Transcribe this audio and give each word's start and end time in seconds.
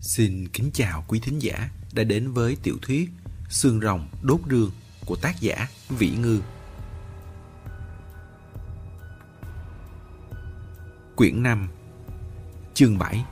Xin 0.00 0.48
kính 0.48 0.70
chào 0.74 1.04
quý 1.08 1.20
thính 1.20 1.38
giả 1.38 1.68
đã 1.92 2.04
đến 2.04 2.32
với 2.32 2.56
tiểu 2.62 2.76
thuyết 2.82 3.10
Xương 3.48 3.80
rồng 3.80 4.08
đốt 4.22 4.40
rương 4.50 4.70
của 5.06 5.16
tác 5.16 5.40
giả 5.40 5.68
Vĩ 5.88 6.10
Ngư. 6.10 6.40
Quyển 11.16 11.42
5 11.42 11.68
Chương 12.74 12.98
7 12.98 13.24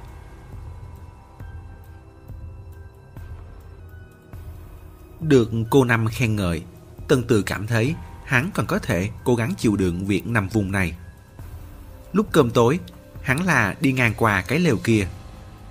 Được 5.21 5.51
cô 5.71 5.85
Năm 5.85 6.07
khen 6.09 6.37
ngợi, 6.37 6.63
Tân 7.09 7.25
Từ 7.29 7.43
cảm 7.43 7.67
thấy 7.67 7.95
hắn 8.25 8.51
còn 8.55 8.67
có 8.67 8.79
thể 8.79 9.11
cố 9.25 9.35
gắng 9.35 9.55
chịu 9.59 9.77
đựng 9.77 10.07
việc 10.07 10.27
nằm 10.27 10.49
vùng 10.49 10.73
này. 10.73 10.97
Lúc 12.13 12.27
cơm 12.33 12.51
tối, 12.51 12.79
hắn 13.23 13.47
là 13.47 13.77
đi 13.81 13.93
ngang 13.93 14.15
qua 14.17 14.43
cái 14.43 14.59
lều 14.59 14.77
kia 14.77 15.09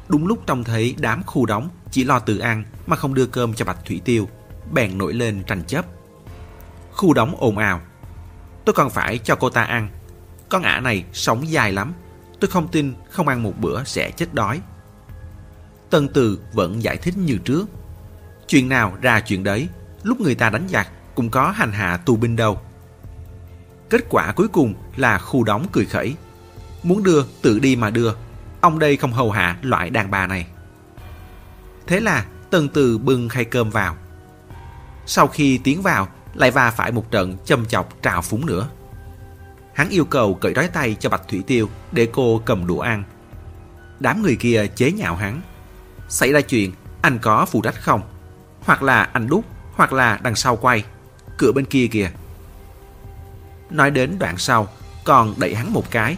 Đúng 0.09 0.27
lúc 0.27 0.39
trông 0.47 0.63
thấy 0.63 0.95
đám 0.99 1.23
khu 1.23 1.45
đóng 1.45 1.69
chỉ 1.91 2.03
lo 2.03 2.19
tự 2.19 2.37
ăn 2.37 2.63
mà 2.87 2.95
không 2.95 3.13
đưa 3.13 3.25
cơm 3.25 3.53
cho 3.53 3.65
Bạch 3.65 3.85
Thủy 3.85 4.01
Tiêu, 4.05 4.29
bèn 4.71 4.97
nổi 4.97 5.13
lên 5.13 5.43
tranh 5.47 5.63
chấp. 5.63 5.85
Khu 6.91 7.13
đóng 7.13 7.35
ồn 7.39 7.57
ào. 7.57 7.81
Tôi 8.65 8.73
còn 8.73 8.89
phải 8.89 9.17
cho 9.17 9.35
cô 9.35 9.49
ta 9.49 9.63
ăn. 9.63 9.89
Con 10.49 10.63
ả 10.63 10.79
này 10.79 11.05
sống 11.13 11.49
dài 11.49 11.71
lắm. 11.71 11.93
Tôi 12.39 12.49
không 12.49 12.67
tin 12.67 12.93
không 13.09 13.27
ăn 13.27 13.43
một 13.43 13.53
bữa 13.59 13.83
sẽ 13.83 14.11
chết 14.11 14.33
đói. 14.33 14.61
Tân 15.89 16.07
Từ 16.07 16.39
vẫn 16.53 16.83
giải 16.83 16.97
thích 16.97 17.17
như 17.17 17.37
trước. 17.37 17.65
Chuyện 18.47 18.69
nào 18.69 18.97
ra 19.01 19.19
chuyện 19.19 19.43
đấy, 19.43 19.67
lúc 20.03 20.21
người 20.21 20.35
ta 20.35 20.49
đánh 20.49 20.67
giặc 20.69 20.87
cũng 21.15 21.29
có 21.29 21.51
hành 21.51 21.71
hạ 21.71 21.97
tù 21.97 22.15
binh 22.15 22.35
đâu. 22.35 22.61
Kết 23.89 24.05
quả 24.09 24.31
cuối 24.31 24.47
cùng 24.47 24.73
là 24.95 25.17
khu 25.17 25.43
đóng 25.43 25.65
cười 25.71 25.85
khẩy. 25.85 26.15
Muốn 26.83 27.03
đưa, 27.03 27.23
tự 27.41 27.59
đi 27.59 27.75
mà 27.75 27.89
đưa, 27.89 28.13
ông 28.61 28.79
đây 28.79 28.97
không 28.97 29.13
hầu 29.13 29.31
hạ 29.31 29.57
loại 29.61 29.89
đàn 29.89 30.11
bà 30.11 30.27
này. 30.27 30.47
Thế 31.87 31.99
là 31.99 32.25
từng 32.49 32.69
Từ 32.69 32.97
bưng 32.97 33.29
khay 33.29 33.45
cơm 33.45 33.69
vào. 33.69 33.95
Sau 35.05 35.27
khi 35.27 35.57
tiến 35.57 35.81
vào, 35.81 36.07
lại 36.33 36.51
va 36.51 36.71
phải 36.71 36.91
một 36.91 37.11
trận 37.11 37.37
châm 37.45 37.65
chọc 37.65 38.01
trào 38.01 38.21
phúng 38.21 38.45
nữa. 38.45 38.69
Hắn 39.73 39.89
yêu 39.89 40.05
cầu 40.05 40.33
cởi 40.33 40.53
đói 40.53 40.67
tay 40.67 40.95
cho 40.99 41.09
Bạch 41.09 41.27
Thủy 41.27 41.43
Tiêu 41.47 41.69
để 41.91 42.07
cô 42.13 42.41
cầm 42.45 42.67
đũa 42.67 42.79
ăn. 42.79 43.03
Đám 43.99 44.21
người 44.21 44.35
kia 44.35 44.67
chế 44.75 44.91
nhạo 44.91 45.15
hắn. 45.15 45.41
Xảy 46.09 46.31
ra 46.31 46.41
chuyện, 46.41 46.71
anh 47.01 47.19
có 47.19 47.45
phụ 47.45 47.61
trách 47.61 47.81
không? 47.81 48.01
Hoặc 48.65 48.83
là 48.83 49.03
anh 49.03 49.27
đút, 49.27 49.45
hoặc 49.73 49.93
là 49.93 50.19
đằng 50.23 50.35
sau 50.35 50.55
quay. 50.55 50.83
Cửa 51.37 51.51
bên 51.51 51.65
kia 51.65 51.87
kìa. 51.87 52.11
Nói 53.69 53.91
đến 53.91 54.19
đoạn 54.19 54.37
sau, 54.37 54.67
còn 55.03 55.33
đẩy 55.37 55.55
hắn 55.55 55.73
một 55.73 55.91
cái 55.91 56.17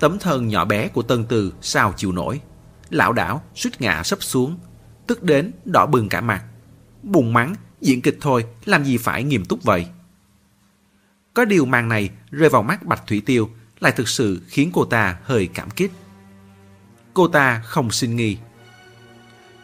Tấm 0.00 0.18
thân 0.18 0.48
nhỏ 0.48 0.64
bé 0.64 0.88
của 0.88 1.02
Tân 1.02 1.24
Từ 1.24 1.52
sao 1.60 1.94
chịu 1.96 2.12
nổi. 2.12 2.40
Lão 2.90 3.12
đảo 3.12 3.42
suýt 3.54 3.80
ngã 3.80 4.02
sấp 4.02 4.22
xuống. 4.22 4.58
Tức 5.06 5.22
đến 5.22 5.52
đỏ 5.64 5.86
bừng 5.86 6.08
cả 6.08 6.20
mặt. 6.20 6.44
Bùng 7.02 7.32
mắng, 7.32 7.54
diễn 7.80 8.02
kịch 8.02 8.18
thôi, 8.20 8.44
làm 8.64 8.84
gì 8.84 8.96
phải 8.96 9.24
nghiêm 9.24 9.44
túc 9.44 9.62
vậy. 9.62 9.86
Có 11.34 11.44
điều 11.44 11.64
màn 11.66 11.88
này 11.88 12.10
rơi 12.30 12.48
vào 12.48 12.62
mắt 12.62 12.86
Bạch 12.86 13.06
Thủy 13.06 13.22
Tiêu 13.26 13.50
lại 13.80 13.92
thực 13.92 14.08
sự 14.08 14.40
khiến 14.48 14.70
cô 14.72 14.84
ta 14.84 15.18
hơi 15.24 15.48
cảm 15.54 15.70
kích. 15.70 15.92
Cô 17.14 17.28
ta 17.28 17.62
không 17.64 17.90
xin 17.90 18.16
nghi. 18.16 18.36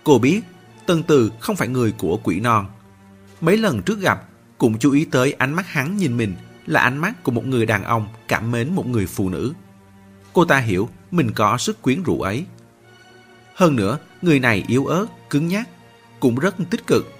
Cô 0.05 0.19
biết 0.19 0.41
Tân 0.87 1.03
Từ 1.03 1.33
không 1.41 1.57
phải 1.57 1.69
người 1.69 1.93
của 1.93 2.21
quỷ 2.25 2.41
non. 2.41 2.67
Mấy 3.41 3.57
lần 3.57 3.83
trước 3.83 4.01
gặp 4.01 4.29
cũng 4.59 4.79
chú 4.79 4.93
ý 4.93 5.05
tới 5.05 5.33
ánh 5.33 5.55
mắt 5.55 5.67
hắn 5.69 5.97
nhìn 5.97 6.17
mình 6.17 6.35
là 6.67 6.81
ánh 6.81 6.99
mắt 6.99 7.23
của 7.23 7.33
một 7.33 7.47
người 7.47 7.67
đàn 7.67 7.85
ông 7.85 8.09
cảm 8.29 8.51
mến 8.51 8.75
một 8.75 8.87
người 8.87 9.07
phụ 9.07 9.31
nữ. 9.31 9.53
Cô 10.37 10.45
ta 10.45 10.59
hiểu 10.59 10.89
mình 11.11 11.31
có 11.33 11.59
sức 11.59 11.83
quyến 11.83 12.03
rũ 12.03 12.21
ấy. 12.21 12.45
Hơn 13.55 13.77
nữa, 13.77 13.99
người 14.23 14.41
này 14.41 14.65
yếu 14.69 14.87
ớt, 14.87 15.07
cứng 15.31 15.49
nhắc, 15.49 15.69
cũng 16.21 16.39
rất 16.39 16.55
tích 16.71 16.87
cực. 16.87 17.13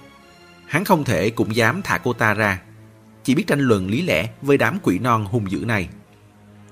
Hắn 0.65 0.85
không 0.85 1.03
thể 1.03 1.29
cũng 1.29 1.55
dám 1.55 1.81
thả 1.81 1.97
cô 1.97 2.13
ta 2.13 2.33
ra, 2.33 2.61
chỉ 3.23 3.35
biết 3.35 3.47
tranh 3.47 3.59
luận 3.59 3.89
lý 3.89 4.01
lẽ 4.01 4.29
với 4.41 4.57
đám 4.57 4.79
quỷ 4.83 4.99
non 4.99 5.25
hung 5.25 5.51
dữ 5.51 5.65
này. 5.65 5.89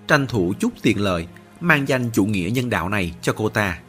Tranh 0.08 0.28
thủ 0.28 0.54
chút 0.60 0.70
tiền 0.82 1.02
lợi, 1.02 1.28
mang 1.60 1.88
danh 1.88 2.10
chủ 2.14 2.26
nghĩa 2.26 2.50
nhân 2.54 2.70
đạo 2.70 2.90
này 2.90 3.16
cho 3.22 3.34
cô 3.38 3.50
ta. 3.50 3.80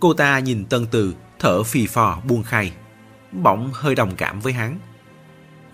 Cô 0.00 0.14
ta 0.14 0.38
nhìn 0.38 0.64
Tân 0.64 0.86
Từ, 0.90 1.14
thở 1.38 1.62
phì 1.62 1.86
phò 1.86 2.20
buông 2.28 2.42
khay, 2.42 2.72
bỗng 3.32 3.70
hơi 3.74 3.94
đồng 3.94 4.16
cảm 4.16 4.40
với 4.40 4.52
hắn. 4.52 4.78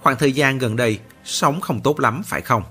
Khoảng 0.00 0.16
thời 0.16 0.32
gian 0.32 0.59
gần 0.59 0.76
đây, 0.76 0.98
sống 1.25 1.60
không 1.60 1.81
tốt 1.81 2.00
lắm 2.00 2.22
phải 2.25 2.41
không? 2.41 2.62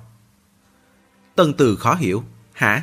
Tân 1.35 1.53
Từ 1.53 1.75
khó 1.75 1.95
hiểu, 1.95 2.23
Hả? 2.61 2.81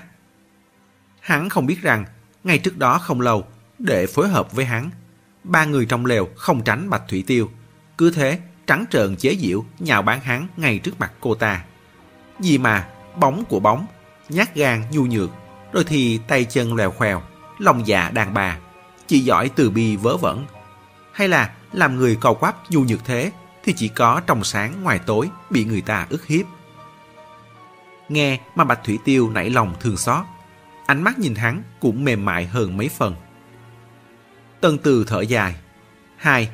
Hắn 1.21 1.49
không 1.49 1.67
biết 1.67 1.83
rằng, 1.83 2.05
ngay 2.45 2.59
trước 2.59 2.79
đó 2.79 2.99
không 2.99 3.21
lâu, 3.21 3.45
để 3.79 4.07
phối 4.07 4.29
hợp 4.29 4.53
với 4.53 4.65
hắn, 4.65 4.91
ba 5.45 5.65
người 5.65 5.87
trong 5.87 6.07
lều 6.07 6.29
không 6.37 6.65
tránh 6.65 6.91
Bạch 6.91 7.03
Thủy 7.09 7.25
Tiêu. 7.27 7.51
Cứ 7.99 8.11
thế, 8.11 8.39
trắng 8.67 8.85
trợn 8.91 9.17
chế 9.17 9.37
diệu 9.41 9.65
nhào 9.79 10.03
bán 10.03 10.21
hắn 10.21 10.47
ngay 10.57 10.79
trước 10.79 11.01
mặt 11.01 11.13
cô 11.21 11.35
ta. 11.35 11.65
Gì 12.41 12.59
mà, 12.59 12.89
bóng 13.17 13.45
của 13.49 13.61
bóng, 13.61 13.87
nhát 14.29 14.55
gan 14.55 14.85
nhu 14.91 15.07
nhược, 15.07 15.31
rồi 15.73 15.85
thì 15.85 16.21
tay 16.29 16.45
chân 16.45 16.75
lèo 16.75 16.91
khoèo, 16.91 17.23
lòng 17.59 17.87
dạ 17.87 18.11
đàn 18.11 18.35
bà, 18.35 18.59
chỉ 19.07 19.21
giỏi 19.21 19.51
từ 19.57 19.71
bi 19.71 19.97
vớ 19.97 20.17
vẩn. 20.17 20.47
Hay 21.13 21.29
là 21.29 21.55
làm 21.73 21.97
người 21.97 22.19
cầu 22.21 22.35
quắp 22.35 22.71
nhu 22.71 22.81
nhược 22.81 23.05
thế 23.05 23.33
thì 23.65 23.75
chỉ 23.77 23.89
có 23.89 24.21
trong 24.27 24.45
sáng 24.45 24.83
ngoài 24.83 24.99
tối 25.07 25.31
bị 25.51 25.65
người 25.65 25.81
ta 25.81 26.07
ức 26.11 26.27
hiếp. 26.27 26.47
Nghe 28.09 28.41
mà 28.55 28.65
Bạch 28.65 28.85
Thủy 28.85 28.99
Tiêu 29.05 29.31
nảy 29.31 29.51
lòng 29.51 29.75
thương 29.81 29.97
xót. 29.97 30.25
Ánh 30.87 31.03
mắt 31.03 31.19
nhìn 31.19 31.35
hắn 31.35 31.63
cũng 31.81 32.05
mềm 32.05 32.25
mại 32.25 32.47
hơn 32.47 32.77
mấy 32.77 32.89
phần. 32.89 33.15
Tân 34.61 34.79
Từ 34.79 35.05
thở 35.07 35.21
dài. 35.21 35.55
Hai, 36.17 36.49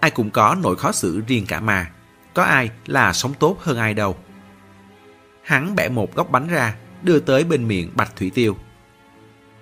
ai 0.00 0.10
cũng 0.10 0.30
có 0.30 0.56
nỗi 0.62 0.76
khó 0.76 0.92
xử 0.92 1.20
riêng 1.26 1.46
cả 1.46 1.60
mà. 1.60 1.90
Có 2.34 2.42
ai 2.42 2.70
là 2.86 3.12
sống 3.12 3.34
tốt 3.34 3.56
hơn 3.60 3.78
ai 3.78 3.94
đâu. 3.94 4.16
Hắn 5.42 5.74
bẻ 5.76 5.88
một 5.88 6.14
góc 6.14 6.30
bánh 6.30 6.48
ra, 6.48 6.74
đưa 7.02 7.20
tới 7.20 7.44
bên 7.44 7.68
miệng 7.68 7.90
Bạch 7.94 8.16
Thủy 8.16 8.30
Tiêu. 8.34 8.56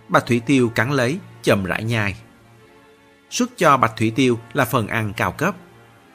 Bạch 0.08 0.26
Thủy 0.26 0.40
Tiêu 0.46 0.68
cắn 0.68 0.90
lấy, 0.90 1.18
chậm 1.42 1.64
rãi 1.64 1.84
nhai. 1.84 2.16
Xuất 3.30 3.50
cho 3.56 3.76
Bạch 3.76 3.96
Thủy 3.96 4.12
Tiêu 4.16 4.38
là 4.52 4.64
phần 4.64 4.88
ăn 4.88 5.12
cao 5.16 5.32
cấp. 5.32 5.54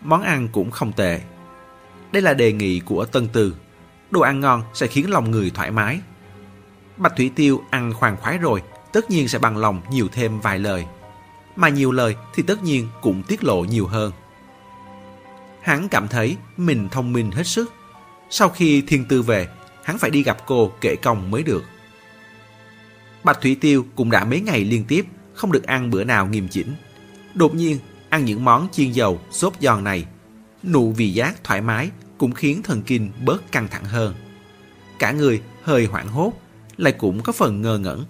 Món 0.02 0.24
ăn 0.24 0.48
cũng 0.52 0.72
không 0.72 0.94
tệ. 0.94 1.22
Đây 2.12 2.22
là 2.22 2.34
đề 2.34 2.52
nghị 2.52 2.80
của 2.80 3.06
Tân 3.06 3.28
Từ 3.34 3.56
đồ 4.12 4.22
ăn 4.22 4.40
ngon 4.40 4.64
sẽ 4.74 4.88
khiến 4.88 5.10
lòng 5.10 5.32
người 5.32 5.52
thoải 5.54 5.72
mái. 5.72 6.00
Bạch 6.98 7.14
Thủy 7.16 7.32
Tiêu 7.36 7.64
ăn 7.70 7.94
khoan 7.94 8.18
khoái 8.18 8.38
rồi, 8.38 8.62
tất 8.94 9.10
nhiên 9.12 9.28
sẽ 9.28 9.40
bằng 9.40 9.58
lòng 9.58 9.82
nhiều 9.92 10.08
thêm 10.12 10.40
vài 10.40 10.60
lời. 10.60 10.86
Mà 11.56 11.70
nhiều 11.70 11.92
lời 11.92 12.16
thì 12.36 12.44
tất 12.44 12.64
nhiên 12.64 12.88
cũng 13.02 13.24
tiết 13.24 13.44
lộ 13.44 13.64
nhiều 13.64 13.88
hơn. 13.88 14.12
Hắn 15.62 15.90
cảm 15.90 16.08
thấy 16.08 16.38
mình 16.58 16.90
thông 16.90 17.14
minh 17.14 17.32
hết 17.32 17.48
sức. 17.48 17.74
Sau 18.30 18.50
khi 18.50 18.82
thiên 18.82 19.06
tư 19.06 19.22
về, 19.22 19.48
hắn 19.84 19.98
phải 19.98 20.10
đi 20.10 20.24
gặp 20.24 20.38
cô 20.46 20.72
kể 20.82 20.96
công 20.96 21.32
mới 21.32 21.44
được. 21.44 21.64
Bạch 23.24 23.42
Thủy 23.42 23.58
Tiêu 23.62 23.86
cũng 23.96 24.12
đã 24.12 24.26
mấy 24.26 24.42
ngày 24.42 24.64
liên 24.64 24.86
tiếp 24.88 25.06
không 25.34 25.52
được 25.52 25.64
ăn 25.64 25.90
bữa 25.90 26.04
nào 26.04 26.28
nghiêm 26.28 26.48
chỉnh. 26.52 26.76
Đột 27.34 27.56
nhiên, 27.56 27.80
ăn 28.10 28.26
những 28.26 28.46
món 28.46 28.68
chiên 28.72 28.92
dầu, 28.92 29.22
xốp 29.32 29.54
giòn 29.62 29.84
này, 29.84 30.06
nụ 30.64 30.92
vị 30.92 31.10
giác 31.10 31.44
thoải 31.44 31.62
mái 31.62 31.90
cũng 32.18 32.32
khiến 32.32 32.64
thần 32.64 32.82
kinh 32.82 33.12
bớt 33.26 33.52
căng 33.52 33.68
thẳng 33.68 33.86
hơn. 33.86 34.16
Cả 35.00 35.12
người 35.12 35.42
hơi 35.64 35.86
hoảng 35.86 36.08
hốt, 36.08 36.34
lại 36.78 36.94
cũng 36.94 37.22
có 37.22 37.34
phần 37.34 37.62
ngơ 37.62 37.78
ngẩn. 37.78 38.06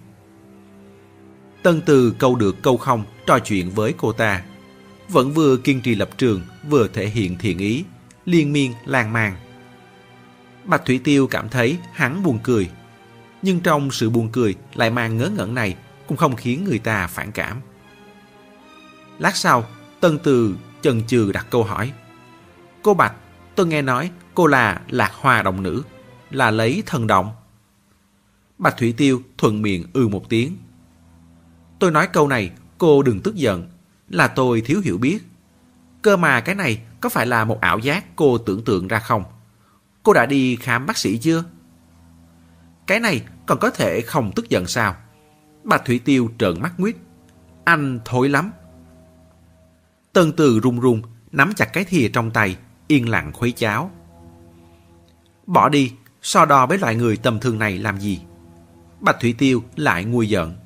Tân 1.62 1.80
Từ 1.86 2.14
câu 2.18 2.34
được 2.34 2.62
câu 2.62 2.76
không 2.76 3.04
trò 3.26 3.38
chuyện 3.38 3.70
với 3.70 3.94
cô 3.96 4.12
ta. 4.12 4.42
Vẫn 5.08 5.32
vừa 5.32 5.56
kiên 5.56 5.80
trì 5.80 5.94
lập 5.94 6.10
trường, 6.18 6.42
vừa 6.68 6.88
thể 6.88 7.06
hiện 7.06 7.36
thiện 7.38 7.58
ý, 7.58 7.84
liên 8.24 8.52
miên 8.52 8.72
lan 8.84 9.12
man. 9.12 9.36
Bạch 10.64 10.84
Thủy 10.84 11.00
Tiêu 11.04 11.26
cảm 11.26 11.48
thấy 11.48 11.78
hắn 11.92 12.22
buồn 12.22 12.38
cười. 12.42 12.70
Nhưng 13.42 13.60
trong 13.60 13.90
sự 13.90 14.10
buồn 14.10 14.28
cười 14.32 14.54
lại 14.74 14.90
mang 14.90 15.16
ngớ 15.16 15.30
ngẩn 15.36 15.54
này 15.54 15.76
cũng 16.06 16.16
không 16.16 16.36
khiến 16.36 16.64
người 16.64 16.78
ta 16.78 17.06
phản 17.06 17.32
cảm. 17.32 17.60
Lát 19.18 19.36
sau, 19.36 19.64
Tân 20.00 20.18
Từ 20.18 20.56
chần 20.82 21.06
chừ 21.06 21.32
đặt 21.32 21.46
câu 21.50 21.64
hỏi. 21.64 21.92
Cô 22.82 22.94
Bạch, 22.94 23.12
Tôi 23.56 23.66
nghe 23.66 23.82
nói 23.82 24.10
cô 24.34 24.46
là 24.46 24.80
lạc 24.88 25.12
hoa 25.14 25.42
đồng 25.42 25.62
nữ, 25.62 25.82
là 26.30 26.50
lấy 26.50 26.82
thần 26.86 27.06
động. 27.06 27.32
Bạch 28.58 28.76
Thủy 28.78 28.94
Tiêu 28.96 29.22
thuận 29.38 29.62
miệng 29.62 29.84
ư 29.92 30.08
một 30.08 30.28
tiếng. 30.28 30.56
Tôi 31.78 31.90
nói 31.90 32.06
câu 32.06 32.28
này, 32.28 32.50
cô 32.78 33.02
đừng 33.02 33.20
tức 33.20 33.34
giận, 33.34 33.68
là 34.08 34.28
tôi 34.28 34.60
thiếu 34.60 34.80
hiểu 34.84 34.98
biết. 34.98 35.18
Cơ 36.02 36.16
mà 36.16 36.40
cái 36.40 36.54
này 36.54 36.82
có 37.00 37.08
phải 37.08 37.26
là 37.26 37.44
một 37.44 37.60
ảo 37.60 37.78
giác 37.78 38.04
cô 38.16 38.38
tưởng 38.38 38.64
tượng 38.64 38.88
ra 38.88 38.98
không? 38.98 39.24
Cô 40.02 40.12
đã 40.12 40.26
đi 40.26 40.56
khám 40.56 40.86
bác 40.86 40.98
sĩ 40.98 41.18
chưa? 41.18 41.44
Cái 42.86 43.00
này 43.00 43.22
còn 43.46 43.58
có 43.58 43.70
thể 43.70 44.00
không 44.00 44.32
tức 44.36 44.48
giận 44.48 44.66
sao? 44.66 44.96
Bạch 45.64 45.84
Thủy 45.84 46.00
Tiêu 46.04 46.30
trợn 46.38 46.62
mắt 46.62 46.80
nguyết. 46.80 46.96
Anh 47.64 48.00
thối 48.04 48.28
lắm. 48.28 48.52
Tân 50.12 50.32
Từ 50.32 50.60
run 50.60 50.80
run, 50.80 51.02
nắm 51.32 51.52
chặt 51.56 51.64
cái 51.72 51.84
thìa 51.84 52.08
trong 52.08 52.30
tay, 52.30 52.56
yên 52.86 53.08
lặng 53.08 53.32
khuấy 53.32 53.52
cháo. 53.52 53.90
Bỏ 55.46 55.68
đi, 55.68 55.92
so 56.22 56.44
đo 56.44 56.66
với 56.66 56.78
loại 56.78 56.94
người 56.94 57.16
tầm 57.16 57.40
thường 57.40 57.58
này 57.58 57.78
làm 57.78 58.00
gì? 58.00 58.20
Bạch 59.00 59.16
Thủy 59.20 59.34
Tiêu 59.38 59.62
lại 59.76 60.04
nguôi 60.04 60.28
giận. 60.28 60.56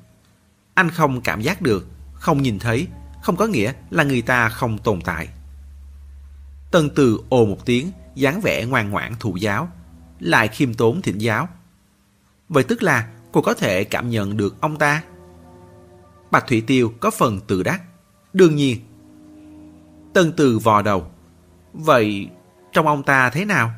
Anh 0.73 0.89
không 0.89 1.21
cảm 1.21 1.41
giác 1.41 1.61
được 1.61 1.87
không 2.13 2.41
nhìn 2.41 2.59
thấy, 2.59 2.87
không 3.21 3.35
có 3.35 3.47
nghĩa 3.47 3.73
là 3.89 4.03
người 4.03 4.21
ta 4.21 4.49
không 4.49 4.77
tồn 4.77 5.01
tại. 5.01 5.27
Tân 6.71 6.89
Từ 6.95 7.23
ồ 7.29 7.45
một 7.45 7.65
tiếng, 7.65 7.91
dáng 8.15 8.41
vẻ 8.41 8.65
ngoan 8.65 8.89
ngoãn 8.89 9.13
thụ 9.19 9.35
giáo, 9.35 9.69
lại 10.19 10.47
khiêm 10.47 10.73
tốn 10.73 11.01
thỉnh 11.01 11.17
giáo. 11.17 11.47
Vậy 12.49 12.63
tức 12.63 12.83
là 12.83 13.07
cô 13.31 13.41
có 13.41 13.53
thể 13.53 13.83
cảm 13.83 14.09
nhận 14.09 14.37
được 14.37 14.61
ông 14.61 14.77
ta? 14.77 15.03
Bạch 16.31 16.47
Thủy 16.47 16.63
Tiêu 16.67 16.93
có 16.99 17.11
phần 17.11 17.39
tự 17.47 17.63
đắc. 17.63 17.81
Đương 18.33 18.55
nhiên. 18.55 18.79
Tân 20.13 20.33
Từ 20.37 20.59
vò 20.59 20.81
đầu. 20.81 21.11
Vậy 21.73 22.29
trong 22.71 22.87
ông 22.87 23.03
ta 23.03 23.29
thế 23.29 23.45
nào? 23.45 23.71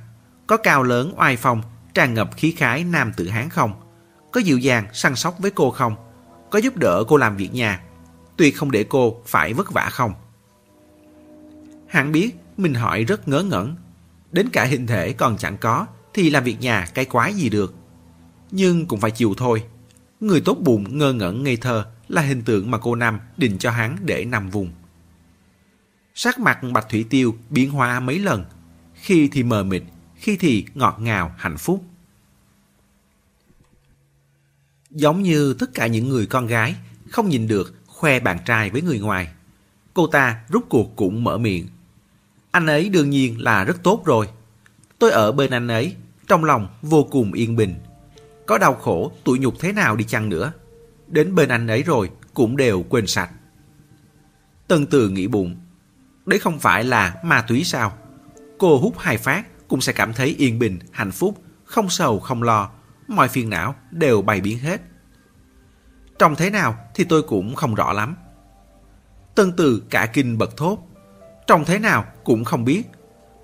Có 0.47 0.57
cao 0.57 0.83
lớn 0.83 1.13
oai 1.17 1.37
phong, 1.37 1.61
tràn 1.93 2.13
ngập 2.13 2.29
khí 2.37 2.51
khái 2.51 2.83
nam 2.83 3.11
tử 3.17 3.27
hán 3.27 3.49
không? 3.49 3.73
Có 4.31 4.39
dịu 4.39 4.57
dàng, 4.57 4.87
săn 4.93 5.15
sóc 5.15 5.35
với 5.39 5.51
cô 5.51 5.71
không? 5.71 5.95
Có 6.49 6.59
giúp 6.59 6.77
đỡ 6.77 7.03
cô 7.07 7.17
làm 7.17 7.37
việc 7.37 7.53
nhà? 7.53 7.81
Tuy 8.37 8.51
không 8.51 8.71
để 8.71 8.85
cô 8.89 9.21
phải 9.25 9.53
vất 9.53 9.71
vả 9.71 9.89
không? 9.91 10.13
Hắn 11.87 12.11
biết 12.11 12.35
mình 12.57 12.73
hỏi 12.73 13.03
rất 13.03 13.27
ngớ 13.27 13.41
ngẩn. 13.41 13.75
Đến 14.31 14.49
cả 14.49 14.63
hình 14.63 14.87
thể 14.87 15.13
còn 15.13 15.37
chẳng 15.37 15.57
có 15.57 15.85
thì 16.13 16.29
làm 16.29 16.43
việc 16.43 16.59
nhà 16.59 16.87
cái 16.93 17.05
quái 17.05 17.33
gì 17.33 17.49
được. 17.49 17.73
Nhưng 18.51 18.85
cũng 18.85 18.99
phải 18.99 19.11
chịu 19.11 19.33
thôi. 19.37 19.63
Người 20.19 20.41
tốt 20.41 20.57
bụng 20.61 20.97
ngơ 20.97 21.13
ngẩn 21.13 21.43
ngây 21.43 21.57
thơ 21.57 21.85
là 22.07 22.21
hình 22.21 22.41
tượng 22.41 22.71
mà 22.71 22.77
cô 22.77 22.95
Nam 22.95 23.19
định 23.37 23.57
cho 23.57 23.71
hắn 23.71 23.97
để 24.01 24.25
nằm 24.25 24.49
vùng. 24.49 24.71
Sắc 26.15 26.39
mặt 26.39 26.59
Bạch 26.73 26.89
Thủy 26.89 27.05
Tiêu 27.09 27.35
biến 27.49 27.71
hóa 27.71 27.99
mấy 27.99 28.19
lần, 28.19 28.45
khi 28.93 29.29
thì 29.31 29.43
mờ 29.43 29.63
mịt, 29.63 29.83
khi 30.15 30.37
thì 30.37 30.65
ngọt 30.73 30.97
ngào, 30.99 31.35
hạnh 31.37 31.57
phúc. 31.57 31.83
Giống 34.89 35.23
như 35.23 35.53
tất 35.59 35.73
cả 35.73 35.87
những 35.87 36.09
người 36.09 36.25
con 36.25 36.47
gái, 36.47 36.75
không 37.09 37.29
nhìn 37.29 37.47
được 37.47 37.75
khoe 37.87 38.19
bạn 38.19 38.37
trai 38.45 38.69
với 38.69 38.81
người 38.81 38.99
ngoài. 38.99 39.27
Cô 39.93 40.07
ta 40.07 40.43
rút 40.49 40.65
cuộc 40.69 40.95
cũng 40.95 41.23
mở 41.23 41.37
miệng. 41.37 41.67
Anh 42.51 42.67
ấy 42.67 42.89
đương 42.89 43.09
nhiên 43.09 43.41
là 43.41 43.63
rất 43.63 43.83
tốt 43.83 44.01
rồi. 44.05 44.29
Tôi 44.99 45.11
ở 45.11 45.31
bên 45.31 45.51
anh 45.51 45.67
ấy, 45.67 45.95
trong 46.27 46.43
lòng 46.43 46.67
vô 46.81 47.07
cùng 47.11 47.33
yên 47.33 47.55
bình. 47.55 47.75
Có 48.45 48.57
đau 48.57 48.75
khổ, 48.75 49.11
tủi 49.23 49.39
nhục 49.39 49.59
thế 49.59 49.71
nào 49.71 49.95
đi 49.95 50.03
chăng 50.03 50.29
nữa. 50.29 50.51
Đến 51.07 51.35
bên 51.35 51.49
anh 51.49 51.67
ấy 51.67 51.83
rồi, 51.83 52.09
cũng 52.33 52.57
đều 52.57 52.83
quên 52.83 53.07
sạch. 53.07 53.31
Tân 54.67 54.85
Từ 54.85 55.09
nghĩ 55.09 55.27
bụng, 55.27 55.55
đấy 56.25 56.39
không 56.39 56.59
phải 56.59 56.83
là 56.83 57.15
ma 57.23 57.41
túy 57.41 57.63
sao? 57.63 57.93
Cô 58.57 58.79
hút 58.79 58.99
hai 58.99 59.17
phát 59.17 59.67
cũng 59.67 59.81
sẽ 59.81 59.93
cảm 59.93 60.13
thấy 60.13 60.35
yên 60.37 60.59
bình, 60.59 60.79
hạnh 60.91 61.11
phúc, 61.11 61.41
không 61.63 61.89
sầu 61.89 62.19
không 62.19 62.43
lo, 62.43 62.69
mọi 63.07 63.27
phiền 63.27 63.49
não 63.49 63.75
đều 63.91 64.21
bày 64.21 64.41
biến 64.41 64.59
hết. 64.59 64.81
Trông 66.19 66.35
thế 66.35 66.49
nào 66.49 66.75
thì 66.95 67.03
tôi 67.03 67.23
cũng 67.23 67.55
không 67.55 67.75
rõ 67.75 67.93
lắm. 67.93 68.15
Tân 69.35 69.53
Từ 69.57 69.83
cả 69.89 70.05
kinh 70.13 70.37
bật 70.37 70.57
thốt. 70.57 70.77
Trông 71.47 71.65
thế 71.65 71.79
nào 71.79 72.05
cũng 72.23 72.43
không 72.43 72.65
biết. 72.65 72.83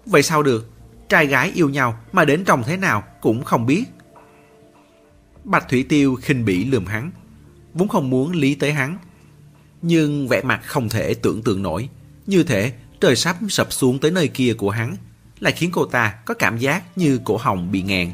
Vậy 0.05 0.23
sao 0.23 0.43
được? 0.43 0.69
Trai 1.09 1.27
gái 1.27 1.51
yêu 1.55 1.69
nhau 1.69 1.99
mà 2.11 2.25
đến 2.25 2.43
trông 2.45 2.63
thế 2.63 2.77
nào 2.77 3.03
cũng 3.21 3.43
không 3.43 3.65
biết. 3.65 3.83
Bạch 5.43 5.69
Thủy 5.69 5.85
Tiêu 5.89 6.15
khinh 6.15 6.45
bỉ 6.45 6.65
lườm 6.65 6.85
hắn, 6.85 7.11
vốn 7.73 7.87
không 7.87 8.09
muốn 8.09 8.31
lý 8.31 8.55
tới 8.55 8.73
hắn. 8.73 8.97
Nhưng 9.81 10.27
vẻ 10.27 10.41
mặt 10.43 10.61
không 10.65 10.89
thể 10.89 11.13
tưởng 11.13 11.43
tượng 11.43 11.63
nổi, 11.63 11.89
như 12.29 12.43
thể 12.43 12.73
trời 13.01 13.15
sắp 13.15 13.35
sập 13.49 13.73
xuống 13.73 13.99
tới 13.99 14.11
nơi 14.11 14.27
kia 14.27 14.53
của 14.53 14.69
hắn, 14.69 14.95
lại 15.39 15.53
khiến 15.53 15.69
cô 15.73 15.85
ta 15.85 16.15
có 16.25 16.33
cảm 16.33 16.57
giác 16.57 16.97
như 16.97 17.19
cổ 17.23 17.37
họng 17.37 17.71
bị 17.71 17.81
nghẹn, 17.81 18.11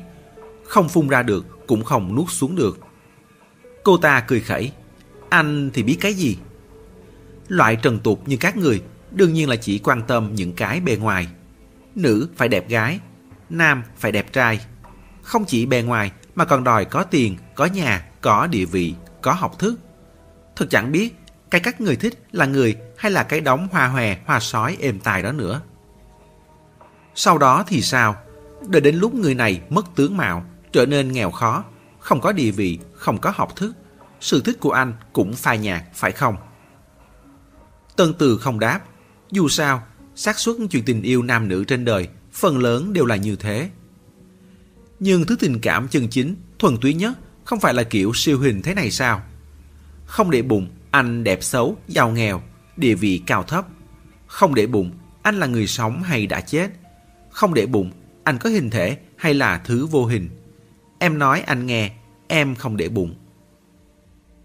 không 0.63 0.89
phun 0.89 1.07
ra 1.07 1.23
được 1.23 1.67
cũng 1.67 1.83
không 1.83 2.15
nuốt 2.15 2.31
xuống 2.31 2.55
được. 2.55 2.79
Cô 3.83 3.97
ta 3.97 4.23
cười 4.27 4.39
khẩy, 4.39 4.71
anh 5.29 5.69
thì 5.73 5.83
biết 5.83 5.97
cái 6.01 6.13
gì? 6.13 6.37
Loại 7.47 7.75
trần 7.75 7.99
tục 7.99 8.21
như 8.25 8.37
các 8.37 8.57
người 8.57 8.81
đương 9.11 9.33
nhiên 9.33 9.49
là 9.49 9.55
chỉ 9.55 9.79
quan 9.79 10.01
tâm 10.07 10.35
những 10.35 10.53
cái 10.53 10.79
bề 10.79 10.95
ngoài. 10.95 11.27
Nữ 11.95 12.29
phải 12.35 12.47
đẹp 12.47 12.69
gái, 12.69 12.99
nam 13.49 13.83
phải 13.97 14.11
đẹp 14.11 14.33
trai. 14.33 14.59
Không 15.21 15.45
chỉ 15.45 15.65
bề 15.65 15.81
ngoài 15.81 16.11
mà 16.35 16.45
còn 16.45 16.63
đòi 16.63 16.85
có 16.85 17.03
tiền, 17.03 17.37
có 17.55 17.65
nhà, 17.65 18.05
có 18.21 18.47
địa 18.47 18.65
vị, 18.65 18.93
có 19.21 19.33
học 19.33 19.59
thức. 19.59 19.79
Thật 20.55 20.65
chẳng 20.69 20.91
biết 20.91 21.15
cái 21.51 21.61
các 21.61 21.81
người 21.81 21.95
thích 21.95 22.25
là 22.31 22.45
người 22.45 22.75
hay 22.97 23.11
là 23.11 23.23
cái 23.23 23.41
đóng 23.41 23.67
hoa 23.71 23.87
hòe, 23.87 24.17
hoa 24.25 24.39
sói 24.39 24.77
êm 24.79 24.99
tài 24.99 25.21
đó 25.23 25.31
nữa. 25.31 25.61
Sau 27.15 27.37
đó 27.37 27.63
thì 27.67 27.81
sao? 27.81 28.15
Đợi 28.67 28.81
đến 28.81 28.95
lúc 28.95 29.13
người 29.13 29.35
này 29.35 29.61
mất 29.69 29.85
tướng 29.95 30.17
mạo, 30.17 30.45
trở 30.71 30.85
nên 30.85 31.11
nghèo 31.11 31.31
khó, 31.31 31.63
không 31.99 32.21
có 32.21 32.31
địa 32.31 32.51
vị, 32.51 32.79
không 32.93 33.17
có 33.17 33.33
học 33.35 33.55
thức. 33.55 33.73
Sự 34.19 34.41
thích 34.41 34.57
của 34.59 34.71
anh 34.71 34.93
cũng 35.13 35.33
phai 35.33 35.57
nhạt, 35.57 35.83
phải 35.93 36.11
không? 36.11 36.35
Tân 37.95 38.13
Từ 38.13 38.37
không 38.37 38.59
đáp. 38.59 38.81
Dù 39.31 39.47
sao, 39.47 39.83
xác 40.15 40.39
suất 40.39 40.55
chuyện 40.71 40.85
tình 40.85 41.01
yêu 41.01 41.23
nam 41.23 41.47
nữ 41.47 41.63
trên 41.63 41.85
đời 41.85 42.07
phần 42.33 42.57
lớn 42.57 42.93
đều 42.93 43.05
là 43.05 43.15
như 43.15 43.35
thế. 43.35 43.69
Nhưng 44.99 45.25
thứ 45.25 45.35
tình 45.39 45.59
cảm 45.59 45.87
chân 45.87 46.07
chính, 46.07 46.35
thuần 46.59 46.77
túy 46.77 46.93
nhất 46.93 47.13
không 47.43 47.59
phải 47.59 47.73
là 47.73 47.83
kiểu 47.83 48.11
siêu 48.13 48.39
hình 48.39 48.61
thế 48.61 48.73
này 48.73 48.91
sao? 48.91 49.21
Không 50.05 50.31
để 50.31 50.41
bụng, 50.41 50.67
anh 50.91 51.23
đẹp 51.23 51.43
xấu, 51.43 51.77
giàu 51.87 52.11
nghèo, 52.11 52.41
địa 52.77 52.95
vị 52.95 53.21
cao 53.25 53.43
thấp. 53.43 53.67
Không 54.27 54.55
để 54.55 54.67
bụng, 54.67 54.91
anh 55.21 55.39
là 55.39 55.47
người 55.47 55.67
sống 55.67 56.03
hay 56.03 56.27
đã 56.27 56.41
chết. 56.41 56.71
Không 57.29 57.53
để 57.53 57.65
bụng, 57.65 57.91
anh 58.23 58.37
có 58.37 58.49
hình 58.49 58.69
thể 58.69 58.97
hay 59.17 59.33
là 59.33 59.57
thứ 59.57 59.85
vô 59.85 60.05
hình. 60.05 60.29
Em 60.99 61.19
nói 61.19 61.41
anh 61.41 61.65
nghe, 61.65 61.91
em 62.27 62.55
không 62.55 62.77
để 62.77 62.89
bụng. 62.89 63.15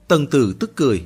Tân 0.09 0.27
Từ 0.27 0.57
tức 0.61 0.77
cười. 0.77 1.05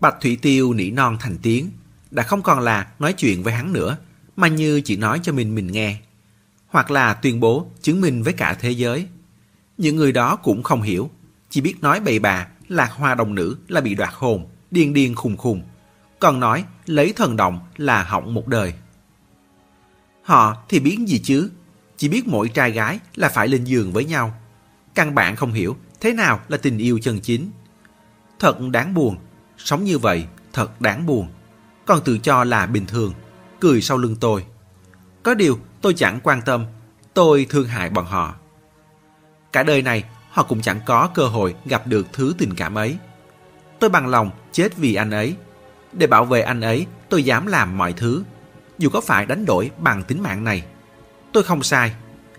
Bạch 0.00 0.16
Thủy 0.20 0.38
Tiêu 0.42 0.72
nỉ 0.72 0.90
non 0.90 1.16
thành 1.20 1.36
tiếng, 1.42 1.70
đã 2.10 2.22
không 2.22 2.42
còn 2.42 2.60
là 2.60 2.86
nói 2.98 3.12
chuyện 3.12 3.42
với 3.42 3.54
hắn 3.54 3.72
nữa, 3.72 3.96
mà 4.36 4.48
như 4.48 4.80
chỉ 4.80 4.96
nói 4.96 5.20
cho 5.22 5.32
mình 5.32 5.54
mình 5.54 5.72
nghe. 5.72 5.96
Hoặc 6.66 6.90
là 6.90 7.14
tuyên 7.14 7.40
bố 7.40 7.66
chứng 7.82 8.00
minh 8.00 8.22
với 8.22 8.32
cả 8.32 8.54
thế 8.60 8.70
giới. 8.70 9.06
Những 9.78 9.96
người 9.96 10.12
đó 10.12 10.36
cũng 10.36 10.62
không 10.62 10.82
hiểu, 10.82 11.10
chỉ 11.50 11.60
biết 11.60 11.74
nói 11.80 12.00
bậy 12.00 12.18
bạ, 12.18 12.48
lạc 12.68 12.92
hoa 12.92 13.14
đồng 13.14 13.34
nữ 13.34 13.56
là 13.68 13.80
bị 13.80 13.94
đoạt 13.94 14.10
hồn, 14.12 14.46
điên 14.70 14.94
điên 14.94 15.14
khùng 15.14 15.36
khùng. 15.36 15.62
Còn 16.18 16.40
nói 16.40 16.64
lấy 16.86 17.12
thần 17.12 17.36
động 17.36 17.60
là 17.76 18.02
hỏng 18.02 18.34
một 18.34 18.48
đời. 18.48 18.74
Họ 20.22 20.56
thì 20.68 20.80
biết 20.80 20.98
gì 21.06 21.20
chứ, 21.24 21.50
chỉ 21.96 22.08
biết 22.08 22.28
mỗi 22.28 22.48
trai 22.48 22.70
gái 22.70 22.98
là 23.14 23.28
phải 23.28 23.48
lên 23.48 23.64
giường 23.64 23.92
với 23.92 24.04
nhau. 24.04 24.34
Căn 24.94 25.14
bản 25.14 25.36
không 25.36 25.52
hiểu 25.52 25.76
thế 26.00 26.12
nào 26.12 26.40
là 26.48 26.56
tình 26.56 26.78
yêu 26.78 26.98
chân 27.02 27.20
chính. 27.20 27.50
Thật 28.38 28.56
đáng 28.70 28.94
buồn, 28.94 29.16
sống 29.58 29.84
như 29.84 29.98
vậy 29.98 30.26
thật 30.52 30.80
đáng 30.80 31.06
buồn. 31.06 31.28
Còn 31.86 32.00
tự 32.04 32.18
cho 32.18 32.44
là 32.44 32.66
bình 32.66 32.86
thường, 32.86 33.12
cười 33.60 33.82
sau 33.82 33.98
lưng 33.98 34.16
tôi. 34.20 34.46
Có 35.22 35.34
điều 35.34 35.58
tôi 35.80 35.94
chẳng 35.94 36.20
quan 36.22 36.42
tâm, 36.42 36.64
tôi 37.14 37.46
thương 37.50 37.68
hại 37.68 37.90
bọn 37.90 38.06
họ. 38.06 38.34
Cả 39.52 39.62
đời 39.62 39.82
này 39.82 40.04
họ 40.30 40.42
cũng 40.42 40.60
chẳng 40.60 40.80
có 40.86 41.10
cơ 41.14 41.28
hội 41.28 41.54
gặp 41.64 41.86
được 41.86 42.06
thứ 42.12 42.34
tình 42.38 42.54
cảm 42.54 42.74
ấy. 42.74 42.96
Tôi 43.80 43.90
bằng 43.90 44.06
lòng 44.06 44.30
chết 44.52 44.76
vì 44.76 44.94
anh 44.94 45.10
ấy. 45.10 45.36
Để 45.98 46.06
bảo 46.06 46.24
vệ 46.24 46.40
anh 46.40 46.60
ấy, 46.60 46.86
tôi 47.08 47.24
dám 47.24 47.46
làm 47.46 47.78
mọi 47.78 47.92
thứ. 47.92 48.24
Dù 48.78 48.90
có 48.90 49.00
phải 49.00 49.26
đánh 49.26 49.44
đổi 49.44 49.70
bằng 49.78 50.02
tính 50.02 50.22
mạng 50.22 50.44
này. 50.44 50.64
Tôi 51.32 51.42
không 51.42 51.62
sai. 51.62 51.94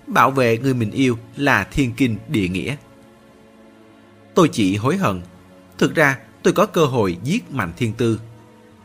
Bảo 0.07 0.31
vệ 0.31 0.57
người 0.57 0.73
mình 0.73 0.91
yêu 0.91 1.17
là 1.35 1.63
thiên 1.63 1.93
kinh 1.97 2.17
địa 2.27 2.47
nghĩa. 2.47 2.75
Tôi 4.33 4.49
chỉ 4.51 4.75
hối 4.75 4.97
hận. 4.97 5.21
Thực 5.77 5.95
ra 5.95 6.17
tôi 6.43 6.53
có 6.53 6.65
cơ 6.65 6.85
hội 6.85 7.17
giết 7.23 7.51
Mạnh 7.51 7.71
Thiên 7.77 7.93
Tư. 7.93 8.19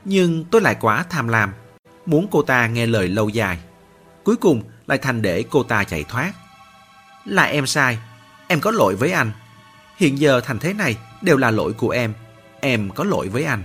Nhưng 0.04 0.44
tôi 0.44 0.60
lại 0.60 0.76
quá 0.80 1.04
tham 1.10 1.28
lam. 1.28 1.52
Muốn 2.06 2.26
cô 2.30 2.42
ta 2.42 2.66
nghe 2.66 2.86
lời 2.86 3.08
lâu 3.08 3.28
dài. 3.28 3.58
Cuối 4.24 4.36
cùng 4.36 4.62
lại 4.86 4.98
thành 4.98 5.22
để 5.22 5.44
cô 5.50 5.62
ta 5.62 5.84
chạy 5.84 6.04
thoát. 6.04 6.32
Là 7.24 7.42
em 7.42 7.66
sai 7.66 7.98
Em 8.48 8.60
có 8.60 8.70
lỗi 8.70 8.96
với 8.96 9.12
anh. 9.12 9.32
Hiện 9.96 10.18
giờ 10.18 10.40
thành 10.40 10.58
thế 10.58 10.72
này 10.72 10.96
đều 11.22 11.36
là 11.36 11.50
lỗi 11.50 11.72
của 11.72 11.90
em. 11.90 12.12
Em 12.60 12.90
có 12.90 13.04
lỗi 13.04 13.28
với 13.28 13.44
anh. 13.44 13.62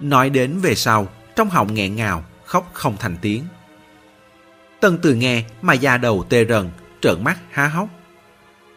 Nói 0.00 0.30
đến 0.30 0.58
về 0.58 0.74
sau, 0.74 1.08
trong 1.36 1.50
họng 1.50 1.74
nghẹn 1.74 1.96
ngào, 1.96 2.24
khóc 2.44 2.70
không 2.72 2.96
thành 2.98 3.16
tiếng. 3.22 3.44
Tân 4.80 4.98
từ 5.02 5.14
nghe 5.14 5.44
mà 5.62 5.72
da 5.72 5.96
đầu 5.96 6.24
tê 6.28 6.44
rần, 6.44 6.70
trợn 7.00 7.24
mắt 7.24 7.38
há 7.50 7.68
hốc. 7.68 7.88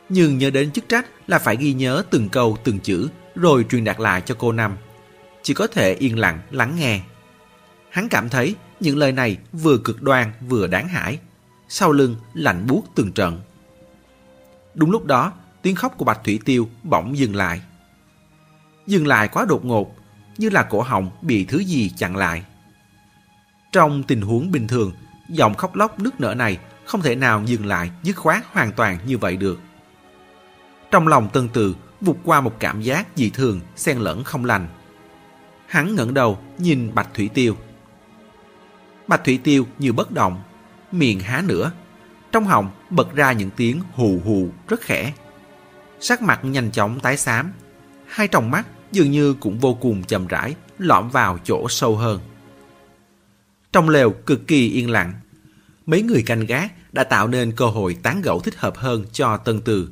Nhưng 0.09 0.37
nhớ 0.37 0.49
đến 0.49 0.71
chức 0.71 0.89
trách 0.89 1.05
là 1.27 1.39
phải 1.39 1.55
ghi 1.55 1.73
nhớ 1.73 2.03
từng 2.09 2.29
câu 2.29 2.57
từng 2.63 2.79
chữ 2.79 3.09
rồi 3.35 3.65
truyền 3.69 3.83
đạt 3.83 3.99
lại 3.99 4.21
cho 4.25 4.35
cô 4.39 4.51
Năm. 4.51 4.77
Chỉ 5.43 5.53
có 5.53 5.67
thể 5.67 5.93
yên 5.93 6.19
lặng 6.19 6.39
lắng 6.51 6.75
nghe. 6.75 7.01
Hắn 7.89 8.09
cảm 8.09 8.29
thấy 8.29 8.55
những 8.79 8.97
lời 8.97 9.11
này 9.11 9.37
vừa 9.53 9.77
cực 9.77 10.01
đoan 10.01 10.31
vừa 10.47 10.67
đáng 10.67 10.87
hãi 10.87 11.19
sau 11.69 11.91
lưng 11.91 12.15
lạnh 12.33 12.67
buốt 12.67 12.83
từng 12.95 13.11
trận. 13.11 13.41
Đúng 14.73 14.91
lúc 14.91 15.05
đó, 15.05 15.33
tiếng 15.61 15.75
khóc 15.75 15.93
của 15.97 16.05
Bạch 16.05 16.19
Thủy 16.23 16.39
Tiêu 16.45 16.69
bỗng 16.83 17.17
dừng 17.17 17.35
lại. 17.35 17.61
Dừng 18.87 19.07
lại 19.07 19.27
quá 19.27 19.45
đột 19.49 19.65
ngột, 19.65 19.95
như 20.37 20.49
là 20.49 20.63
cổ 20.63 20.81
họng 20.81 21.09
bị 21.21 21.45
thứ 21.45 21.57
gì 21.57 21.89
chặn 21.89 22.15
lại. 22.15 22.43
Trong 23.71 24.03
tình 24.03 24.21
huống 24.21 24.51
bình 24.51 24.67
thường, 24.67 24.93
giọng 25.29 25.53
khóc 25.53 25.75
lóc 25.75 25.99
nước 25.99 26.19
nở 26.19 26.33
này 26.33 26.57
không 26.85 27.01
thể 27.01 27.15
nào 27.15 27.43
dừng 27.45 27.65
lại 27.65 27.91
dứt 28.03 28.15
khoát 28.15 28.43
hoàn 28.51 28.71
toàn 28.71 28.97
như 29.05 29.17
vậy 29.17 29.37
được. 29.37 29.59
Trong 30.91 31.07
lòng 31.07 31.29
tân 31.33 31.49
từ 31.49 31.75
vụt 32.01 32.17
qua 32.23 32.41
một 32.41 32.55
cảm 32.59 32.81
giác 32.81 33.07
dị 33.15 33.29
thường, 33.29 33.59
xen 33.75 33.97
lẫn 33.97 34.23
không 34.23 34.45
lành. 34.45 34.67
Hắn 35.67 35.95
ngẩng 35.95 36.13
đầu 36.13 36.39
nhìn 36.57 36.95
Bạch 36.95 37.07
Thủy 37.13 37.29
Tiêu. 37.33 37.57
Bạch 39.07 39.23
Thủy 39.23 39.39
Tiêu 39.43 39.67
như 39.79 39.93
bất 39.93 40.11
động, 40.11 40.43
miệng 40.91 41.19
há 41.19 41.43
nữa. 41.45 41.71
Trong 42.31 42.45
họng 42.45 42.71
bật 42.89 43.15
ra 43.15 43.31
những 43.31 43.49
tiếng 43.49 43.81
hù 43.93 44.21
hù 44.25 44.49
rất 44.67 44.81
khẽ. 44.81 45.13
Sắc 45.99 46.21
mặt 46.21 46.39
nhanh 46.43 46.71
chóng 46.71 46.99
tái 46.99 47.17
xám. 47.17 47.51
Hai 48.07 48.27
tròng 48.27 48.51
mắt 48.51 48.67
dường 48.91 49.11
như 49.11 49.33
cũng 49.33 49.59
vô 49.59 49.73
cùng 49.73 50.03
chậm 50.03 50.27
rãi 50.27 50.55
lõm 50.77 51.09
vào 51.09 51.37
chỗ 51.43 51.69
sâu 51.69 51.95
hơn. 51.95 52.19
Trong 53.73 53.89
lều 53.89 54.11
cực 54.11 54.47
kỳ 54.47 54.69
yên 54.69 54.89
lặng. 54.89 55.13
Mấy 55.85 56.01
người 56.01 56.23
canh 56.25 56.45
gác 56.45 56.93
đã 56.93 57.03
tạo 57.03 57.27
nên 57.27 57.51
cơ 57.51 57.65
hội 57.65 57.97
tán 58.03 58.21
gẫu 58.21 58.39
thích 58.39 58.55
hợp 58.57 58.77
hơn 58.77 59.05
cho 59.11 59.37
Tân 59.37 59.61
Từ. 59.61 59.89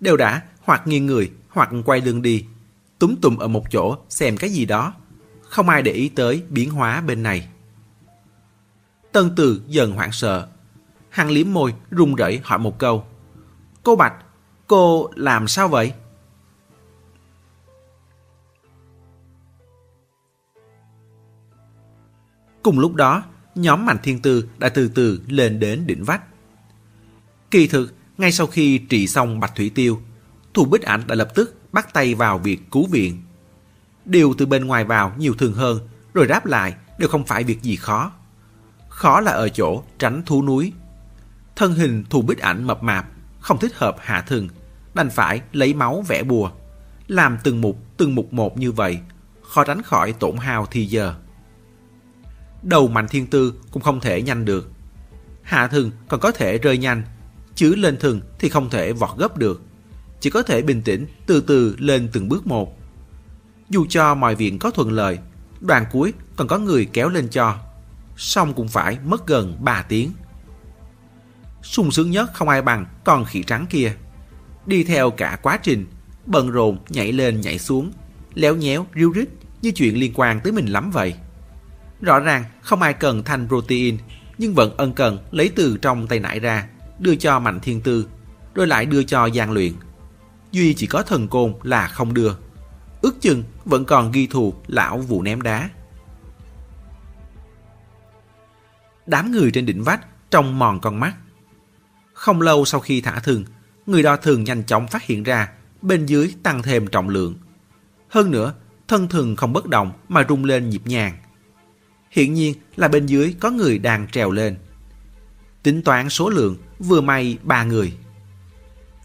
Đều 0.00 0.16
đã 0.16 0.42
hoặc 0.60 0.86
nghiêng 0.86 1.06
người 1.06 1.30
hoặc 1.48 1.70
quay 1.84 2.00
lưng 2.00 2.22
đi, 2.22 2.44
túm 2.98 3.16
tùm 3.22 3.36
ở 3.36 3.48
một 3.48 3.64
chỗ 3.70 3.96
xem 4.08 4.36
cái 4.36 4.50
gì 4.50 4.64
đó. 4.64 4.94
Không 5.42 5.68
ai 5.68 5.82
để 5.82 5.92
ý 5.92 6.08
tới 6.08 6.42
biến 6.48 6.70
hóa 6.70 7.00
bên 7.00 7.22
này. 7.22 7.48
Tân 9.12 9.30
Từ 9.36 9.62
dần 9.66 9.92
hoảng 9.92 10.12
sợ. 10.12 10.48
Hằng 11.10 11.30
liếm 11.30 11.52
môi, 11.52 11.74
run 11.90 12.14
rẩy 12.14 12.40
hỏi 12.44 12.58
một 12.58 12.78
câu. 12.78 13.04
Cô 13.82 13.96
Bạch, 13.96 14.14
cô 14.66 15.10
làm 15.14 15.48
sao 15.48 15.68
vậy? 15.68 15.92
Cùng 22.66 22.78
lúc 22.78 22.94
đó, 22.94 23.22
nhóm 23.54 23.86
Mạnh 23.86 23.98
Thiên 24.02 24.22
Tư 24.22 24.48
đã 24.58 24.68
từ 24.68 24.88
từ 24.88 25.20
lên 25.28 25.60
đến 25.60 25.86
đỉnh 25.86 26.04
vách. 26.04 26.22
Kỳ 27.50 27.66
thực, 27.66 27.94
ngay 28.18 28.32
sau 28.32 28.46
khi 28.46 28.78
trị 28.78 29.06
xong 29.06 29.40
Bạch 29.40 29.54
Thủy 29.56 29.70
Tiêu, 29.74 30.00
thủ 30.54 30.64
Bích 30.64 30.82
Ảnh 30.82 31.02
đã 31.06 31.14
lập 31.14 31.28
tức 31.34 31.54
bắt 31.72 31.94
tay 31.94 32.14
vào 32.14 32.38
việc 32.38 32.70
cứu 32.70 32.86
viện. 32.86 33.22
Điều 34.04 34.34
từ 34.38 34.46
bên 34.46 34.66
ngoài 34.66 34.84
vào 34.84 35.12
nhiều 35.18 35.34
thường 35.34 35.54
hơn, 35.54 35.88
rồi 36.14 36.26
đáp 36.26 36.46
lại 36.46 36.74
đều 36.98 37.08
không 37.08 37.24
phải 37.26 37.44
việc 37.44 37.62
gì 37.62 37.76
khó. 37.76 38.12
Khó 38.88 39.20
là 39.20 39.32
ở 39.32 39.48
chỗ 39.48 39.82
tránh 39.98 40.22
thú 40.26 40.42
núi. 40.42 40.72
Thân 41.56 41.72
hình 41.72 42.04
Thù 42.10 42.22
Bích 42.22 42.38
Ảnh 42.38 42.64
mập 42.64 42.82
mạp, 42.82 43.06
không 43.40 43.58
thích 43.58 43.74
hợp 43.74 43.96
hạ 44.00 44.24
thường, 44.26 44.48
đành 44.94 45.10
phải 45.10 45.40
lấy 45.52 45.74
máu 45.74 46.04
vẽ 46.08 46.22
bùa. 46.22 46.50
Làm 47.08 47.38
từng 47.44 47.60
mục, 47.60 47.78
từng 47.96 48.14
mục 48.14 48.32
một 48.32 48.58
như 48.58 48.72
vậy, 48.72 48.98
khó 49.42 49.64
tránh 49.64 49.82
khỏi 49.82 50.12
tổn 50.12 50.36
hao 50.36 50.66
thì 50.70 50.86
giờ 50.86 51.14
đầu 52.62 52.88
mạnh 52.88 53.06
thiên 53.08 53.26
tư 53.26 53.54
cũng 53.70 53.82
không 53.82 54.00
thể 54.00 54.22
nhanh 54.22 54.44
được. 54.44 54.70
Hạ 55.42 55.66
thường 55.66 55.90
còn 56.08 56.20
có 56.20 56.32
thể 56.32 56.58
rơi 56.58 56.78
nhanh, 56.78 57.02
chứ 57.54 57.74
lên 57.74 57.96
thường 57.96 58.20
thì 58.38 58.48
không 58.48 58.70
thể 58.70 58.92
vọt 58.92 59.18
gấp 59.18 59.36
được. 59.36 59.62
Chỉ 60.20 60.30
có 60.30 60.42
thể 60.42 60.62
bình 60.62 60.82
tĩnh, 60.82 61.06
từ 61.26 61.40
từ 61.40 61.76
lên 61.78 62.08
từng 62.12 62.28
bước 62.28 62.46
một. 62.46 62.78
Dù 63.70 63.86
cho 63.88 64.14
mọi 64.14 64.34
viện 64.34 64.58
có 64.58 64.70
thuận 64.70 64.92
lợi, 64.92 65.18
đoàn 65.60 65.84
cuối 65.92 66.12
còn 66.36 66.48
có 66.48 66.58
người 66.58 66.84
kéo 66.92 67.08
lên 67.08 67.28
cho. 67.28 67.56
Xong 68.16 68.54
cũng 68.54 68.68
phải 68.68 68.98
mất 69.04 69.26
gần 69.26 69.56
3 69.60 69.82
tiếng. 69.82 70.12
sung 71.62 71.90
sướng 71.90 72.10
nhất 72.10 72.30
không 72.34 72.48
ai 72.48 72.62
bằng 72.62 72.86
con 73.04 73.24
khỉ 73.24 73.42
trắng 73.42 73.66
kia. 73.70 73.92
Đi 74.66 74.84
theo 74.84 75.10
cả 75.10 75.38
quá 75.42 75.58
trình, 75.62 75.86
bận 76.26 76.50
rộn 76.50 76.78
nhảy 76.88 77.12
lên 77.12 77.40
nhảy 77.40 77.58
xuống, 77.58 77.92
léo 78.34 78.56
nhéo, 78.56 78.86
riu 78.94 79.12
rít 79.12 79.28
như 79.62 79.70
chuyện 79.74 79.96
liên 79.96 80.12
quan 80.14 80.40
tới 80.40 80.52
mình 80.52 80.66
lắm 80.66 80.90
vậy. 80.90 81.14
Rõ 82.00 82.20
ràng 82.20 82.44
không 82.62 82.82
ai 82.82 82.92
cần 82.92 83.22
thanh 83.22 83.48
protein, 83.48 83.98
nhưng 84.38 84.54
vẫn 84.54 84.76
ân 84.76 84.92
cần 84.92 85.18
lấy 85.30 85.50
từ 85.56 85.76
trong 85.82 86.06
tay 86.06 86.20
nải 86.20 86.40
ra, 86.40 86.66
đưa 86.98 87.16
cho 87.16 87.38
Mạnh 87.38 87.60
Thiên 87.60 87.80
Tư, 87.80 88.08
rồi 88.54 88.66
lại 88.66 88.86
đưa 88.86 89.02
cho 89.02 89.28
Giang 89.34 89.52
Luyện. 89.52 89.72
Duy 90.52 90.74
chỉ 90.74 90.86
có 90.86 91.02
thần 91.02 91.28
côn 91.28 91.54
là 91.62 91.88
không 91.88 92.14
đưa. 92.14 92.32
Ước 93.02 93.20
chừng 93.20 93.42
vẫn 93.64 93.84
còn 93.84 94.12
ghi 94.12 94.26
thù 94.26 94.54
lão 94.66 94.98
vụ 94.98 95.22
ném 95.22 95.42
đá. 95.42 95.70
Đám 99.06 99.32
người 99.32 99.50
trên 99.50 99.66
đỉnh 99.66 99.84
vách 99.84 100.30
trông 100.30 100.58
mòn 100.58 100.80
con 100.80 101.00
mắt. 101.00 101.14
Không 102.12 102.40
lâu 102.40 102.64
sau 102.64 102.80
khi 102.80 103.00
thả 103.00 103.20
thường, 103.20 103.44
người 103.86 104.02
đo 104.02 104.16
thường 104.16 104.44
nhanh 104.44 104.64
chóng 104.64 104.88
phát 104.88 105.02
hiện 105.02 105.22
ra 105.22 105.48
bên 105.82 106.06
dưới 106.06 106.34
tăng 106.42 106.62
thêm 106.62 106.86
trọng 106.86 107.08
lượng. 107.08 107.34
Hơn 108.08 108.30
nữa, 108.30 108.54
thân 108.88 109.08
thường 109.08 109.36
không 109.36 109.52
bất 109.52 109.66
động 109.66 109.92
mà 110.08 110.24
rung 110.28 110.44
lên 110.44 110.70
nhịp 110.70 110.82
nhàng 110.84 111.16
hiển 112.16 112.34
nhiên 112.34 112.54
là 112.76 112.88
bên 112.88 113.06
dưới 113.06 113.34
có 113.40 113.50
người 113.50 113.78
đang 113.78 114.06
trèo 114.08 114.30
lên. 114.30 114.56
Tính 115.62 115.82
toán 115.82 116.08
số 116.08 116.30
lượng 116.30 116.56
vừa 116.78 117.00
may 117.00 117.38
ba 117.42 117.64
người. 117.64 117.92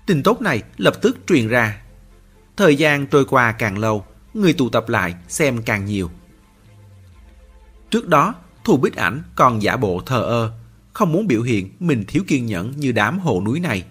Tin 0.06 0.24
tốt 0.24 0.42
này 0.42 0.64
lập 0.78 1.02
tức 1.02 1.18
truyền 1.28 1.48
ra. 1.48 1.82
Thời 2.58 2.76
gian 2.76 3.08
trôi 3.08 3.26
qua 3.26 3.52
càng 3.52 3.78
lâu, 3.78 4.06
người 4.34 4.54
tụ 4.54 4.70
tập 4.70 4.90
lại 4.90 5.16
xem 5.28 5.62
càng 5.64 5.86
nhiều. 5.86 6.10
Trước 7.90 8.08
đó, 8.08 8.36
Thù 8.64 8.78
Bích 8.78 8.96
Ảnh 8.96 9.24
còn 9.36 9.62
giả 9.62 9.78
bộ 9.78 10.02
thờ 10.06 10.22
ơ, 10.22 10.52
không 10.94 11.12
muốn 11.12 11.28
biểu 11.28 11.42
hiện 11.42 11.70
mình 11.80 12.04
thiếu 12.08 12.24
kiên 12.28 12.46
nhẫn 12.46 12.74
như 12.78 12.92
đám 12.92 13.20
hồ 13.20 13.42
núi 13.46 13.60
này. 13.60 13.84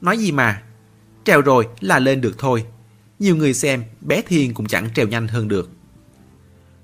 Nói 0.00 0.18
gì 0.18 0.32
mà, 0.32 0.62
trèo 1.24 1.40
rồi 1.40 1.68
là 1.80 1.98
lên 1.98 2.20
được 2.20 2.38
thôi. 2.38 2.64
Nhiều 3.18 3.36
người 3.36 3.54
xem 3.54 3.84
bé 4.00 4.22
Thiên 4.22 4.54
cũng 4.54 4.66
chẳng 4.66 4.88
trèo 4.94 5.06
nhanh 5.08 5.28
hơn 5.28 5.48
được. 5.48 5.70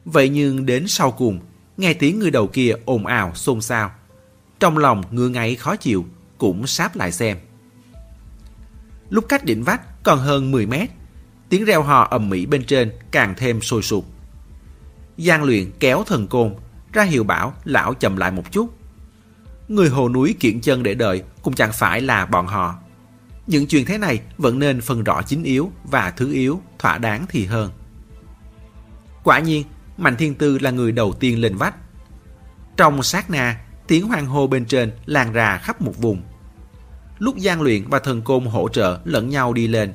Vậy 0.05 0.28
nhưng 0.28 0.66
đến 0.66 0.85
sau 0.88 1.12
cùng, 1.12 1.40
nghe 1.76 1.95
tiếng 1.95 2.18
người 2.18 2.30
đầu 2.30 2.47
kia 2.47 2.73
ồn 2.85 3.06
ào 3.06 3.35
xôn 3.35 3.61
xao. 3.61 3.90
Trong 4.61 4.78
lòng 4.78 5.02
ngứa 5.11 5.28
ngáy 5.28 5.54
khó 5.54 5.76
chịu, 5.76 6.06
cũng 6.38 6.66
sáp 6.66 6.97
lại 6.97 7.12
xem. 7.12 7.38
Lúc 9.11 9.25
cách 9.28 9.45
đỉnh 9.45 9.64
vách 9.64 10.02
còn 10.02 10.18
hơn 10.18 10.50
10 10.50 10.66
mét, 10.66 10.90
tiếng 11.49 11.64
reo 11.64 11.83
hò 11.83 12.09
ầm 12.11 12.28
mỹ 12.28 12.47
bên 12.47 12.64
trên 12.64 12.92
càng 13.11 13.35
thêm 13.37 13.61
sôi 13.61 13.83
sục. 13.83 14.06
Giang 15.18 15.45
luyện 15.45 15.71
kéo 15.80 16.04
thần 16.06 16.26
côn, 16.26 16.54
ra 16.92 17.02
hiệu 17.02 17.25
bảo 17.25 17.54
lão 17.64 17.95
chậm 17.95 18.16
lại 18.16 18.30
một 18.30 18.52
chút. 18.52 18.78
Người 19.68 19.88
hồ 19.88 20.09
núi 20.09 20.35
kiện 20.40 20.61
chân 20.61 20.83
để 20.83 20.95
đợi 20.95 21.23
cũng 21.42 21.54
chẳng 21.54 21.73
phải 21.73 22.00
là 22.00 22.26
bọn 22.26 22.47
họ. 22.47 22.75
Những 23.47 23.66
chuyện 23.66 23.85
thế 23.85 23.99
này 23.99 24.21
vẫn 24.38 24.59
nên 24.59 24.80
phân 24.80 25.04
rõ 25.04 25.23
chính 25.23 25.45
yếu 25.45 25.71
và 25.85 26.11
thứ 26.11 26.33
yếu 26.33 26.61
thỏa 26.78 26.99
đáng 26.99 27.26
thì 27.28 27.45
hơn. 27.45 27.71
Quả 29.25 29.38
nhiên, 29.38 29.64
Mạnh 29.97 30.17
Thiên 30.17 30.35
Tư 30.35 30.59
là 30.59 30.71
người 30.71 30.93
đầu 30.93 31.12
tiên 31.12 31.41
lên 31.41 31.57
vách. 31.57 31.75
Trong 32.76 33.03
sát 33.03 33.31
na, 33.31 33.61
tiếng 33.87 34.09
hoang 34.09 34.26
hô 34.26 34.47
bên 34.47 34.65
trên 34.65 34.93
lan 35.07 35.33
ra 35.33 35.59
khắp 35.59 35.83
một 35.83 35.99
vùng. 35.99 36.23
Lúc 37.19 37.37
gian 37.37 37.62
luyện 37.62 37.88
và 37.88 37.99
thần 37.99 38.23
côn 38.23 38.45
hỗ 38.45 38.69
trợ 38.69 39.00
lẫn 39.05 39.29
nhau 39.29 39.53
đi 39.53 39.69
lên, 39.69 39.93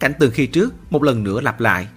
cảnh 0.00 0.12
tượng 0.18 0.30
khi 0.30 0.46
trước 0.46 0.74
một 0.90 1.02
lần 1.02 1.24
nữa 1.24 1.40
lặp 1.40 1.60
lại. 1.60 1.88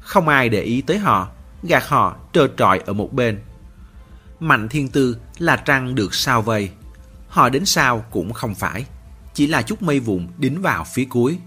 Không 0.00 0.28
ai 0.28 0.48
để 0.48 0.62
ý 0.62 0.80
tới 0.80 0.98
họ, 0.98 1.28
gạt 1.62 1.88
họ 1.88 2.16
trơ 2.32 2.48
trọi 2.56 2.78
ở 2.78 2.92
một 2.92 3.12
bên. 3.12 3.40
Mạnh 4.40 4.68
Thiên 4.68 4.88
Tư 4.88 5.16
là 5.38 5.56
trăng 5.56 5.94
được 5.94 6.14
sao 6.14 6.42
vây. 6.42 6.70
Họ 7.28 7.48
đến 7.48 7.64
sao 7.64 8.04
cũng 8.10 8.32
không 8.32 8.54
phải, 8.54 8.86
chỉ 9.34 9.46
là 9.46 9.62
chút 9.62 9.82
mây 9.82 10.00
vụn 10.00 10.28
đính 10.38 10.62
vào 10.62 10.84
phía 10.84 11.04
cuối. 11.04 11.38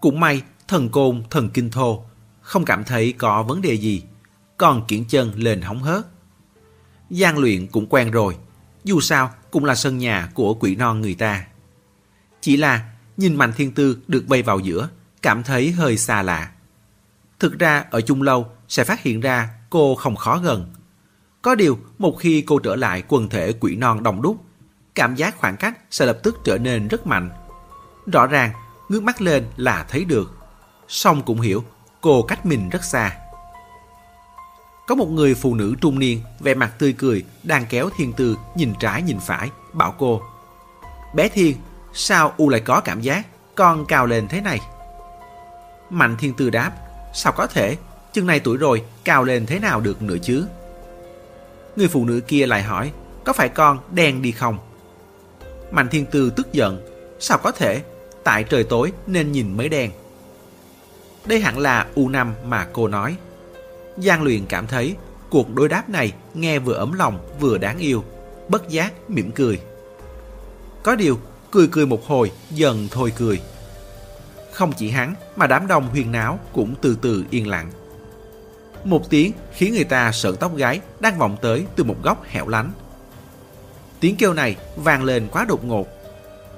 Cũng 0.00 0.20
may 0.20 0.42
thần 0.68 0.88
côn, 0.88 1.22
thần 1.30 1.50
kinh 1.50 1.70
thô 1.70 2.04
không 2.46 2.64
cảm 2.64 2.84
thấy 2.84 3.12
có 3.18 3.42
vấn 3.42 3.62
đề 3.62 3.74
gì, 3.74 4.02
còn 4.56 4.86
kiển 4.86 5.04
chân 5.04 5.32
lên 5.36 5.60
hóng 5.60 5.82
hớt. 5.82 6.06
gian 7.10 7.38
luyện 7.38 7.66
cũng 7.66 7.86
quen 7.86 8.10
rồi, 8.10 8.36
dù 8.84 9.00
sao 9.00 9.30
cũng 9.50 9.64
là 9.64 9.74
sân 9.74 9.98
nhà 9.98 10.28
của 10.34 10.54
quỷ 10.54 10.76
non 10.76 11.00
người 11.00 11.14
ta. 11.14 11.46
Chỉ 12.40 12.56
là 12.56 12.90
nhìn 13.16 13.36
Mạnh 13.36 13.52
Thiên 13.56 13.72
Tư 13.72 13.98
được 14.08 14.24
bay 14.28 14.42
vào 14.42 14.58
giữa, 14.58 14.88
cảm 15.22 15.42
thấy 15.42 15.72
hơi 15.72 15.98
xa 15.98 16.22
lạ. 16.22 16.50
Thực 17.38 17.58
ra 17.58 17.84
ở 17.90 18.00
chung 18.00 18.22
lâu 18.22 18.46
sẽ 18.68 18.84
phát 18.84 19.02
hiện 19.02 19.20
ra 19.20 19.50
cô 19.70 19.94
không 19.94 20.16
khó 20.16 20.38
gần. 20.38 20.74
Có 21.42 21.54
điều 21.54 21.78
một 21.98 22.16
khi 22.18 22.42
cô 22.46 22.58
trở 22.58 22.76
lại 22.76 23.02
quần 23.08 23.28
thể 23.28 23.52
quỷ 23.52 23.76
non 23.76 24.02
đông 24.02 24.22
đúc, 24.22 24.44
cảm 24.94 25.14
giác 25.14 25.36
khoảng 25.38 25.56
cách 25.56 25.78
sẽ 25.90 26.06
lập 26.06 26.18
tức 26.22 26.36
trở 26.44 26.58
nên 26.58 26.88
rất 26.88 27.06
mạnh. 27.06 27.30
Rõ 28.12 28.26
ràng, 28.26 28.50
ngước 28.88 29.02
mắt 29.02 29.20
lên 29.20 29.46
là 29.56 29.86
thấy 29.88 30.04
được. 30.04 30.32
song 30.88 31.22
cũng 31.22 31.40
hiểu 31.40 31.64
cô 32.06 32.22
cách 32.22 32.46
mình 32.46 32.68
rất 32.68 32.84
xa. 32.84 33.16
Có 34.86 34.94
một 34.94 35.10
người 35.10 35.34
phụ 35.34 35.54
nữ 35.54 35.74
trung 35.80 35.98
niên, 35.98 36.20
vẻ 36.40 36.54
mặt 36.54 36.72
tươi 36.78 36.94
cười, 36.98 37.24
đang 37.42 37.66
kéo 37.66 37.88
Thiên 37.96 38.12
Tư 38.12 38.36
nhìn 38.54 38.74
trái 38.80 39.02
nhìn 39.02 39.18
phải, 39.20 39.50
bảo 39.72 39.94
cô. 39.98 40.22
Bé 41.14 41.28
Thiên, 41.28 41.56
sao 41.94 42.32
U 42.36 42.48
lại 42.48 42.60
có 42.60 42.80
cảm 42.80 43.00
giác 43.00 43.26
con 43.54 43.86
cao 43.86 44.06
lên 44.06 44.28
thế 44.28 44.40
này? 44.40 44.60
Mạnh 45.90 46.16
Thiên 46.18 46.34
Tư 46.34 46.50
đáp, 46.50 46.72
sao 47.14 47.32
có 47.32 47.46
thể, 47.46 47.76
chừng 48.12 48.26
này 48.26 48.40
tuổi 48.40 48.56
rồi, 48.56 48.82
cao 49.04 49.24
lên 49.24 49.46
thế 49.46 49.58
nào 49.58 49.80
được 49.80 50.02
nữa 50.02 50.16
chứ? 50.22 50.46
Người 51.76 51.88
phụ 51.88 52.04
nữ 52.04 52.20
kia 52.28 52.46
lại 52.46 52.62
hỏi, 52.62 52.92
có 53.24 53.32
phải 53.32 53.48
con 53.48 53.78
đen 53.90 54.22
đi 54.22 54.32
không? 54.32 54.58
Mạnh 55.70 55.88
Thiên 55.88 56.06
Tư 56.06 56.30
tức 56.30 56.52
giận, 56.52 56.86
sao 57.20 57.38
có 57.38 57.52
thể, 57.52 57.82
tại 58.24 58.44
trời 58.44 58.64
tối 58.64 58.92
nên 59.06 59.32
nhìn 59.32 59.56
mới 59.56 59.68
đen. 59.68 59.90
Đây 61.26 61.40
hẳn 61.40 61.58
là 61.58 61.86
U5 61.94 62.32
mà 62.44 62.66
cô 62.72 62.88
nói. 62.88 63.16
Giang 63.96 64.22
Luyện 64.22 64.46
cảm 64.46 64.66
thấy 64.66 64.96
cuộc 65.30 65.54
đối 65.54 65.68
đáp 65.68 65.88
này 65.88 66.12
nghe 66.34 66.58
vừa 66.58 66.74
ấm 66.74 66.92
lòng 66.92 67.18
vừa 67.40 67.58
đáng 67.58 67.78
yêu, 67.78 68.04
bất 68.48 68.68
giác 68.68 68.92
mỉm 69.08 69.30
cười. 69.32 69.60
Có 70.82 70.96
điều, 70.96 71.18
cười 71.50 71.68
cười 71.72 71.86
một 71.86 72.06
hồi 72.06 72.32
dần 72.50 72.88
thôi 72.90 73.12
cười. 73.16 73.40
không 74.52 74.72
chỉ 74.72 74.90
hắn 74.90 75.14
mà 75.36 75.46
đám 75.46 75.66
đông 75.66 75.88
huyền 75.88 76.12
náo 76.12 76.38
cũng 76.52 76.74
từ 76.82 76.98
từ 77.02 77.24
yên 77.30 77.48
lặng. 77.48 77.70
Một 78.84 79.10
tiếng 79.10 79.32
khiến 79.52 79.74
người 79.74 79.84
ta 79.84 80.12
sợn 80.12 80.36
tóc 80.36 80.56
gái 80.56 80.80
đang 81.00 81.18
vọng 81.18 81.36
tới 81.42 81.66
từ 81.76 81.84
một 81.84 81.96
góc 82.02 82.24
hẻo 82.24 82.48
lánh. 82.48 82.70
Tiếng 84.00 84.16
kêu 84.16 84.34
này 84.34 84.56
vang 84.76 85.04
lên 85.04 85.28
quá 85.32 85.44
đột 85.48 85.64
ngột, 85.64 85.88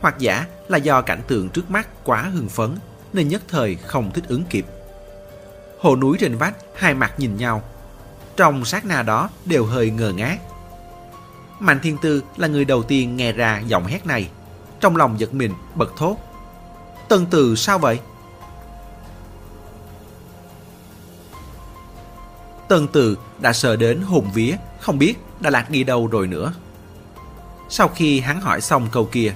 hoặc 0.00 0.18
giả 0.18 0.46
là 0.68 0.78
do 0.78 1.02
cảnh 1.02 1.20
tượng 1.28 1.48
trước 1.48 1.70
mắt 1.70 2.04
quá 2.04 2.22
hưng 2.22 2.48
phấn 2.48 2.76
nên 3.12 3.28
nhất 3.28 3.42
thời 3.48 3.74
không 3.74 4.10
thích 4.14 4.24
ứng 4.28 4.44
kịp. 4.44 4.66
Hồ 5.80 5.96
núi 5.96 6.16
trên 6.20 6.36
vách 6.36 6.54
hai 6.74 6.94
mặt 6.94 7.14
nhìn 7.18 7.36
nhau, 7.36 7.62
trong 8.36 8.64
sát 8.64 8.84
na 8.84 9.02
đó 9.02 9.30
đều 9.44 9.64
hơi 9.64 9.90
ngờ 9.90 10.12
ngác. 10.16 10.38
Mạnh 11.60 11.80
Thiên 11.82 11.98
Tư 12.02 12.22
là 12.36 12.48
người 12.48 12.64
đầu 12.64 12.82
tiên 12.82 13.16
nghe 13.16 13.32
ra 13.32 13.60
giọng 13.66 13.86
hét 13.86 14.06
này, 14.06 14.28
trong 14.80 14.96
lòng 14.96 15.20
giật 15.20 15.34
mình 15.34 15.54
bật 15.74 15.92
thốt. 15.96 16.16
Tân 17.08 17.26
Từ 17.30 17.56
sao 17.56 17.78
vậy? 17.78 18.00
Tân 22.68 22.88
Từ 22.88 23.18
đã 23.40 23.52
sợ 23.52 23.76
đến 23.76 24.00
hồn 24.00 24.30
vía, 24.34 24.56
không 24.80 24.98
biết 24.98 25.14
đã 25.40 25.50
lạc 25.50 25.70
đi 25.70 25.84
đâu 25.84 26.06
rồi 26.06 26.26
nữa. 26.26 26.52
Sau 27.68 27.88
khi 27.88 28.20
hắn 28.20 28.40
hỏi 28.40 28.60
xong 28.60 28.88
câu 28.92 29.08
kia, 29.12 29.34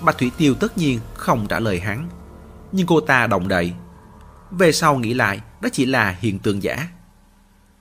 Bạch 0.00 0.18
Thủy 0.18 0.30
Tiêu 0.38 0.54
tất 0.54 0.78
nhiên 0.78 1.00
không 1.14 1.46
trả 1.46 1.60
lời 1.60 1.80
hắn. 1.80 2.08
Nhưng 2.76 2.86
cô 2.86 3.00
ta 3.00 3.26
động 3.26 3.48
đậy. 3.48 3.72
Về 4.50 4.72
sau 4.72 4.98
nghĩ 4.98 5.14
lại, 5.14 5.40
đó 5.60 5.68
chỉ 5.72 5.86
là 5.86 6.16
hiện 6.20 6.38
tượng 6.38 6.62
giả. 6.62 6.88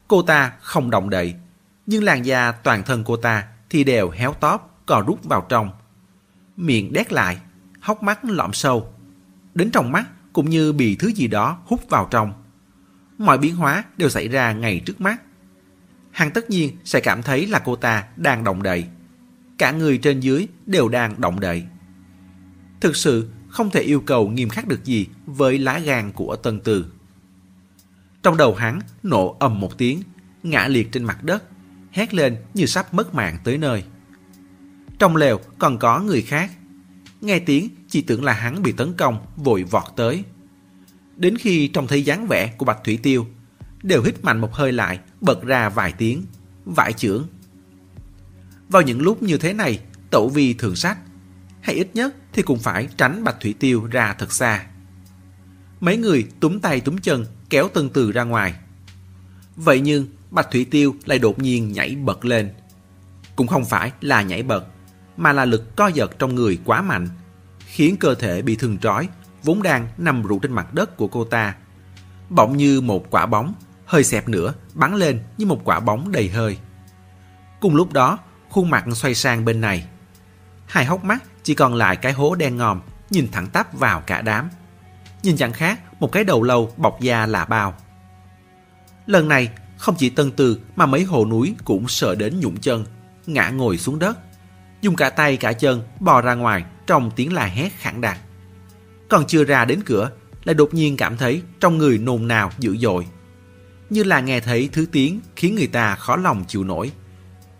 Cô 0.07 0.21
ta 0.21 0.53
không 0.61 0.89
động 0.89 1.09
đậy, 1.09 1.35
nhưng 1.85 2.03
làn 2.03 2.25
da 2.25 2.51
toàn 2.51 2.83
thân 2.83 3.03
cô 3.03 3.17
ta 3.17 3.47
thì 3.69 3.83
đều 3.83 4.09
héo 4.09 4.33
tóp, 4.33 4.81
cò 4.85 5.03
rút 5.07 5.23
vào 5.23 5.45
trong. 5.49 5.71
Miệng 6.57 6.93
đét 6.93 7.13
lại, 7.13 7.37
hốc 7.81 8.03
mắt 8.03 8.25
lõm 8.25 8.53
sâu. 8.53 8.93
Đến 9.53 9.71
trong 9.71 9.91
mắt 9.91 10.05
cũng 10.33 10.49
như 10.49 10.73
bị 10.73 10.95
thứ 10.95 11.07
gì 11.07 11.27
đó 11.27 11.57
hút 11.65 11.89
vào 11.89 12.07
trong. 12.11 12.33
Mọi 13.17 13.37
biến 13.37 13.55
hóa 13.55 13.83
đều 13.97 14.09
xảy 14.09 14.27
ra 14.27 14.53
ngay 14.53 14.81
trước 14.85 15.01
mắt. 15.01 15.21
Hằng 16.11 16.31
tất 16.31 16.49
nhiên 16.49 16.77
sẽ 16.85 16.99
cảm 16.99 17.23
thấy 17.23 17.47
là 17.47 17.59
cô 17.59 17.75
ta 17.75 18.03
đang 18.15 18.43
động 18.43 18.63
đậy. 18.63 18.85
Cả 19.57 19.71
người 19.71 19.97
trên 19.97 20.19
dưới 20.19 20.47
đều 20.65 20.89
đang 20.89 21.21
động 21.21 21.39
đậy. 21.39 21.63
Thực 22.81 22.95
sự 22.95 23.29
không 23.53 23.69
thể 23.69 23.81
yêu 23.81 23.99
cầu 23.99 24.29
nghiêm 24.29 24.49
khắc 24.49 24.67
được 24.67 24.85
gì 24.85 25.07
với 25.25 25.57
lá 25.57 25.79
gan 25.79 26.11
của 26.11 26.35
Tân 26.35 26.59
Từ. 26.59 26.85
Trong 28.23 28.37
đầu 28.37 28.55
hắn 28.55 28.79
nổ 29.03 29.37
ầm 29.39 29.59
một 29.59 29.77
tiếng, 29.77 30.01
ngã 30.43 30.67
liệt 30.67 30.91
trên 30.91 31.03
mặt 31.03 31.23
đất, 31.23 31.43
hét 31.91 32.13
lên 32.13 32.37
như 32.53 32.65
sắp 32.65 32.93
mất 32.93 33.13
mạng 33.13 33.37
tới 33.43 33.57
nơi. 33.57 33.83
Trong 34.99 35.15
lều 35.15 35.39
còn 35.59 35.79
có 35.79 35.99
người 35.99 36.21
khác. 36.21 36.51
Nghe 37.21 37.39
tiếng 37.39 37.69
chỉ 37.89 38.01
tưởng 38.01 38.23
là 38.23 38.33
hắn 38.33 38.63
bị 38.63 38.71
tấn 38.71 38.93
công, 38.93 39.25
vội 39.35 39.63
vọt 39.63 39.83
tới. 39.95 40.23
Đến 41.15 41.37
khi 41.37 41.67
trông 41.67 41.87
thấy 41.87 42.03
dáng 42.05 42.27
vẻ 42.27 42.53
của 42.57 42.65
Bạch 42.65 42.83
Thủy 42.83 42.99
Tiêu, 43.03 43.27
đều 43.83 44.03
hít 44.03 44.23
mạnh 44.23 44.39
một 44.41 44.53
hơi 44.53 44.71
lại, 44.71 44.99
bật 45.21 45.43
ra 45.43 45.69
vài 45.69 45.91
tiếng, 45.91 46.25
vải 46.65 46.93
trưởng. 46.93 47.27
Vào 48.69 48.81
những 48.81 49.01
lúc 49.01 49.23
như 49.23 49.37
thế 49.37 49.53
này, 49.53 49.79
tẩu 50.09 50.29
vi 50.29 50.53
thường 50.53 50.75
sách, 50.75 50.97
hay 51.61 51.75
ít 51.75 51.87
nhất 51.93 52.15
thì 52.33 52.41
cũng 52.41 52.59
phải 52.59 52.87
tránh 52.97 53.23
Bạch 53.23 53.35
Thủy 53.39 53.55
Tiêu 53.59 53.87
ra 53.91 54.15
thật 54.19 54.31
xa. 54.31 54.65
Mấy 55.79 55.97
người 55.97 56.27
túm 56.39 56.59
tay 56.59 56.79
túm 56.79 56.97
chân 56.97 57.25
kéo 57.49 57.67
Tân 57.67 57.89
Từ 57.89 58.11
ra 58.11 58.23
ngoài. 58.23 58.53
Vậy 59.55 59.81
nhưng 59.81 60.07
Bạch 60.31 60.51
Thủy 60.51 60.65
Tiêu 60.71 60.95
lại 61.05 61.19
đột 61.19 61.39
nhiên 61.39 61.71
nhảy 61.71 61.95
bật 61.95 62.25
lên. 62.25 62.53
Cũng 63.35 63.47
không 63.47 63.65
phải 63.65 63.91
là 64.01 64.21
nhảy 64.21 64.43
bật, 64.43 64.65
mà 65.17 65.33
là 65.33 65.45
lực 65.45 65.75
co 65.75 65.87
giật 65.87 66.19
trong 66.19 66.35
người 66.35 66.59
quá 66.65 66.81
mạnh, 66.81 67.09
khiến 67.59 67.97
cơ 67.97 68.15
thể 68.15 68.41
bị 68.41 68.55
thương 68.55 68.77
trói, 68.77 69.07
vốn 69.43 69.63
đang 69.63 69.87
nằm 69.97 70.23
rụ 70.23 70.39
trên 70.39 70.51
mặt 70.51 70.73
đất 70.73 70.97
của 70.97 71.07
cô 71.07 71.25
ta. 71.25 71.55
Bỗng 72.29 72.57
như 72.57 72.81
một 72.81 73.05
quả 73.09 73.25
bóng, 73.25 73.53
hơi 73.85 74.03
xẹp 74.03 74.29
nữa, 74.29 74.53
bắn 74.73 74.95
lên 74.95 75.19
như 75.37 75.45
một 75.45 75.61
quả 75.63 75.79
bóng 75.79 76.11
đầy 76.11 76.29
hơi. 76.29 76.57
Cùng 77.59 77.75
lúc 77.75 77.93
đó, 77.93 78.19
khuôn 78.49 78.69
mặt 78.69 78.85
xoay 78.93 79.15
sang 79.15 79.45
bên 79.45 79.61
này. 79.61 79.87
Hai 80.65 80.85
hốc 80.85 81.03
mắt 81.03 81.23
chỉ 81.43 81.53
còn 81.53 81.75
lại 81.75 81.95
cái 81.95 82.13
hố 82.13 82.35
đen 82.35 82.57
ngòm, 82.57 82.81
nhìn 83.09 83.27
thẳng 83.31 83.47
tắp 83.47 83.73
vào 83.73 84.01
cả 84.01 84.21
đám. 84.21 84.49
Nhìn 85.23 85.37
chẳng 85.37 85.53
khác 85.53 85.79
một 85.99 86.11
cái 86.11 86.23
đầu 86.23 86.43
lâu 86.43 86.73
bọc 86.77 87.01
da 87.01 87.25
là 87.25 87.45
bao. 87.45 87.73
Lần 89.05 89.27
này, 89.27 89.49
không 89.77 89.95
chỉ 89.97 90.09
Tân 90.09 90.31
Từ 90.31 90.59
mà 90.75 90.85
mấy 90.85 91.03
hồ 91.03 91.25
núi 91.25 91.55
cũng 91.65 91.87
sợ 91.87 92.15
đến 92.15 92.39
nhũng 92.39 92.57
chân, 92.57 92.85
ngã 93.25 93.49
ngồi 93.49 93.77
xuống 93.77 93.99
đất. 93.99 94.17
Dùng 94.81 94.95
cả 94.95 95.09
tay 95.09 95.37
cả 95.37 95.53
chân 95.53 95.81
bò 95.99 96.21
ra 96.21 96.33
ngoài 96.33 96.63
trong 96.87 97.11
tiếng 97.15 97.33
la 97.33 97.45
hét 97.45 97.69
khẳng 97.77 98.01
đặc. 98.01 98.17
Còn 99.09 99.27
chưa 99.27 99.43
ra 99.43 99.65
đến 99.65 99.79
cửa, 99.85 100.11
lại 100.43 100.53
đột 100.53 100.73
nhiên 100.73 100.97
cảm 100.97 101.17
thấy 101.17 101.41
trong 101.59 101.77
người 101.77 101.97
nồn 101.97 102.27
nào 102.27 102.51
dữ 102.59 102.77
dội. 102.77 103.07
Như 103.89 104.03
là 104.03 104.19
nghe 104.19 104.39
thấy 104.39 104.69
thứ 104.71 104.85
tiếng 104.91 105.19
khiến 105.35 105.55
người 105.55 105.67
ta 105.67 105.95
khó 105.95 106.15
lòng 106.15 106.45
chịu 106.47 106.63
nổi. 106.63 106.91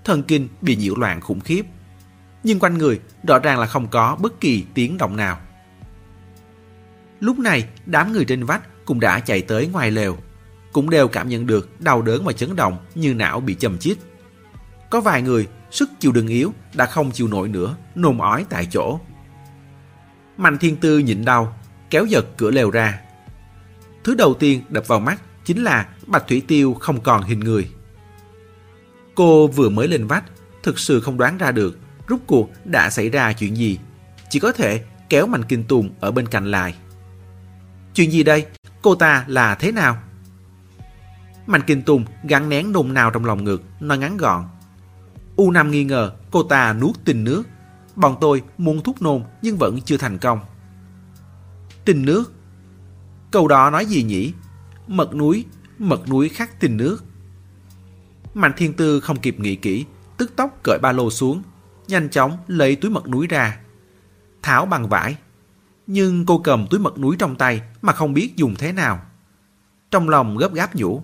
Thần 0.03 0.23
kinh 0.23 0.47
bị 0.61 0.75
nhiễu 0.75 0.95
loạn 0.95 1.21
khủng 1.21 1.39
khiếp. 1.39 1.65
Nhưng 2.43 2.59
quanh 2.59 2.77
người 2.77 2.99
rõ 3.27 3.39
ràng 3.39 3.59
là 3.59 3.65
không 3.65 3.87
có 3.87 4.17
bất 4.21 4.39
kỳ 4.39 4.65
tiếng 4.73 4.97
động 4.97 5.15
nào. 5.15 5.39
Lúc 7.19 7.39
này, 7.39 7.67
đám 7.85 8.11
người 8.11 8.25
trên 8.25 8.43
vách 8.43 8.85
cũng 8.85 8.99
đã 8.99 9.19
chạy 9.19 9.41
tới 9.41 9.67
ngoài 9.67 9.91
lều. 9.91 10.17
Cũng 10.73 10.89
đều 10.89 11.07
cảm 11.07 11.29
nhận 11.29 11.47
được 11.47 11.81
đau 11.81 12.01
đớn 12.01 12.25
và 12.25 12.33
chấn 12.33 12.55
động 12.55 12.77
như 12.95 13.13
não 13.13 13.39
bị 13.39 13.55
châm 13.55 13.77
chít. 13.77 13.97
Có 14.89 15.01
vài 15.01 15.21
người, 15.21 15.47
sức 15.71 15.89
chịu 15.99 16.11
đựng 16.11 16.27
yếu, 16.27 16.53
đã 16.73 16.85
không 16.85 17.11
chịu 17.11 17.27
nổi 17.27 17.49
nữa, 17.49 17.75
nôn 17.95 18.17
ói 18.17 18.45
tại 18.49 18.67
chỗ. 18.71 18.99
Mạnh 20.37 20.57
thiên 20.57 20.75
tư 20.75 20.99
nhịn 20.99 21.25
đau, 21.25 21.59
kéo 21.89 22.05
giật 22.05 22.25
cửa 22.37 22.51
lều 22.51 22.71
ra. 22.71 22.99
Thứ 24.03 24.15
đầu 24.15 24.33
tiên 24.33 24.61
đập 24.69 24.87
vào 24.87 24.99
mắt 24.99 25.21
chính 25.45 25.63
là 25.63 25.87
Bạch 26.07 26.27
Thủy 26.27 26.43
Tiêu 26.47 26.73
không 26.73 27.01
còn 27.01 27.23
hình 27.23 27.39
người. 27.39 27.69
Cô 29.15 29.47
vừa 29.47 29.69
mới 29.69 29.87
lên 29.87 30.07
vách, 30.07 30.23
thực 30.63 30.79
sự 30.79 30.99
không 30.99 31.17
đoán 31.17 31.37
ra 31.37 31.51
được 31.51 31.77
rút 32.07 32.21
cuộc 32.27 32.49
đã 32.65 32.89
xảy 32.89 33.09
ra 33.09 33.33
chuyện 33.33 33.57
gì. 33.57 33.79
Chỉ 34.29 34.39
có 34.39 34.51
thể 34.51 34.83
kéo 35.09 35.27
Mạnh 35.27 35.43
Kinh 35.43 35.63
Tùng 35.63 35.89
ở 35.99 36.11
bên 36.11 36.27
cạnh 36.27 36.51
lại. 36.51 36.75
Chuyện 37.93 38.11
gì 38.11 38.23
đây? 38.23 38.45
Cô 38.81 38.95
ta 38.95 39.25
là 39.27 39.55
thế 39.55 39.71
nào? 39.71 39.97
Mạnh 41.47 41.61
Kinh 41.67 41.81
Tùng 41.81 42.05
gắn 42.23 42.49
nén 42.49 42.71
nôn 42.71 42.93
nào 42.93 43.11
trong 43.11 43.25
lòng 43.25 43.43
ngực, 43.43 43.63
nói 43.79 43.97
ngắn 43.97 44.17
gọn. 44.17 44.45
U 45.35 45.51
Nam 45.51 45.71
nghi 45.71 45.83
ngờ 45.83 46.11
cô 46.31 46.43
ta 46.43 46.73
nuốt 46.73 46.95
tình 47.05 47.23
nước. 47.23 47.43
Bọn 47.95 48.17
tôi 48.21 48.43
muốn 48.57 48.83
thúc 48.83 49.01
nôn 49.01 49.23
nhưng 49.41 49.57
vẫn 49.57 49.81
chưa 49.81 49.97
thành 49.97 50.17
công. 50.17 50.39
Tình 51.85 52.05
nước? 52.05 52.33
Câu 53.31 53.47
đó 53.47 53.69
nói 53.69 53.85
gì 53.85 54.03
nhỉ? 54.03 54.33
Mật 54.87 55.15
núi, 55.15 55.45
mật 55.79 56.09
núi 56.09 56.29
khắc 56.29 56.59
tình 56.59 56.77
nước. 56.77 57.03
Mạnh 58.33 58.51
Thiên 58.57 58.73
Tư 58.73 58.99
không 58.99 59.19
kịp 59.19 59.39
nghĩ 59.39 59.55
kỹ, 59.55 59.85
tức 60.17 60.35
tốc 60.35 60.59
cởi 60.63 60.79
ba 60.81 60.91
lô 60.91 61.09
xuống, 61.09 61.43
nhanh 61.87 62.09
chóng 62.09 62.37
lấy 62.47 62.75
túi 62.75 62.91
mật 62.91 63.07
núi 63.07 63.27
ra. 63.27 63.59
Tháo 64.41 64.65
bằng 64.65 64.89
vải, 64.89 65.17
nhưng 65.87 66.25
cô 66.25 66.37
cầm 66.37 66.67
túi 66.69 66.79
mật 66.79 66.99
núi 66.99 67.15
trong 67.19 67.35
tay 67.35 67.61
mà 67.81 67.93
không 67.93 68.13
biết 68.13 68.35
dùng 68.35 68.55
thế 68.55 68.71
nào. 68.71 69.01
Trong 69.91 70.09
lòng 70.09 70.37
gấp 70.37 70.53
gáp 70.53 70.75
nhủ. 70.75 71.03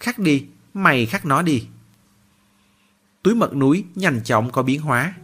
Khắc 0.00 0.18
đi, 0.18 0.46
mày 0.74 1.06
khắc 1.06 1.26
nó 1.26 1.42
đi. 1.42 1.66
Túi 3.22 3.34
mật 3.34 3.56
núi 3.56 3.84
nhanh 3.94 4.20
chóng 4.24 4.50
có 4.50 4.62
biến 4.62 4.80
hóa. 4.80 5.14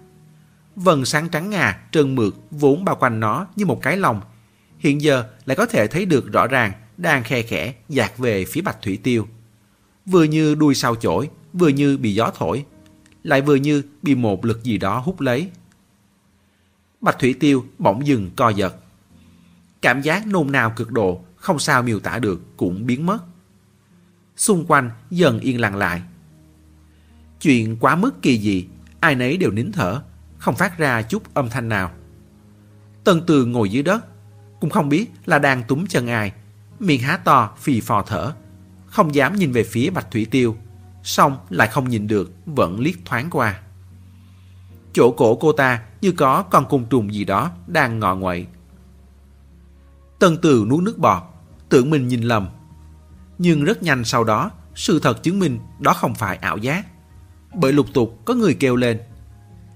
Vần 0.77 1.05
sáng 1.05 1.29
trắng 1.29 1.51
ngà, 1.51 1.83
trơn 1.93 2.15
mượt 2.15 2.35
vốn 2.51 2.85
bao 2.85 2.97
quanh 2.97 3.21
nó 3.21 3.47
như 3.57 3.67
một 3.67 3.83
cái 3.83 3.97
lồng. 3.97 4.21
Hiện 4.79 5.01
giờ 5.01 5.25
lại 5.45 5.57
có 5.57 5.67
thể 5.67 5.87
thấy 5.87 6.07
được 6.07 6.33
rõ 6.33 6.47
ràng 6.47 6.73
đang 6.97 7.25
khe 7.25 7.43
khẽ 7.43 7.75
dạt 7.89 8.19
về 8.19 8.45
phía 8.45 8.61
bạch 8.61 8.83
thủy 8.83 8.99
tiêu. 9.03 9.29
Vừa 10.07 10.25
như 10.25 10.55
đuôi 10.55 10.75
sao 10.75 10.97
chổi, 10.97 11.31
vừa 11.53 11.69
như 11.69 11.97
bị 11.97 12.15
gió 12.15 12.31
thổi, 12.37 12.65
lại 13.23 13.43
vừa 13.43 13.55
như 13.55 13.83
bị 14.03 14.15
một 14.15 14.45
lực 14.45 14.63
gì 14.63 14.79
đó 14.79 14.99
hút 14.99 15.21
lấy. 15.21 15.51
Bạch 17.01 17.19
thủy 17.19 17.35
tiêu 17.41 17.65
bỗng 17.79 18.07
dừng 18.07 18.31
co 18.37 18.49
giật. 18.49 18.77
Cảm 19.83 20.03
giác 20.03 20.27
nôn 20.27 20.53
nao 20.53 20.73
cực 20.77 20.91
độ, 20.91 21.25
không 21.37 21.59
sao 21.59 21.83
miêu 21.83 22.01
tả 22.01 22.19
được, 22.19 22.57
cũng 22.57 22.87
biến 22.87 23.07
mất. 23.07 23.19
Xung 24.37 24.65
quanh 24.69 24.91
dần 25.11 25.41
yên 25.41 25.61
lặng 25.61 25.77
lại. 25.77 26.03
Chuyện 27.41 27.77
quá 27.81 27.97
mức 27.97 28.23
kỳ 28.23 28.41
dị, 28.41 28.67
ai 29.01 29.15
nấy 29.15 29.37
đều 29.37 29.51
nín 29.51 29.73
thở, 29.73 30.03
không 30.39 30.57
phát 30.57 30.79
ra 30.79 31.03
chút 31.03 31.35
âm 31.35 31.49
thanh 31.51 31.69
nào. 31.69 31.91
Tân 33.05 33.23
Từ 33.27 33.45
ngồi 33.45 33.71
dưới 33.71 33.83
đất, 33.83 34.05
cũng 34.61 34.71
không 34.71 34.89
biết 34.89 35.11
là 35.27 35.39
đang 35.39 35.63
túm 35.69 35.87
chân 35.87 36.07
ai, 36.07 36.33
miệng 36.79 37.01
há 37.01 37.17
to 37.17 37.57
phì 37.59 37.81
phò 37.81 38.03
thở, 38.03 38.33
không 38.87 39.15
dám 39.15 39.37
nhìn 39.37 39.53
về 39.53 39.63
phía 39.63 39.91
Bạch 39.91 40.11
Thủy 40.11 40.27
Tiêu, 40.31 40.57
xong 41.03 41.39
lại 41.51 41.69
không 41.69 41.89
nhìn 41.89 42.07
được, 42.07 42.33
vẫn 42.47 42.81
liếc 42.81 42.95
thoáng 43.05 43.31
qua. 43.31 43.61
Chỗ 44.93 45.15
cổ 45.17 45.35
cô 45.35 45.53
ta 45.53 45.83
như 46.01 46.13
có 46.13 46.43
con 46.43 46.69
côn 46.69 46.85
trùng 46.91 47.15
gì 47.15 47.25
đó 47.25 47.51
đang 47.67 47.99
ngọ 47.99 48.15
nguậy 48.15 48.47
Tân 50.21 50.39
Từ 50.43 50.67
nuốt 50.69 50.83
nước 50.83 50.99
bọt, 50.99 51.23
tưởng 51.69 51.91
mình 51.91 52.09
nhìn 52.09 52.23
lầm. 52.23 52.49
Nhưng 53.39 53.65
rất 53.65 53.83
nhanh 53.83 54.05
sau 54.05 54.25
đó, 54.25 54.51
sự 54.75 55.01
thật 55.01 55.23
chứng 55.23 55.39
minh 55.39 55.59
đó 55.79 55.93
không 55.93 56.15
phải 56.15 56.37
ảo 56.37 56.57
giác. 56.57 56.87
Bởi 57.55 57.73
lục 57.73 57.87
tục 57.95 58.19
có 58.25 58.35
người 58.35 58.55
kêu 58.55 58.77
lên. 58.77 59.01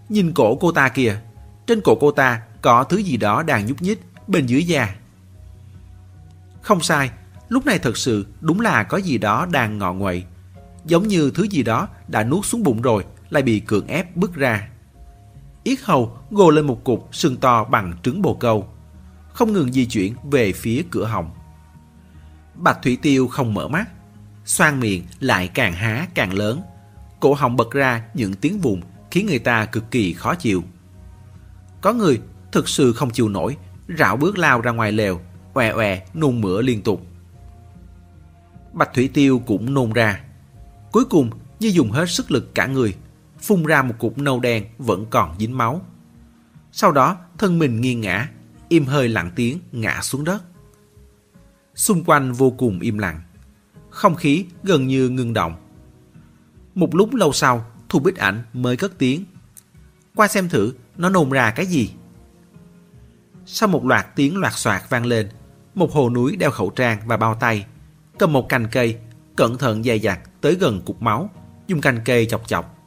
Nhìn 0.08 0.32
cổ 0.32 0.56
cô 0.60 0.72
ta 0.72 0.88
kìa, 0.88 1.20
trên 1.66 1.80
cổ 1.80 1.94
cô 2.00 2.10
ta 2.10 2.42
có 2.62 2.84
thứ 2.84 2.96
gì 2.96 3.16
đó 3.16 3.42
đang 3.42 3.66
nhúc 3.66 3.82
nhích 3.82 4.00
bên 4.26 4.46
dưới 4.46 4.64
da. 4.64 4.94
Không 6.62 6.80
sai, 6.80 7.10
lúc 7.48 7.66
này 7.66 7.78
thật 7.78 7.96
sự 7.96 8.26
đúng 8.40 8.60
là 8.60 8.82
có 8.82 8.96
gì 8.96 9.18
đó 9.18 9.46
đang 9.50 9.78
ngọ 9.78 9.92
nguậy. 9.92 10.24
Giống 10.84 11.08
như 11.08 11.30
thứ 11.34 11.42
gì 11.42 11.62
đó 11.62 11.88
đã 12.08 12.24
nuốt 12.24 12.44
xuống 12.44 12.62
bụng 12.62 12.82
rồi, 12.82 13.04
lại 13.30 13.42
bị 13.42 13.60
cưỡng 13.60 13.86
ép 13.86 14.16
bứt 14.16 14.34
ra. 14.34 14.68
Yết 15.64 15.80
hầu 15.82 16.18
gồ 16.30 16.50
lên 16.50 16.66
một 16.66 16.84
cục 16.84 17.08
sừng 17.12 17.36
to 17.36 17.64
bằng 17.64 17.92
trứng 18.02 18.22
bồ 18.22 18.34
câu, 18.34 18.68
không 19.32 19.52
ngừng 19.52 19.72
di 19.72 19.86
chuyển 19.86 20.14
về 20.30 20.52
phía 20.52 20.82
cửa 20.90 21.04
họng. 21.04 21.30
Bạch 22.54 22.82
Thủy 22.82 22.98
Tiêu 23.02 23.28
không 23.28 23.54
mở 23.54 23.68
mắt, 23.68 23.84
xoan 24.44 24.80
miệng 24.80 25.02
lại 25.20 25.48
càng 25.48 25.72
há 25.72 26.06
càng 26.14 26.34
lớn. 26.34 26.62
Cổ 27.20 27.34
họng 27.34 27.56
bật 27.56 27.70
ra 27.70 28.04
những 28.14 28.34
tiếng 28.34 28.58
vùng 28.60 28.80
khiến 29.10 29.26
người 29.26 29.38
ta 29.38 29.66
cực 29.66 29.90
kỳ 29.90 30.12
khó 30.12 30.34
chịu. 30.34 30.62
Có 31.80 31.92
người 31.92 32.20
thực 32.52 32.68
sự 32.68 32.92
không 32.92 33.10
chịu 33.10 33.28
nổi, 33.28 33.56
rảo 33.98 34.16
bước 34.16 34.38
lao 34.38 34.60
ra 34.60 34.70
ngoài 34.70 34.92
lều, 34.92 35.20
oè 35.54 35.72
oè 35.72 36.02
nôn 36.14 36.40
mửa 36.40 36.62
liên 36.62 36.82
tục. 36.82 37.06
Bạch 38.72 38.94
Thủy 38.94 39.10
Tiêu 39.14 39.42
cũng 39.46 39.74
nôn 39.74 39.92
ra. 39.92 40.20
Cuối 40.94 41.04
cùng 41.04 41.30
như 41.60 41.68
dùng 41.68 41.90
hết 41.90 42.10
sức 42.10 42.30
lực 42.30 42.54
cả 42.54 42.66
người, 42.66 42.94
phun 43.40 43.64
ra 43.64 43.82
một 43.82 43.94
cục 43.98 44.18
nâu 44.18 44.40
đen 44.40 44.64
vẫn 44.78 45.06
còn 45.10 45.36
dính 45.38 45.58
máu. 45.58 45.86
Sau 46.72 46.92
đó 46.92 47.16
thân 47.38 47.58
mình 47.58 47.80
nghiêng 47.80 48.00
ngã, 48.00 48.28
im 48.68 48.86
hơi 48.86 49.08
lặng 49.08 49.30
tiếng 49.36 49.58
ngã 49.72 50.00
xuống 50.02 50.24
đất. 50.24 50.42
Xung 51.74 52.04
quanh 52.04 52.32
vô 52.32 52.50
cùng 52.50 52.80
im 52.80 52.98
lặng. 52.98 53.20
Không 53.90 54.14
khí 54.14 54.44
gần 54.62 54.86
như 54.86 55.08
ngưng 55.08 55.32
động. 55.32 55.54
Một 56.74 56.94
lúc 56.94 57.14
lâu 57.14 57.32
sau, 57.32 57.66
Thu 57.88 57.98
Bích 57.98 58.16
Ảnh 58.16 58.42
mới 58.52 58.76
cất 58.76 58.98
tiếng. 58.98 59.24
Qua 60.14 60.28
xem 60.28 60.48
thử 60.48 60.74
nó 60.96 61.08
nôn 61.08 61.30
ra 61.30 61.50
cái 61.50 61.66
gì. 61.66 61.90
Sau 63.46 63.68
một 63.68 63.84
loạt 63.84 64.06
tiếng 64.16 64.36
loạt 64.36 64.52
soạt 64.56 64.82
vang 64.88 65.06
lên, 65.06 65.28
một 65.74 65.92
hồ 65.92 66.10
núi 66.10 66.36
đeo 66.36 66.50
khẩu 66.50 66.70
trang 66.70 66.98
và 67.06 67.16
bao 67.16 67.34
tay, 67.34 67.66
cầm 68.18 68.32
một 68.32 68.48
cành 68.48 68.66
cây, 68.72 68.98
cẩn 69.36 69.58
thận 69.58 69.82
dè 69.82 69.96
dặt 69.96 70.20
tới 70.40 70.54
gần 70.54 70.80
cục 70.80 71.02
máu, 71.02 71.30
dùng 71.66 71.80
cành 71.80 72.00
cây 72.04 72.26
chọc 72.26 72.48
chọc. 72.48 72.78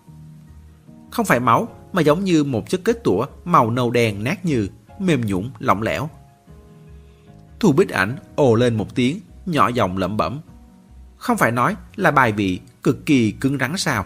Không 1.12 1.26
phải 1.26 1.40
máu, 1.40 1.68
mà 1.94 2.02
giống 2.02 2.24
như 2.24 2.44
một 2.44 2.70
chất 2.70 2.82
kết 2.84 3.04
tủa 3.04 3.26
màu 3.46 3.72
nâu 3.72 3.92
đen 3.92 4.24
nát 4.24 4.46
như, 4.46 4.68
mềm 5.00 5.26
nhũn 5.26 5.50
lỏng 5.60 5.82
lẻo. 5.82 6.10
Thu 7.60 7.72
Bích 7.72 7.90
Ảnh 7.90 8.16
ồ 8.36 8.56
lên 8.56 8.76
một 8.76 8.96
tiếng, 8.96 9.20
nhỏ 9.46 9.68
giọng 9.68 9.98
lẩm 9.98 10.18
bẩm. 10.18 10.42
Không 11.18 11.38
phải 11.38 11.52
nói 11.52 11.76
là 11.96 12.12
bài 12.12 12.32
vị 12.32 12.60
cực 12.84 13.06
kỳ 13.06 13.32
cứng 13.32 13.58
rắn 13.58 13.78
sao? 13.78 14.06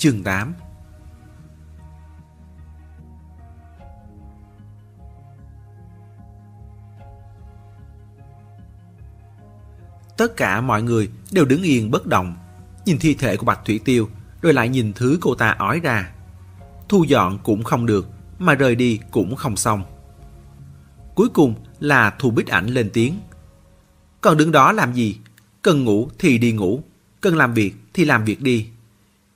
Chương 0.00 0.22
8 0.22 0.54
Tất 10.16 10.36
cả 10.36 10.60
mọi 10.60 10.82
người 10.82 11.10
đều 11.30 11.44
đứng 11.44 11.62
yên 11.62 11.90
bất 11.90 12.06
động, 12.06 12.36
nhìn 12.86 12.98
thi 12.98 13.14
thể 13.14 13.36
của 13.36 13.46
Bạch 13.46 13.60
Thủy 13.64 13.80
Tiêu, 13.84 14.08
rồi 14.42 14.52
lại 14.52 14.68
nhìn 14.68 14.92
thứ 14.92 15.18
cô 15.20 15.34
ta 15.34 15.50
ói 15.50 15.80
ra. 15.80 16.12
Thu 16.88 17.04
dọn 17.04 17.38
cũng 17.42 17.62
không 17.62 17.86
được, 17.86 18.08
mà 18.38 18.54
rời 18.54 18.74
đi 18.74 19.00
cũng 19.10 19.36
không 19.36 19.56
xong. 19.56 19.82
Cuối 21.14 21.28
cùng 21.28 21.54
là 21.80 22.10
Thu 22.18 22.30
Bích 22.30 22.46
Ảnh 22.46 22.66
lên 22.66 22.90
tiếng. 22.92 23.20
Còn 24.20 24.36
đứng 24.36 24.52
đó 24.52 24.72
làm 24.72 24.94
gì? 24.94 25.18
Cần 25.62 25.84
ngủ 25.84 26.08
thì 26.18 26.38
đi 26.38 26.52
ngủ, 26.52 26.82
cần 27.20 27.36
làm 27.36 27.54
việc 27.54 27.74
thì 27.94 28.04
làm 28.04 28.24
việc 28.24 28.42
đi. 28.42 28.68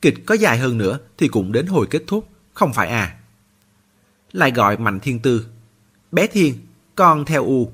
Kịch 0.04 0.26
có 0.26 0.34
dài 0.34 0.58
hơn 0.58 0.78
nữa 0.78 0.98
thì 1.18 1.28
cũng 1.28 1.52
đến 1.52 1.66
hồi 1.66 1.86
kết 1.90 2.02
thúc, 2.06 2.28
không 2.52 2.72
phải 2.72 2.88
à? 2.88 3.18
Lại 4.32 4.50
gọi 4.50 4.78
Mạnh 4.78 5.00
Thiên 5.00 5.18
Tư. 5.18 5.46
Bé 6.12 6.26
Thiên, 6.26 6.54
con 6.94 7.24
theo 7.24 7.44
U. 7.44 7.72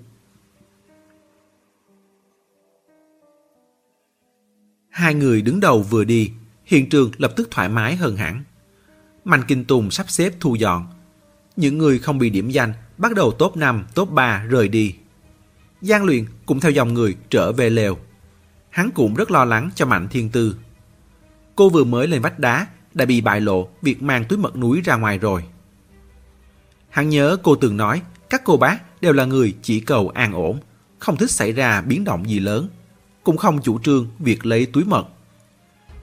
Hai 4.89 5.15
người 5.15 5.43
đứng 5.43 5.61
đầu 5.61 5.83
vừa 5.83 6.05
đi, 6.05 6.33
hiện 6.65 6.89
trường 6.89 7.11
lập 7.19 7.33
tức 7.37 7.49
thoải 7.51 7.69
mái 7.69 7.97
hơn 7.97 8.17
hẳn. 8.17 8.45
Mạnh 9.25 9.43
Kinh 9.49 9.65
Tùng 9.65 9.91
sắp 9.91 10.11
xếp 10.11 10.33
thu 10.41 10.55
dọn. 10.55 10.87
Những 11.57 11.79
người 11.79 11.99
không 11.99 12.19
bị 12.19 12.31
điểm 12.31 12.51
danh 12.51 12.73
bắt 12.99 13.15
đầu 13.15 13.33
top 13.33 13.57
5, 13.57 13.87
top 13.95 14.11
3 14.11 14.45
rời 14.45 14.69
đi. 14.69 14.95
Giang 15.81 16.05
Luyện 16.05 16.25
cũng 16.47 16.61
theo 16.61 16.71
dòng 16.71 16.95
người 16.95 17.17
trở 17.31 17.53
về 17.53 17.71
lều. 17.71 17.99
Hắn 18.69 18.91
cũng 18.91 19.15
rất 19.15 19.31
lo 19.31 19.45
lắng 19.45 19.71
cho 19.75 19.87
Mạnh 19.87 20.09
Thiên 20.09 20.31
Tư. 20.31 20.57
Cô 21.61 21.69
vừa 21.69 21.85
mới 21.85 22.07
lên 22.07 22.23
vách 22.23 22.39
đá 22.39 22.67
đã 22.95 23.05
bị 23.05 23.21
bại 23.21 23.41
lộ 23.41 23.69
việc 23.83 24.03
mang 24.03 24.25
túi 24.25 24.39
mật 24.39 24.57
núi 24.57 24.81
ra 24.85 24.97
ngoài 24.97 25.19
rồi. 25.19 25.45
Hắn 26.89 27.09
nhớ 27.09 27.37
cô 27.43 27.57
từng 27.57 27.77
nói 27.77 28.03
các 28.31 28.43
cô 28.45 28.57
bác 28.57 29.01
đều 29.01 29.13
là 29.13 29.25
người 29.25 29.55
chỉ 29.63 29.81
cầu 29.81 30.09
an 30.09 30.33
ổn, 30.33 30.61
không 30.99 31.17
thích 31.17 31.31
xảy 31.31 31.53
ra 31.53 31.81
biến 31.83 32.05
động 32.05 32.29
gì 32.29 32.41
lớn 32.41 32.69
cũng 33.25 33.37
không 33.37 33.63
chủ 33.63 33.79
trương 33.79 34.09
việc 34.19 34.47
lấy 34.47 34.67
túi 34.67 34.85
mật. 34.85 35.07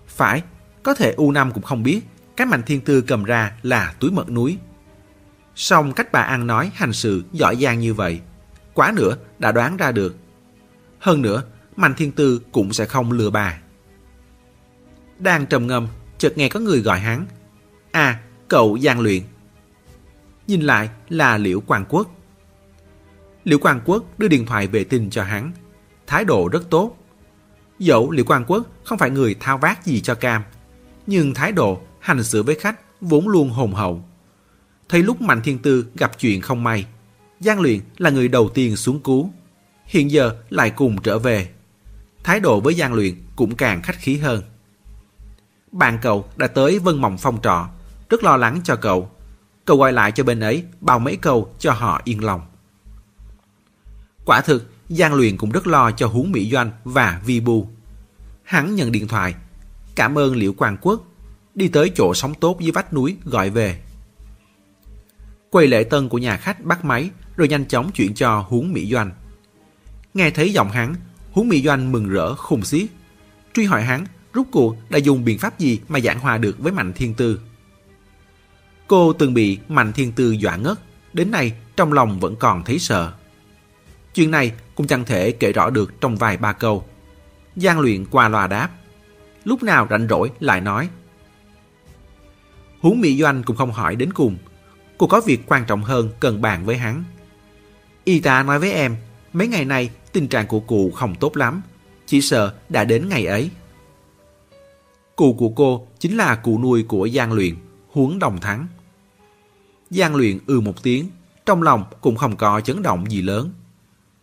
Phải, 0.08 0.42
có 0.84 0.94
thể 0.94 1.16
U5 1.18 1.52
cũng 1.52 1.64
không 1.64 1.84
biết 1.84 2.02
cái 2.36 2.48
mạnh 2.48 2.64
thiên 2.64 2.82
tư 2.82 3.02
cầm 3.02 3.24
ra 3.24 3.54
là 3.64 3.94
túi 4.00 4.12
mật 4.12 4.30
núi. 4.30 4.58
Song 5.56 5.94
cách 5.94 6.12
bà 6.12 6.22
ăn 6.22 6.48
nói 6.48 6.72
hành 6.76 6.94
sự 6.94 7.24
giỏi 7.32 7.56
giang 7.56 7.80
như 7.80 7.94
vậy, 7.94 8.20
quá 8.74 8.94
nữa 8.96 9.18
đã 9.40 9.52
đoán 9.52 9.78
ra 9.78 9.92
được. 9.92 10.16
Hơn 11.00 11.22
nữa, 11.22 11.44
Mạnh 11.76 11.94
Thiên 11.98 12.12
Tư 12.12 12.42
cũng 12.52 12.74
sẽ 12.74 12.86
không 12.86 13.12
lừa 13.12 13.30
bà. 13.30 13.60
Đang 15.20 15.46
trầm 15.46 15.68
ngâm, 15.68 15.88
chợt 16.18 16.38
nghe 16.38 16.50
có 16.50 16.60
người 16.60 16.82
gọi 16.82 17.00
hắn. 17.00 17.26
À, 17.92 18.22
cậu 18.48 18.78
Giang 18.80 19.00
Luyện. 19.00 19.22
Nhìn 20.48 20.62
lại 20.62 20.90
là 21.10 21.38
Liễu 21.38 21.60
Quang 21.60 21.86
Quốc. 21.90 22.08
Liễu 23.44 23.60
Quang 23.60 23.82
Quốc 23.86 24.20
đưa 24.20 24.28
điện 24.28 24.46
thoại 24.46 24.68
về 24.68 24.84
tin 24.84 25.10
cho 25.10 25.24
hắn. 25.24 25.52
Thái 26.08 26.26
độ 26.26 26.48
rất 26.48 26.70
tốt, 26.70 26.98
Dẫu 27.80 28.12
Liễu 28.12 28.26
Quang 28.26 28.46
Quốc 28.48 28.68
không 28.84 28.98
phải 28.98 29.10
người 29.10 29.36
thao 29.40 29.58
vát 29.58 29.86
gì 29.86 30.02
cho 30.02 30.16
cam, 30.16 30.44
nhưng 31.08 31.34
thái 31.34 31.52
độ 31.52 31.82
hành 32.00 32.24
xử 32.24 32.44
với 32.44 32.56
khách 32.56 32.80
vốn 33.02 33.28
luôn 33.28 33.50
hồn 33.50 33.74
hậu. 33.74 34.04
Thấy 34.90 35.04
lúc 35.04 35.22
Mạnh 35.22 35.42
Thiên 35.44 35.60
Tư 35.60 35.86
gặp 35.96 36.20
chuyện 36.20 36.42
không 36.42 36.64
may, 36.64 36.86
Giang 37.40 37.62
Luyện 37.62 37.80
là 37.98 38.10
người 38.10 38.28
đầu 38.28 38.50
tiên 38.50 38.76
xuống 38.76 39.00
cứu. 39.00 39.32
Hiện 39.86 40.12
giờ 40.12 40.36
lại 40.50 40.70
cùng 40.70 41.02
trở 41.02 41.20
về. 41.20 41.50
Thái 42.24 42.40
độ 42.40 42.60
với 42.60 42.74
Giang 42.74 42.94
Luyện 42.94 43.16
cũng 43.36 43.56
càng 43.56 43.82
khách 43.82 44.00
khí 44.00 44.18
hơn. 44.18 44.42
Bạn 45.72 45.98
cậu 46.02 46.26
đã 46.36 46.48
tới 46.48 46.80
Vân 46.80 47.02
Mộng 47.02 47.18
Phong 47.18 47.42
trọ, 47.42 47.68
rất 48.10 48.24
lo 48.24 48.38
lắng 48.38 48.62
cho 48.64 48.76
cậu. 48.76 49.12
Cậu 49.66 49.78
gọi 49.78 49.94
lại 49.94 50.12
cho 50.12 50.24
bên 50.24 50.40
ấy 50.40 50.64
bao 50.82 51.00
mấy 51.00 51.16
câu 51.16 51.54
cho 51.60 51.72
họ 51.72 52.02
yên 52.04 52.24
lòng. 52.24 52.42
Quả 54.26 54.42
thực, 54.42 54.72
Giang 54.90 55.14
Luyện 55.14 55.38
cũng 55.38 55.52
rất 55.52 55.68
lo 55.68 55.92
cho 55.92 56.08
Huống 56.08 56.32
Mỹ 56.32 56.52
Doanh 56.52 56.72
và 56.84 57.22
Vi 57.26 57.40
Bu. 57.40 57.68
Hắn 58.44 58.76
nhận 58.76 58.92
điện 58.92 59.08
thoại, 59.08 59.36
cảm 59.96 60.18
ơn 60.18 60.36
Liễu 60.36 60.54
Quang 60.54 60.78
Quốc, 60.82 61.04
đi 61.56 61.68
tới 61.68 61.92
chỗ 61.96 62.14
sống 62.14 62.34
tốt 62.34 62.60
dưới 62.60 62.72
vách 62.72 62.94
núi 62.94 63.18
gọi 63.24 63.50
về. 63.50 63.82
Quầy 65.50 65.68
lễ 65.68 65.84
tân 65.84 66.10
của 66.10 66.18
nhà 66.18 66.38
khách 66.38 66.64
bắt 66.64 66.86
máy 66.86 67.10
rồi 67.38 67.48
nhanh 67.48 67.66
chóng 67.66 67.92
chuyển 67.92 68.14
cho 68.14 68.40
Huống 68.40 68.74
Mỹ 68.74 68.92
Doanh. 68.92 69.12
Nghe 70.14 70.32
thấy 70.32 70.54
giọng 70.54 70.72
hắn, 70.72 70.96
Huống 71.32 71.50
Mỹ 71.50 71.64
Doanh 71.64 71.92
mừng 71.92 72.10
rỡ 72.10 72.36
khùng 72.36 72.66
xiết. 72.66 72.90
Truy 73.54 73.66
hỏi 73.66 73.84
hắn 73.84 74.06
rút 74.38 74.48
cuộc 74.52 74.76
đã 74.90 74.98
dùng 74.98 75.26
biện 75.26 75.40
pháp 75.40 75.60
gì 75.60 75.80
mà 75.88 76.00
giảng 76.00 76.20
hòa 76.20 76.38
được 76.38 76.60
với 76.60 76.72
Mạnh 76.72 76.94
Thiên 76.94 77.14
Tư. 77.14 77.40
Cô 78.88 79.14
từng 79.14 79.34
bị 79.34 79.58
Mạnh 79.68 79.94
Thiên 79.94 80.12
Tư 80.12 80.32
dọa 80.32 80.56
ngất, 80.56 80.80
đến 81.14 81.32
nay 81.32 81.54
trong 81.76 81.94
lòng 81.94 82.20
vẫn 82.20 82.36
còn 82.36 82.64
thấy 82.64 82.80
sợ. 82.80 83.14
Chuyện 84.14 84.32
này 84.32 84.52
cũng 84.76 84.88
chẳng 84.88 85.06
thể 85.06 85.32
kể 85.32 85.52
rõ 85.52 85.70
được 85.70 86.02
trong 86.02 86.16
vài 86.16 86.38
ba 86.38 86.54
câu. 86.54 86.86
Giang 87.56 87.80
luyện 87.80 88.06
qua 88.06 88.30
loa 88.30 88.48
đáp. 88.48 88.70
Lúc 89.44 89.64
nào 89.64 89.88
rảnh 89.90 90.08
rỗi 90.10 90.32
lại 90.40 90.62
nói. 90.62 90.90
Huống 92.80 93.02
Mỹ 93.02 93.22
Doanh 93.22 93.44
cũng 93.44 93.56
không 93.56 93.72
hỏi 93.72 93.96
đến 93.96 94.14
cùng. 94.14 94.38
Cô 94.98 95.08
có 95.08 95.22
việc 95.26 95.42
quan 95.46 95.66
trọng 95.66 95.84
hơn 95.84 96.10
cần 96.20 96.42
bàn 96.42 96.66
với 96.66 96.78
hắn. 96.78 97.04
Y 98.04 98.20
tá 98.20 98.44
nói 98.44 98.60
với 98.60 98.72
em, 98.72 98.96
mấy 99.34 99.48
ngày 99.48 99.66
nay 99.66 99.90
tình 100.12 100.28
trạng 100.28 100.48
của 100.48 100.60
cụ 100.60 100.92
không 100.92 101.16
tốt 101.16 101.38
lắm. 101.38 101.62
Chỉ 102.06 102.22
sợ 102.22 102.54
đã 102.70 102.84
đến 102.84 103.10
ngày 103.10 103.26
ấy. 103.26 103.50
Cụ 105.18 105.34
của 105.34 105.50
cô 105.50 105.88
chính 106.00 106.18
là 106.18 106.36
cụ 106.36 106.60
nuôi 106.60 106.84
của 106.84 107.10
Giang 107.14 107.34
Luyện, 107.34 107.56
Huống 107.92 108.20
Đồng 108.20 108.40
Thắng. 108.40 108.68
Giang 109.90 110.16
Luyện 110.16 110.40
ừ 110.48 110.60
một 110.60 110.84
tiếng, 110.84 111.10
trong 111.46 111.64
lòng 111.64 111.84
cũng 112.02 112.16
không 112.16 112.36
có 112.36 112.62
chấn 112.62 112.82
động 112.82 113.12
gì 113.12 113.22
lớn. 113.22 113.52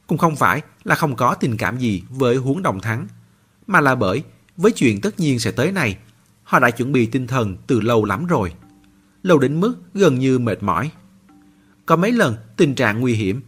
Cũng 0.07 0.19
không 0.19 0.37
phải 0.37 0.63
là 0.85 0.95
không 0.95 1.17
có 1.17 1.35
tình 1.35 1.57
cảm 1.57 1.79
gì 1.79 2.03
với 2.11 2.37
huống 2.37 2.63
đồng 2.63 2.81
thắng, 2.81 3.07
mà 3.67 3.81
là 3.81 3.95
bởi 3.95 4.23
với 4.57 4.73
chuyện 4.73 5.01
tất 5.01 5.21
nhiên 5.21 5.39
sẽ 5.39 5.51
tới 5.51 5.73
này, 5.73 5.97
họ 6.43 6.59
đã 6.59 6.71
chuẩn 6.71 6.93
bị 6.93 7.07
tinh 7.07 7.27
thần 7.27 7.57
từ 7.67 7.81
lâu 7.81 8.05
lắm 8.05 8.27
rồi. 8.27 8.53
Lâu 9.23 9.39
đến 9.39 9.61
mức 9.61 9.75
gần 9.95 10.19
như 10.19 10.39
mệt 10.39 10.63
mỏi. 10.63 10.91
Có 11.87 11.97
mấy 11.97 12.13
lần 12.13 12.37
tình 12.57 12.75
trạng 12.75 13.01
nguy 13.01 13.15
hiểm, 13.15 13.41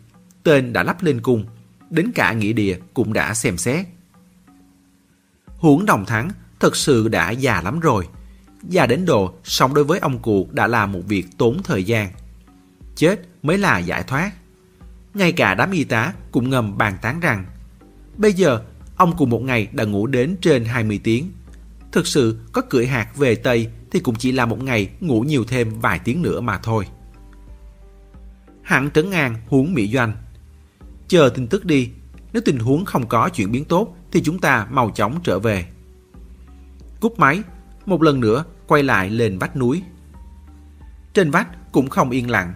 tên 0.42 0.72
đã 0.72 0.82
lắp 0.82 1.02
lên 1.02 1.20
cung, 1.20 1.44
đến 1.90 2.12
cả 2.14 2.32
nghĩa 2.32 2.52
địa 2.52 2.78
cũng 2.94 3.12
đã 3.12 3.34
xem 3.34 3.56
xét. 3.56 3.86
Huống 5.46 5.86
đồng 5.86 6.04
thắng 6.04 6.30
thật 6.60 6.76
sự 6.76 7.08
đã 7.08 7.30
già 7.30 7.60
lắm 7.60 7.80
rồi. 7.80 8.08
Già 8.62 8.86
đến 8.86 9.04
độ 9.04 9.34
sống 9.44 9.74
đối 9.74 9.84
với 9.84 9.98
ông 9.98 10.18
cụ 10.18 10.48
đã 10.52 10.66
là 10.66 10.86
một 10.86 11.00
việc 11.06 11.26
tốn 11.38 11.62
thời 11.64 11.84
gian. 11.84 12.10
Chết 12.96 13.20
mới 13.42 13.58
là 13.58 13.78
giải 13.78 14.02
thoát. 14.02 14.32
Ngay 15.14 15.32
cả 15.32 15.54
đám 15.54 15.70
y 15.70 15.84
tá 15.84 16.12
cũng 16.30 16.50
ngầm 16.50 16.78
bàn 16.78 16.96
tán 17.02 17.20
rằng 17.20 17.44
bây 18.16 18.32
giờ 18.32 18.62
ông 18.96 19.16
cùng 19.16 19.30
một 19.30 19.42
ngày 19.42 19.68
đã 19.72 19.84
ngủ 19.84 20.06
đến 20.06 20.36
trên 20.40 20.64
20 20.64 21.00
tiếng. 21.04 21.32
Thực 21.92 22.06
sự 22.06 22.38
có 22.52 22.62
cưỡi 22.62 22.86
hạt 22.86 23.16
về 23.16 23.34
Tây 23.34 23.68
thì 23.90 24.00
cũng 24.00 24.14
chỉ 24.14 24.32
là 24.32 24.46
một 24.46 24.62
ngày 24.62 24.90
ngủ 25.00 25.20
nhiều 25.20 25.44
thêm 25.44 25.80
vài 25.80 25.98
tiếng 25.98 26.22
nữa 26.22 26.40
mà 26.40 26.58
thôi. 26.58 26.86
Hẳn 28.62 28.90
trấn 28.90 29.10
an 29.10 29.34
huống 29.48 29.74
Mỹ 29.74 29.90
Doanh. 29.92 30.12
Chờ 31.08 31.30
tin 31.34 31.46
tức 31.46 31.64
đi, 31.64 31.90
nếu 32.32 32.42
tình 32.44 32.58
huống 32.58 32.84
không 32.84 33.06
có 33.06 33.28
chuyển 33.28 33.52
biến 33.52 33.64
tốt 33.64 33.96
thì 34.12 34.22
chúng 34.22 34.38
ta 34.38 34.66
mau 34.70 34.90
chóng 34.94 35.20
trở 35.24 35.38
về. 35.38 35.66
Cúp 37.00 37.18
máy, 37.18 37.42
một 37.86 38.02
lần 38.02 38.20
nữa 38.20 38.44
quay 38.66 38.82
lại 38.82 39.10
lên 39.10 39.38
vách 39.38 39.56
núi. 39.56 39.82
Trên 41.14 41.30
vách 41.30 41.72
cũng 41.72 41.90
không 41.90 42.10
yên 42.10 42.30
lặng. 42.30 42.54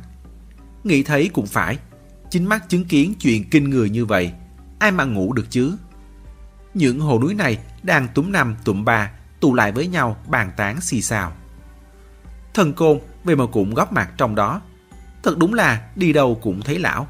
Nghĩ 0.85 1.03
thấy 1.03 1.31
cũng 1.33 1.47
phải, 1.47 1.79
chính 2.31 2.47
mắt 2.47 2.69
chứng 2.69 2.85
kiến 2.85 3.15
chuyện 3.21 3.51
kinh 3.51 3.71
người 3.71 3.91
như 3.91 4.05
vậy, 4.05 4.33
ai 4.79 4.91
mà 4.91 5.05
ngủ 5.05 5.33
được 5.33 5.47
chứ? 5.51 5.77
Những 6.75 7.01
hồ 7.01 7.21
núi 7.21 7.35
này 7.35 7.59
đang 7.83 8.09
túm 8.15 8.33
năm 8.33 8.57
tụm 8.65 8.85
ba 8.85 9.11
tụ 9.41 9.55
lại 9.55 9.73
với 9.73 9.87
nhau 9.87 10.17
bàn 10.27 10.51
tán 10.57 10.81
xì 10.81 11.03
xào. 11.03 11.33
Thần 12.55 12.73
côn 12.73 12.99
về 13.25 13.35
mà 13.35 13.47
cũng 13.47 13.75
góp 13.75 13.93
mặt 13.93 14.11
trong 14.17 14.35
đó. 14.35 14.61
Thật 15.23 15.39
đúng 15.39 15.55
là 15.55 15.91
đi 15.97 16.13
đâu 16.13 16.41
cũng 16.43 16.61
thấy 16.61 16.79
lão. 16.79 17.09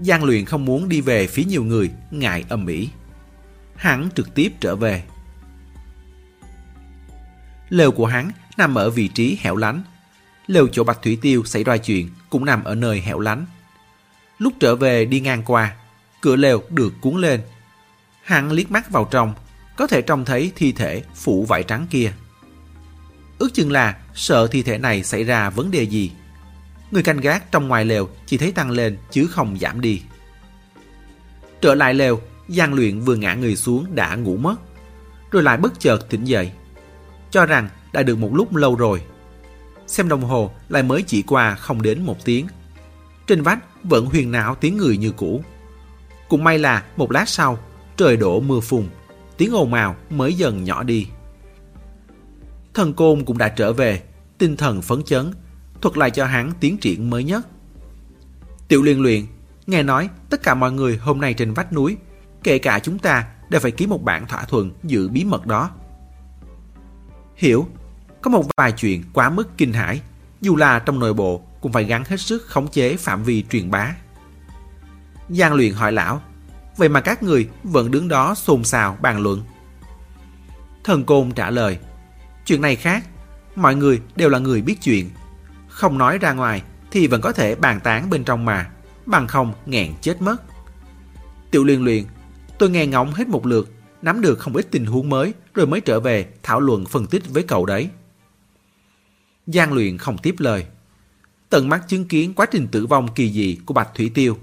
Giang 0.00 0.24
luyện 0.24 0.44
không 0.44 0.64
muốn 0.64 0.88
đi 0.88 1.00
về 1.00 1.26
phía 1.26 1.44
nhiều 1.44 1.64
người, 1.64 1.90
ngại 2.10 2.44
âm 2.48 2.64
mỹ. 2.64 2.90
Hắn 3.76 4.08
trực 4.14 4.34
tiếp 4.34 4.52
trở 4.60 4.76
về. 4.76 5.02
Lều 7.74 7.90
của 7.90 8.06
hắn 8.06 8.30
nằm 8.56 8.74
ở 8.74 8.90
vị 8.90 9.08
trí 9.08 9.38
hẻo 9.40 9.56
lánh. 9.56 9.82
Lều 10.46 10.68
chỗ 10.68 10.84
Bạch 10.84 11.02
Thủy 11.02 11.18
Tiêu 11.22 11.44
xảy 11.44 11.64
ra 11.64 11.76
chuyện 11.76 12.10
cũng 12.30 12.44
nằm 12.44 12.64
ở 12.64 12.74
nơi 12.74 13.00
hẻo 13.00 13.20
lánh. 13.20 13.46
Lúc 14.38 14.52
trở 14.60 14.76
về 14.76 15.04
đi 15.04 15.20
ngang 15.20 15.42
qua, 15.46 15.76
cửa 16.20 16.36
lều 16.36 16.62
được 16.70 16.92
cuốn 17.00 17.20
lên. 17.20 17.40
Hắn 18.22 18.52
liếc 18.52 18.70
mắt 18.70 18.90
vào 18.90 19.08
trong, 19.10 19.34
có 19.76 19.86
thể 19.86 20.02
trông 20.02 20.24
thấy 20.24 20.52
thi 20.56 20.72
thể 20.72 21.02
phủ 21.14 21.44
vải 21.44 21.62
trắng 21.62 21.86
kia. 21.90 22.12
Ước 23.38 23.54
chừng 23.54 23.72
là 23.72 23.96
sợ 24.14 24.46
thi 24.46 24.62
thể 24.62 24.78
này 24.78 25.04
xảy 25.04 25.24
ra 25.24 25.50
vấn 25.50 25.70
đề 25.70 25.82
gì. 25.82 26.12
Người 26.90 27.02
canh 27.02 27.20
gác 27.20 27.52
trong 27.52 27.68
ngoài 27.68 27.84
lều 27.84 28.08
chỉ 28.26 28.38
thấy 28.38 28.52
tăng 28.52 28.70
lên 28.70 28.96
chứ 29.10 29.26
không 29.26 29.56
giảm 29.60 29.80
đi. 29.80 30.02
Trở 31.60 31.74
lại 31.74 31.94
lều, 31.94 32.20
Giang 32.48 32.74
Luyện 32.74 33.00
vừa 33.00 33.16
ngã 33.16 33.34
người 33.34 33.56
xuống 33.56 33.94
đã 33.94 34.14
ngủ 34.14 34.36
mất. 34.36 34.54
Rồi 35.30 35.42
lại 35.42 35.56
bất 35.56 35.80
chợt 35.80 35.98
tỉnh 36.10 36.24
dậy. 36.24 36.52
Cho 37.34 37.46
rằng 37.46 37.68
đã 37.92 38.02
được 38.02 38.18
một 38.18 38.34
lúc 38.34 38.54
lâu 38.54 38.76
rồi. 38.76 39.02
Xem 39.86 40.08
đồng 40.08 40.22
hồ 40.22 40.50
lại 40.68 40.82
mới 40.82 41.02
chỉ 41.02 41.22
qua 41.22 41.54
không 41.54 41.82
đến 41.82 42.02
một 42.02 42.24
tiếng. 42.24 42.46
Trên 43.26 43.42
vách 43.42 43.84
vẫn 43.84 44.06
huyền 44.06 44.30
não 44.30 44.54
tiếng 44.54 44.76
người 44.76 44.96
như 44.96 45.10
cũ. 45.10 45.42
Cũng 46.28 46.44
may 46.44 46.58
là 46.58 46.84
một 46.96 47.10
lát 47.10 47.28
sau, 47.28 47.58
trời 47.96 48.16
đổ 48.16 48.40
mưa 48.40 48.60
phùn, 48.60 48.88
tiếng 49.36 49.54
ồn 49.54 49.74
ào 49.74 49.96
mới 50.10 50.34
dần 50.34 50.64
nhỏ 50.64 50.82
đi. 50.82 51.06
Thần 52.74 52.94
Côn 52.94 53.24
cũng 53.24 53.38
đã 53.38 53.48
trở 53.48 53.72
về, 53.72 54.02
tinh 54.38 54.56
thần 54.56 54.82
phấn 54.82 55.02
chấn, 55.02 55.32
thuật 55.80 55.96
lại 55.96 56.10
cho 56.10 56.26
hắn 56.26 56.52
tiến 56.60 56.78
triển 56.78 57.10
mới 57.10 57.24
nhất. 57.24 57.46
Tiểu 58.68 58.82
liên 58.82 59.02
luyện, 59.02 59.26
nghe 59.66 59.82
nói 59.82 60.08
tất 60.30 60.42
cả 60.42 60.54
mọi 60.54 60.72
người 60.72 60.96
hôm 60.96 61.20
nay 61.20 61.34
trên 61.34 61.54
vách 61.54 61.72
núi, 61.72 61.96
kể 62.42 62.58
cả 62.58 62.78
chúng 62.78 62.98
ta 62.98 63.26
đều 63.50 63.60
phải 63.60 63.70
ký 63.70 63.86
một 63.86 64.02
bản 64.02 64.26
thỏa 64.26 64.44
thuận 64.44 64.70
giữ 64.84 65.08
bí 65.08 65.24
mật 65.24 65.46
đó. 65.46 65.70
Hiểu, 67.36 67.68
có 68.22 68.30
một 68.30 68.46
vài 68.56 68.72
chuyện 68.72 69.02
quá 69.12 69.30
mức 69.30 69.48
kinh 69.56 69.72
hãi, 69.72 70.00
dù 70.40 70.56
là 70.56 70.78
trong 70.78 70.98
nội 70.98 71.14
bộ 71.14 71.42
cũng 71.60 71.72
phải 71.72 71.84
gắn 71.84 72.04
hết 72.04 72.20
sức 72.20 72.46
khống 72.46 72.68
chế 72.68 72.96
phạm 72.96 73.24
vi 73.24 73.44
truyền 73.50 73.70
bá. 73.70 73.94
Giang 75.28 75.54
luyện 75.54 75.74
hỏi 75.74 75.92
lão, 75.92 76.22
vậy 76.76 76.88
mà 76.88 77.00
các 77.00 77.22
người 77.22 77.48
vẫn 77.62 77.90
đứng 77.90 78.08
đó 78.08 78.34
xôn 78.34 78.64
xào 78.64 78.98
bàn 79.02 79.20
luận. 79.20 79.42
Thần 80.84 81.04
Côn 81.04 81.30
trả 81.30 81.50
lời, 81.50 81.78
chuyện 82.46 82.60
này 82.60 82.76
khác, 82.76 83.04
mọi 83.56 83.74
người 83.74 84.00
đều 84.16 84.28
là 84.28 84.38
người 84.38 84.62
biết 84.62 84.80
chuyện. 84.82 85.10
Không 85.68 85.98
nói 85.98 86.18
ra 86.18 86.32
ngoài 86.32 86.62
thì 86.90 87.06
vẫn 87.06 87.20
có 87.20 87.32
thể 87.32 87.54
bàn 87.54 87.80
tán 87.80 88.10
bên 88.10 88.24
trong 88.24 88.44
mà, 88.44 88.70
bằng 89.06 89.26
không 89.26 89.52
nghẹn 89.66 89.92
chết 90.00 90.22
mất. 90.22 90.36
Tiểu 91.50 91.64
liên 91.64 91.84
luyện, 91.84 92.04
tôi 92.58 92.70
nghe 92.70 92.86
ngóng 92.86 93.12
hết 93.12 93.28
một 93.28 93.46
lượt, 93.46 93.73
nắm 94.04 94.20
được 94.20 94.38
không 94.38 94.56
ít 94.56 94.66
tình 94.70 94.86
huống 94.86 95.08
mới 95.08 95.34
rồi 95.54 95.66
mới 95.66 95.80
trở 95.80 96.00
về 96.00 96.28
thảo 96.42 96.60
luận 96.60 96.86
phân 96.86 97.06
tích 97.06 97.22
với 97.28 97.42
cậu 97.42 97.66
đấy. 97.66 97.88
Giang 99.46 99.72
luyện 99.72 99.98
không 99.98 100.18
tiếp 100.18 100.34
lời. 100.38 100.66
Tận 101.50 101.68
mắt 101.68 101.88
chứng 101.88 102.08
kiến 102.08 102.34
quá 102.34 102.46
trình 102.46 102.68
tử 102.68 102.86
vong 102.86 103.14
kỳ 103.14 103.32
dị 103.32 103.58
của 103.66 103.74
Bạch 103.74 103.88
Thủy 103.94 104.10
Tiêu. 104.14 104.38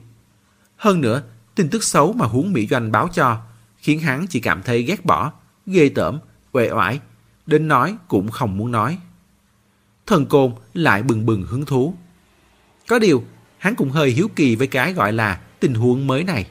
Hơn 0.78 1.02
nữa, 1.02 1.24
tin 1.56 1.69
tức 1.69 1.84
xấu 1.84 2.13
mà 2.13 2.26
huống 2.26 2.54
Mỹ 2.54 2.67
Doanh 2.67 2.91
báo 2.91 3.08
cho 3.13 3.41
khiến 3.78 4.00
hắn 4.00 4.28
chỉ 4.30 4.39
cảm 4.39 4.62
thấy 4.62 4.84
ghét 4.84 5.06
bỏ, 5.06 5.32
ghê 5.65 5.89
tởm, 5.89 6.19
uể 6.52 6.71
oải, 6.71 7.00
đến 7.45 7.67
nói 7.67 7.95
cũng 8.08 8.30
không 8.30 8.58
muốn 8.58 8.71
nói. 8.71 8.97
Thần 10.08 10.26
côn 10.26 10.54
lại 10.74 11.04
bừng 11.04 11.26
bừng 11.26 11.43
hứng 11.43 11.65
thú. 11.65 11.95
Có 12.88 13.00
điều, 13.00 13.24
hắn 13.58 13.76
cũng 13.76 13.89
hơi 13.89 14.10
hiếu 14.10 14.28
kỳ 14.36 14.56
với 14.56 14.67
cái 14.67 14.93
gọi 14.93 15.13
là 15.13 15.41
tình 15.60 15.74
huống 15.74 16.08
mới 16.08 16.24
này. 16.24 16.47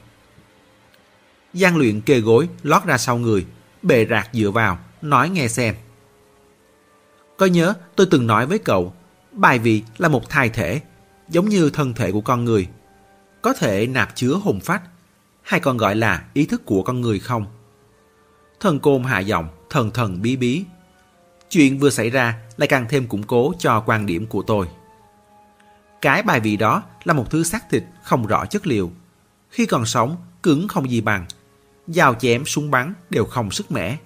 Giang 1.55 1.77
luyện 1.77 2.01
kề 2.01 2.21
gối 2.21 2.49
lót 2.63 2.85
ra 2.85 2.99
sau 2.99 3.19
người, 3.19 3.47
bề 3.83 4.07
rạc 4.07 4.29
dựa 4.33 4.51
vào, 4.51 4.79
nói 5.03 5.31
nghe 5.31 5.49
xem. 5.49 5.75
Có 7.37 7.47
nhớ 7.47 7.75
tôi 7.97 8.07
từng 8.11 8.27
nói 8.27 8.47
với 8.47 8.59
cậu, 8.59 8.95
bài 9.33 9.59
vị 9.59 9.83
là 9.99 10.09
một 10.09 10.29
thai 10.29 10.49
thể, 10.49 10.81
giống 11.29 11.49
như 11.49 11.71
thân 11.71 11.95
thể 11.95 12.13
của 12.13 12.21
con 12.21 12.45
người. 12.45 12.69
Có 13.43 13.53
thể 13.53 13.87
nạp 13.87 14.17
chứa 14.17 14.35
hồn 14.35 14.61
phách, 14.61 14.83
hay 15.43 15.61
còn 15.61 15.77
gọi 15.77 15.97
là 15.97 16.25
ý 16.35 16.47
thức 16.47 16.63
của 16.65 16.83
con 16.83 17.01
người 17.01 17.19
không? 17.19 17.47
Thần 18.61 18.81
côn 18.81 19.03
hạ 19.03 19.19
giọng, 19.19 19.49
thần 19.71 19.91
thần 19.91 20.23
bí 20.23 20.37
bí. 20.37 20.65
Chuyện 21.51 21.79
vừa 21.79 21.91
xảy 21.91 22.11
ra 22.11 22.39
lại 22.57 22.69
càng 22.69 22.87
thêm 22.89 23.07
củng 23.07 23.23
cố 23.23 23.53
cho 23.59 23.81
quan 23.87 24.07
điểm 24.07 24.27
của 24.27 24.43
tôi. 24.43 24.69
Cái 26.01 26.23
bài 26.23 26.41
vị 26.41 26.57
đó 26.57 26.83
là 27.05 27.15
một 27.15 27.31
thứ 27.31 27.45
xác 27.45 27.71
thịt 27.71 27.85
không 28.03 28.27
rõ 28.27 28.47
chất 28.47 28.67
liệu. 28.67 28.91
Khi 29.51 29.67
còn 29.67 29.87
sống, 29.87 30.17
cứng 30.43 30.69
không 30.69 30.91
gì 30.91 31.01
bằng. 31.01 31.27
Dao 31.95 32.15
chém, 32.15 32.45
súng 32.45 32.71
bắn 32.71 32.95
đều 33.11 33.25
không 33.25 33.51
sức 33.51 33.73
mẻ. 33.73 33.97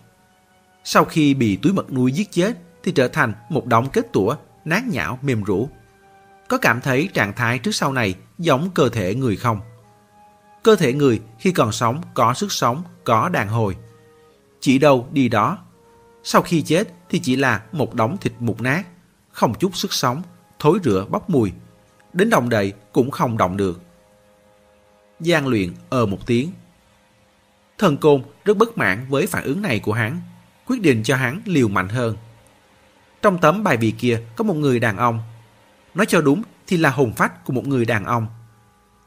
Sau 0.84 1.04
khi 1.04 1.34
bị 1.34 1.56
túi 1.56 1.72
mật 1.72 1.92
nuôi 1.92 2.12
giết 2.12 2.32
chết 2.32 2.58
thì 2.82 2.92
trở 2.92 3.08
thành 3.08 3.32
một 3.48 3.66
đống 3.66 3.90
kết 3.90 4.12
tủa, 4.12 4.36
nát 4.64 4.86
nhão, 4.86 5.18
mềm 5.22 5.42
rũ. 5.42 5.68
Có 6.48 6.58
cảm 6.58 6.80
thấy 6.80 7.08
trạng 7.14 7.32
thái 7.32 7.58
trước 7.58 7.74
sau 7.74 7.92
này 7.92 8.14
giống 8.38 8.70
cơ 8.74 8.88
thể 8.88 9.14
người 9.14 9.36
không? 9.36 9.60
Cơ 10.62 10.76
thể 10.76 10.92
người 10.92 11.20
khi 11.38 11.52
còn 11.52 11.72
sống 11.72 12.02
có 12.14 12.34
sức 12.34 12.52
sống, 12.52 12.82
có 13.04 13.28
đàn 13.28 13.48
hồi. 13.48 13.76
Chỉ 14.60 14.78
đâu 14.78 15.08
đi 15.12 15.28
đó. 15.28 15.58
Sau 16.22 16.42
khi 16.42 16.62
chết 16.62 16.88
thì 17.08 17.18
chỉ 17.18 17.36
là 17.36 17.62
một 17.72 17.94
đống 17.94 18.16
thịt 18.20 18.32
mục 18.38 18.60
nát, 18.60 18.82
không 19.30 19.54
chút 19.54 19.76
sức 19.76 19.92
sống, 19.92 20.22
thối 20.58 20.78
rữa 20.82 21.06
bốc 21.10 21.30
mùi. 21.30 21.52
Đến 22.12 22.30
động 22.30 22.48
đậy 22.48 22.72
cũng 22.92 23.10
không 23.10 23.36
động 23.36 23.56
được. 23.56 23.80
Giang 25.20 25.46
luyện 25.48 25.72
ờ 25.90 26.06
một 26.06 26.26
tiếng. 26.26 26.50
Thần 27.78 27.96
Côn 27.96 28.22
rất 28.44 28.56
bất 28.56 28.78
mãn 28.78 29.06
với 29.08 29.26
phản 29.26 29.44
ứng 29.44 29.62
này 29.62 29.78
của 29.78 29.92
hắn, 29.92 30.20
quyết 30.66 30.82
định 30.82 31.02
cho 31.02 31.16
hắn 31.16 31.40
liều 31.44 31.68
mạnh 31.68 31.88
hơn. 31.88 32.16
Trong 33.22 33.38
tấm 33.38 33.64
bài 33.64 33.76
vị 33.76 33.94
kia 33.98 34.22
có 34.36 34.44
một 34.44 34.54
người 34.54 34.80
đàn 34.80 34.96
ông. 34.96 35.20
Nói 35.94 36.06
cho 36.06 36.20
đúng 36.20 36.42
thì 36.66 36.76
là 36.76 36.90
hồn 36.90 37.12
phách 37.12 37.44
của 37.44 37.52
một 37.52 37.66
người 37.66 37.84
đàn 37.84 38.04
ông. 38.04 38.26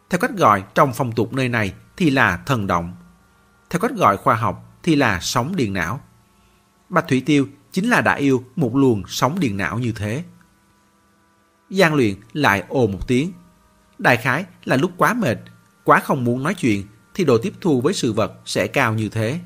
Theo 0.10 0.20
cách 0.20 0.32
gọi 0.38 0.64
trong 0.76 0.94
phong 0.94 1.12
tục 1.12 1.34
nơi 1.34 1.50
này 1.50 1.74
thì 1.98 2.10
là 2.10 2.38
thần 2.46 2.68
động. 2.68 2.96
Theo 3.70 3.80
cách 3.80 3.92
gọi 3.96 4.18
khoa 4.18 4.36
học 4.36 4.80
thì 4.84 4.96
là 4.96 5.20
sóng 5.20 5.56
điện 5.56 5.74
não. 5.74 6.00
Bạch 6.90 7.08
Thủy 7.08 7.24
Tiêu 7.26 7.48
chính 7.72 7.90
là 7.90 8.02
đã 8.02 8.14
yêu 8.14 8.44
một 8.56 8.76
luồng 8.76 9.04
sóng 9.08 9.40
điện 9.40 9.58
não 9.58 9.80
như 9.80 9.92
thế. 9.92 10.24
Giang 11.70 11.96
luyện 11.96 12.16
lại 12.34 12.64
ồ 12.68 12.88
một 12.88 13.08
tiếng. 13.08 13.32
Đại 13.98 14.18
khái 14.18 14.46
là 14.66 14.76
lúc 14.76 14.92
quá 14.98 15.14
mệt, 15.14 15.38
quá 15.84 16.00
không 16.00 16.24
muốn 16.24 16.44
nói 16.44 16.54
chuyện 16.54 16.84
thì 17.18 17.24
độ 17.24 17.38
tiếp 17.38 17.54
thu 17.62 17.82
với 17.82 17.94
sự 17.94 18.14
vật 18.14 18.34
sẽ 18.46 18.68
cao 18.68 18.94
như 18.94 19.10
thế. 19.10 19.40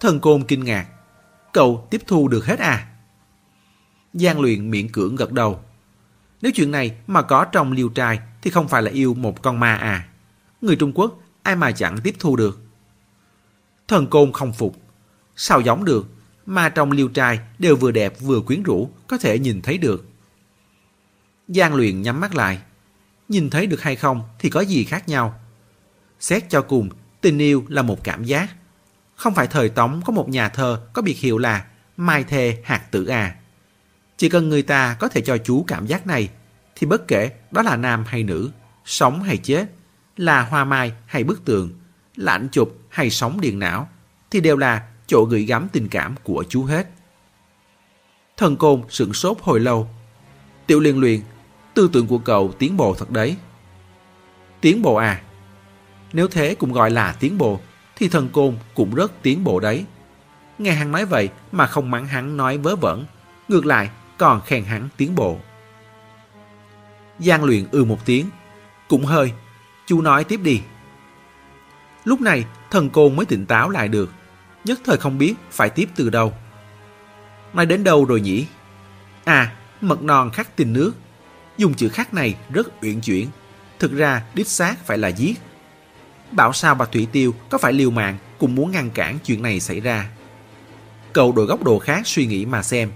Thần 0.00 0.20
côn 0.20 0.44
kinh 0.44 0.64
ngạc. 0.64 0.86
Cậu 1.52 1.86
tiếp 1.90 2.02
thu 2.06 2.28
được 2.28 2.46
hết 2.46 2.58
à? 2.58 2.86
Giang 4.12 4.40
luyện 4.40 4.70
miễn 4.70 4.88
cưỡng 4.88 5.16
gật 5.16 5.32
đầu. 5.32 5.60
Nếu 6.42 6.52
chuyện 6.54 6.70
này 6.70 6.96
mà 7.06 7.22
có 7.22 7.44
trong 7.44 7.72
liêu 7.72 7.88
trai 7.88 8.20
thì 8.42 8.50
không 8.50 8.68
phải 8.68 8.82
là 8.82 8.90
yêu 8.90 9.14
một 9.14 9.42
con 9.42 9.60
ma 9.60 9.74
à. 9.74 10.08
Người 10.60 10.76
Trung 10.76 10.92
Quốc 10.94 11.18
ai 11.42 11.56
mà 11.56 11.72
chẳng 11.72 11.98
tiếp 12.04 12.14
thu 12.18 12.36
được. 12.36 12.60
Thần 13.88 14.06
côn 14.06 14.32
không 14.32 14.52
phục. 14.52 14.76
Sao 15.36 15.60
giống 15.60 15.84
được, 15.84 16.06
ma 16.46 16.68
trong 16.68 16.92
liêu 16.92 17.08
trai 17.08 17.40
đều 17.58 17.76
vừa 17.76 17.90
đẹp 17.90 18.20
vừa 18.20 18.40
quyến 18.40 18.62
rũ, 18.62 18.90
có 19.06 19.18
thể 19.18 19.38
nhìn 19.38 19.62
thấy 19.62 19.78
được. 19.78 20.06
Giang 21.48 21.74
luyện 21.74 22.02
nhắm 22.02 22.20
mắt 22.20 22.34
lại. 22.34 22.58
nhìn 23.28 23.50
thấy 23.50 23.66
được 23.66 23.82
hay 23.82 23.96
không 23.96 24.22
thì 24.38 24.50
có 24.50 24.60
gì 24.60 24.84
khác 24.84 25.08
nhau. 25.08 25.40
Xét 26.20 26.50
cho 26.50 26.62
cùng, 26.62 26.88
tình 27.20 27.38
yêu 27.38 27.64
là 27.68 27.82
một 27.82 28.04
cảm 28.04 28.24
giác. 28.24 28.48
Không 29.14 29.34
phải 29.34 29.46
thời 29.46 29.68
Tống 29.68 30.02
có 30.04 30.12
một 30.12 30.28
nhà 30.28 30.48
thơ 30.48 30.80
có 30.92 31.02
biệt 31.02 31.18
hiệu 31.18 31.38
là 31.38 31.64
Mai 31.96 32.24
Thê 32.24 32.58
Hạt 32.64 32.82
Tử 32.90 33.06
À. 33.06 33.34
Chỉ 34.16 34.28
cần 34.28 34.48
người 34.48 34.62
ta 34.62 34.96
có 35.00 35.08
thể 35.08 35.20
cho 35.20 35.38
chú 35.38 35.64
cảm 35.68 35.86
giác 35.86 36.06
này, 36.06 36.28
thì 36.74 36.86
bất 36.86 37.08
kể 37.08 37.30
đó 37.50 37.62
là 37.62 37.76
nam 37.76 38.04
hay 38.06 38.22
nữ, 38.22 38.50
sống 38.84 39.22
hay 39.22 39.36
chết, 39.36 39.66
là 40.16 40.42
hoa 40.42 40.64
mai 40.64 40.92
hay 41.06 41.24
bức 41.24 41.44
tường, 41.44 41.70
là 42.16 42.32
ảnh 42.32 42.48
chụp 42.52 42.78
hay 42.88 43.10
sóng 43.10 43.40
điện 43.40 43.58
não, 43.58 43.88
thì 44.30 44.40
đều 44.40 44.56
là 44.56 44.86
chỗ 45.06 45.24
gửi 45.24 45.42
gắm 45.44 45.68
tình 45.72 45.88
cảm 45.88 46.14
của 46.22 46.44
chú 46.48 46.64
hết. 46.64 46.86
Thần 48.36 48.56
côn 48.56 48.82
sửng 48.88 49.12
sốt 49.12 49.36
hồi 49.40 49.60
lâu. 49.60 49.88
Tiểu 50.66 50.80
liên 50.80 51.00
luyện, 51.00 51.20
tư 51.74 51.90
tưởng 51.92 52.06
của 52.06 52.18
cậu 52.18 52.52
tiến 52.58 52.76
bộ 52.76 52.94
thật 52.94 53.10
đấy. 53.10 53.36
Tiến 54.60 54.82
bộ 54.82 54.94
à? 54.94 55.22
Nếu 56.16 56.28
thế 56.28 56.54
cũng 56.54 56.72
gọi 56.72 56.90
là 56.90 57.16
tiến 57.20 57.38
bộ, 57.38 57.60
thì 57.96 58.08
thần 58.08 58.28
côn 58.28 58.56
cũng 58.74 58.94
rất 58.94 59.12
tiến 59.22 59.44
bộ 59.44 59.60
đấy. 59.60 59.84
Nghe 60.58 60.72
hắn 60.72 60.92
nói 60.92 61.04
vậy 61.04 61.28
mà 61.52 61.66
không 61.66 61.90
mắng 61.90 62.06
hắn 62.06 62.36
nói 62.36 62.58
vớ 62.58 62.76
vẩn, 62.76 63.04
ngược 63.48 63.66
lại 63.66 63.90
còn 64.18 64.40
khen 64.40 64.64
hắn 64.64 64.88
tiến 64.96 65.14
bộ. 65.14 65.38
Giang 67.18 67.44
luyện 67.44 67.66
ư 67.70 67.84
một 67.84 67.98
tiếng, 68.04 68.26
cũng 68.88 69.04
hơi, 69.04 69.32
chú 69.86 70.00
nói 70.00 70.24
tiếp 70.24 70.40
đi. 70.42 70.60
Lúc 72.04 72.20
này 72.20 72.44
thần 72.70 72.90
côn 72.90 73.16
mới 73.16 73.26
tỉnh 73.26 73.46
táo 73.46 73.70
lại 73.70 73.88
được, 73.88 74.12
nhất 74.64 74.80
thời 74.84 74.96
không 74.96 75.18
biết 75.18 75.34
phải 75.50 75.70
tiếp 75.70 75.88
từ 75.96 76.10
đâu. 76.10 76.32
Nói 77.52 77.66
đến 77.66 77.84
đâu 77.84 78.04
rồi 78.04 78.20
nhỉ? 78.20 78.46
À, 79.24 79.56
mật 79.80 80.02
non 80.02 80.30
khắc 80.30 80.56
tình 80.56 80.72
nước. 80.72 80.92
Dùng 81.56 81.74
chữ 81.74 81.88
khắc 81.88 82.14
này 82.14 82.34
rất 82.50 82.82
uyển 82.82 83.00
chuyển. 83.00 83.28
Thực 83.78 83.92
ra 83.92 84.22
đích 84.34 84.48
xác 84.48 84.86
phải 84.86 84.98
là 84.98 85.08
giết. 85.08 85.38
Bảo 86.32 86.52
sao 86.52 86.74
bà 86.74 86.84
Thủy 86.84 87.06
Tiêu 87.12 87.34
có 87.50 87.58
phải 87.58 87.72
liều 87.72 87.90
mạng 87.90 88.18
cũng 88.38 88.54
muốn 88.54 88.70
ngăn 88.70 88.90
cản 88.90 89.18
chuyện 89.24 89.42
này 89.42 89.60
xảy 89.60 89.80
ra. 89.80 90.10
Cậu 91.12 91.32
đổi 91.32 91.46
góc 91.46 91.64
độ 91.64 91.78
khác 91.78 92.06
suy 92.06 92.26
nghĩ 92.26 92.46
mà 92.46 92.62
xem. 92.62 92.90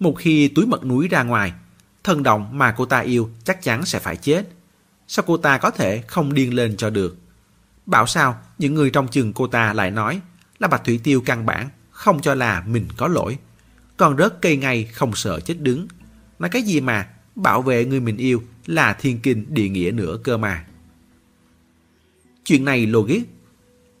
Một 0.00 0.14
khi 0.18 0.48
túi 0.48 0.66
mật 0.66 0.84
núi 0.84 1.08
ra 1.08 1.22
ngoài, 1.22 1.52
thần 2.04 2.22
động 2.22 2.58
mà 2.58 2.72
cô 2.72 2.86
ta 2.86 2.98
yêu 2.98 3.30
chắc 3.44 3.62
chắn 3.62 3.86
sẽ 3.86 3.98
phải 3.98 4.16
chết. 4.16 4.48
Sao 5.08 5.24
cô 5.26 5.36
ta 5.36 5.58
có 5.58 5.70
thể 5.70 6.02
không 6.06 6.34
điên 6.34 6.54
lên 6.54 6.76
cho 6.76 6.90
được? 6.90 7.16
Bảo 7.86 8.06
sao 8.06 8.38
những 8.58 8.74
người 8.74 8.90
trong 8.90 9.08
chừng 9.08 9.32
cô 9.32 9.46
ta 9.46 9.72
lại 9.72 9.90
nói 9.90 10.20
là 10.58 10.68
Bạch 10.68 10.84
Thủy 10.84 11.00
Tiêu 11.04 11.22
căn 11.26 11.46
bản 11.46 11.68
không 11.90 12.20
cho 12.20 12.34
là 12.34 12.62
mình 12.66 12.88
có 12.96 13.08
lỗi. 13.08 13.38
Còn 13.96 14.16
rớt 14.16 14.42
cây 14.42 14.56
ngay 14.56 14.84
không 14.84 15.14
sợ 15.14 15.40
chết 15.40 15.60
đứng. 15.60 15.88
Nói 16.38 16.50
cái 16.50 16.62
gì 16.62 16.80
mà 16.80 17.08
bảo 17.34 17.62
vệ 17.62 17.84
người 17.84 18.00
mình 18.00 18.16
yêu 18.16 18.42
là 18.66 18.92
thiên 18.92 19.20
kinh 19.20 19.54
địa 19.54 19.68
nghĩa 19.68 19.90
nữa 19.90 20.18
cơ 20.24 20.36
mà. 20.36 20.64
Chuyện 22.50 22.64
này 22.64 22.86
logic. 22.86 23.20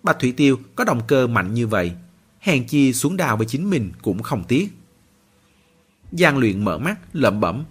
Bạch 0.02 0.18
Thủy 0.18 0.34
Tiêu 0.36 0.58
có 0.74 0.84
động 0.84 1.00
cơ 1.06 1.26
mạnh 1.26 1.54
như 1.54 1.66
vậy. 1.66 1.92
Hèn 2.40 2.66
chi 2.66 2.92
xuống 2.92 3.16
đào 3.16 3.36
với 3.36 3.46
chính 3.46 3.70
mình 3.70 3.92
cũng 4.02 4.22
không 4.22 4.44
tiếc. 4.48 4.68
Giang 6.12 6.38
luyện 6.38 6.64
mở 6.64 6.78
mắt, 6.78 6.98
lẩm 7.12 7.40
bẩm. 7.40 7.64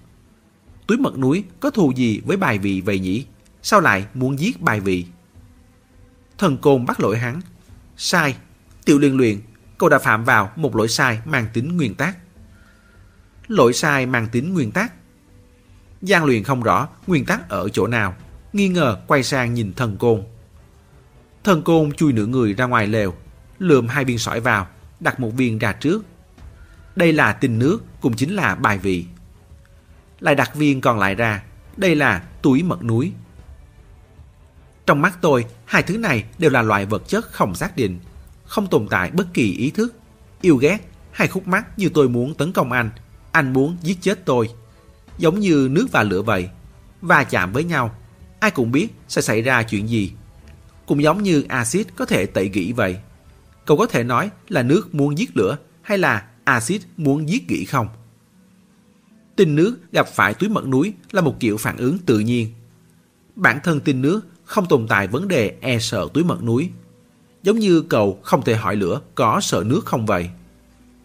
Túi 0.87 0.97
mật 0.97 1.17
núi 1.17 1.43
có 1.59 1.69
thù 1.69 1.91
gì 1.95 2.21
với 2.25 2.37
bài 2.37 2.57
vị 2.57 2.81
vậy 2.81 2.99
nhỉ? 2.99 3.25
Sao 3.61 3.79
lại 3.81 4.05
muốn 4.13 4.39
giết 4.39 4.61
bài 4.61 4.79
vị? 4.79 5.05
Thần 6.37 6.57
côn 6.57 6.85
bắt 6.85 6.99
lỗi 6.99 7.17
hắn. 7.17 7.41
Sai. 7.97 8.35
Tiểu 8.85 8.99
liên 8.99 9.17
luyện, 9.17 9.39
cậu 9.77 9.89
đã 9.89 9.99
phạm 9.99 10.23
vào 10.23 10.51
một 10.55 10.75
lỗi 10.75 10.87
sai 10.87 11.19
mang 11.25 11.47
tính 11.53 11.77
nguyên 11.77 11.95
tắc. 11.95 12.17
Lỗi 13.47 13.73
sai 13.73 14.05
mang 14.05 14.27
tính 14.31 14.53
nguyên 14.53 14.71
tắc. 14.71 14.93
Giang 16.01 16.25
luyện 16.25 16.43
không 16.43 16.63
rõ 16.63 16.87
nguyên 17.07 17.25
tắc 17.25 17.49
ở 17.49 17.69
chỗ 17.69 17.87
nào, 17.87 18.15
nghi 18.53 18.67
ngờ 18.67 19.01
quay 19.07 19.23
sang 19.23 19.53
nhìn 19.53 19.73
thần 19.73 19.97
côn. 19.97 20.23
Thần 21.43 21.61
côn 21.61 21.91
chui 21.91 22.13
nửa 22.13 22.25
người 22.25 22.53
ra 22.53 22.65
ngoài 22.65 22.87
lều, 22.87 23.13
lượm 23.59 23.87
hai 23.87 24.05
viên 24.05 24.17
sỏi 24.17 24.39
vào, 24.39 24.67
đặt 24.99 25.19
một 25.19 25.29
viên 25.29 25.59
ra 25.59 25.73
trước. 25.73 26.05
Đây 26.95 27.13
là 27.13 27.33
tinh 27.33 27.59
nước, 27.59 27.79
cũng 28.01 28.15
chính 28.15 28.35
là 28.35 28.55
bài 28.55 28.77
vị. 28.77 29.05
Lại 30.19 30.35
đặt 30.35 30.55
viên 30.55 30.81
còn 30.81 30.99
lại 30.99 31.15
ra, 31.15 31.43
đây 31.77 31.95
là 31.95 32.23
túi 32.41 32.63
mật 32.63 32.83
núi. 32.83 33.11
Trong 34.85 35.01
mắt 35.01 35.17
tôi, 35.21 35.45
hai 35.65 35.83
thứ 35.83 35.97
này 35.97 36.23
đều 36.37 36.51
là 36.51 36.61
loại 36.61 36.85
vật 36.85 37.07
chất 37.07 37.25
không 37.31 37.55
xác 37.55 37.75
định, 37.75 37.99
không 38.45 38.67
tồn 38.67 38.87
tại 38.89 39.11
bất 39.11 39.33
kỳ 39.33 39.53
ý 39.53 39.71
thức, 39.71 39.95
yêu 40.41 40.55
ghét 40.55 40.77
hay 41.11 41.27
khúc 41.27 41.47
mắc 41.47 41.79
như 41.79 41.89
tôi 41.89 42.09
muốn 42.09 42.33
tấn 42.33 42.51
công 42.53 42.71
anh, 42.71 42.89
anh 43.31 43.53
muốn 43.53 43.77
giết 43.81 43.97
chết 44.01 44.25
tôi. 44.25 44.49
Giống 45.17 45.39
như 45.39 45.67
nước 45.71 45.87
và 45.91 46.03
lửa 46.03 46.21
vậy, 46.21 46.49
va 47.01 47.23
chạm 47.23 47.51
với 47.51 47.63
nhau, 47.63 47.95
ai 48.39 48.51
cũng 48.51 48.71
biết 48.71 48.87
sẽ 49.07 49.21
xảy 49.21 49.41
ra 49.41 49.63
chuyện 49.63 49.89
gì. 49.89 50.11
Cũng 50.89 51.03
giống 51.03 51.23
như 51.23 51.43
axit 51.49 51.87
có 51.95 52.05
thể 52.05 52.25
tẩy 52.25 52.49
gỉ 52.53 52.71
vậy. 52.71 52.97
Cậu 53.65 53.77
có 53.77 53.85
thể 53.85 54.03
nói 54.03 54.29
là 54.47 54.63
nước 54.63 54.95
muốn 54.95 55.17
giết 55.17 55.37
lửa 55.37 55.57
hay 55.81 55.97
là 55.97 56.27
axit 56.43 56.81
muốn 56.97 57.29
giết 57.29 57.47
gỉ 57.47 57.65
không? 57.65 57.87
Tinh 59.35 59.55
nước 59.55 59.77
gặp 59.91 60.07
phải 60.07 60.33
túi 60.33 60.49
mật 60.49 60.67
núi 60.67 60.93
là 61.11 61.21
một 61.21 61.39
kiểu 61.39 61.57
phản 61.57 61.77
ứng 61.77 61.97
tự 61.97 62.19
nhiên. 62.19 62.53
Bản 63.35 63.59
thân 63.63 63.79
tinh 63.79 64.01
nước 64.01 64.21
không 64.43 64.65
tồn 64.65 64.87
tại 64.87 65.07
vấn 65.07 65.27
đề 65.27 65.55
e 65.61 65.79
sợ 65.79 66.07
túi 66.13 66.23
mật 66.23 66.43
núi. 66.43 66.69
Giống 67.43 67.59
như 67.59 67.81
cậu 67.81 68.19
không 68.23 68.43
thể 68.43 68.55
hỏi 68.55 68.75
lửa 68.75 69.01
có 69.15 69.39
sợ 69.41 69.63
nước 69.65 69.85
không 69.85 70.05
vậy. 70.05 70.29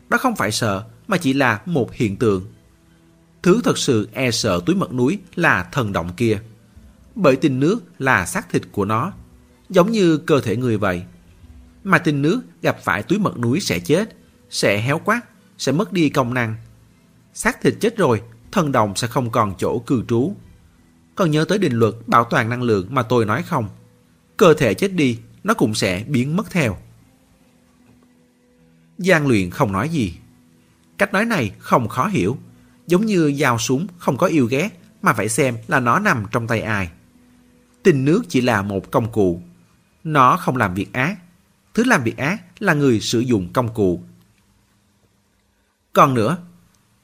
Đó 0.09 0.19
không 0.19 0.37
phải 0.37 0.53
sợ 0.53 0.85
mà 1.09 1.17
chỉ 1.17 1.33
là 1.33 1.61
một 1.67 1.93
hiện 1.93 2.17
tượng. 2.17 2.47
Thứ 3.43 3.61
thật 3.65 3.79
sự 3.79 4.09
e 4.13 4.31
sợ 4.31 4.61
túi 4.67 4.77
mật 4.77 4.93
núi 4.93 5.19
là 5.35 5.69
thần 5.73 5.93
động 5.93 6.11
kia. 6.17 6.41
Bởi 7.15 7.37
tinh 7.37 7.61
nước 7.61 7.79
là 7.99 8.27
xác 8.27 8.51
thịt 8.51 8.63
của 8.73 8.85
nó, 8.85 9.13
giống 9.71 9.93
như 9.93 10.17
cơ 10.17 10.41
thể 10.41 10.57
người 10.57 10.79
vậy. 10.79 11.03
Mà 11.85 11.99
tinh 11.99 12.23
nước 12.23 12.41
gặp 12.63 12.79
phải 12.85 13.03
túi 13.03 13.19
mật 13.19 13.39
núi 13.39 13.61
sẽ 13.61 13.79
chết, 13.79 14.17
sẽ 14.51 14.81
héo 14.81 14.99
quát, 14.99 15.21
sẽ 15.59 15.73
mất 15.73 15.93
đi 15.93 16.09
công 16.09 16.35
năng. 16.35 16.57
Xác 17.35 17.61
thịt 17.61 17.75
chết 17.81 17.97
rồi, 17.97 18.23
thần 18.53 18.73
đồng 18.73 18.97
sẽ 18.97 19.07
không 19.07 19.31
còn 19.31 19.55
chỗ 19.59 19.79
cư 19.79 20.05
trú. 20.09 20.35
Còn 21.15 21.31
nhớ 21.31 21.45
tới 21.45 21.59
định 21.59 21.73
luật 21.73 21.95
bảo 22.07 22.25
toàn 22.25 22.49
năng 22.49 22.63
lượng 22.63 22.87
mà 22.91 23.03
tôi 23.03 23.27
nói 23.27 23.43
không? 23.43 23.69
Cơ 24.37 24.55
thể 24.55 24.75
chết 24.75 24.93
đi, 24.93 25.19
nó 25.45 25.55
cũng 25.55 25.75
sẽ 25.75 26.05
biến 26.09 26.37
mất 26.37 26.51
theo. 26.51 26.77
Giang 28.99 29.27
luyện 29.27 29.51
không 29.51 29.73
nói 29.73 29.89
gì. 29.89 30.15
Cách 30.99 31.13
nói 31.13 31.25
này 31.25 31.53
không 31.59 31.89
khó 31.89 32.07
hiểu. 32.07 32.37
Giống 32.87 33.07
như 33.07 33.33
dao 33.39 33.59
súng 33.59 33.87
không 33.99 34.17
có 34.17 34.27
yêu 34.27 34.47
ghét 34.47 34.69
mà 35.03 35.13
phải 35.13 35.29
xem 35.29 35.57
là 35.69 35.81
nó 35.81 35.99
nằm 35.99 36.25
trong 36.31 36.47
tay 36.47 36.61
ai. 36.61 36.91
Tình 37.83 38.05
nước 38.05 38.23
chỉ 38.29 38.41
là 38.41 38.63
một 38.63 38.91
công 38.91 39.13
cụ. 39.13 39.43
Nó 40.05 40.37
không 40.37 40.57
làm 40.57 40.75
việc 40.75 40.93
ác. 40.93 41.19
Thứ 41.75 41.85
làm 41.85 42.03
việc 42.03 42.17
ác 42.17 42.43
là 42.63 42.75
người 42.75 43.01
sử 43.01 43.21
dụng 43.21 43.53
công 43.53 43.75
cụ. 43.75 44.03
Còn 45.93 46.15
nữa, 46.15 46.37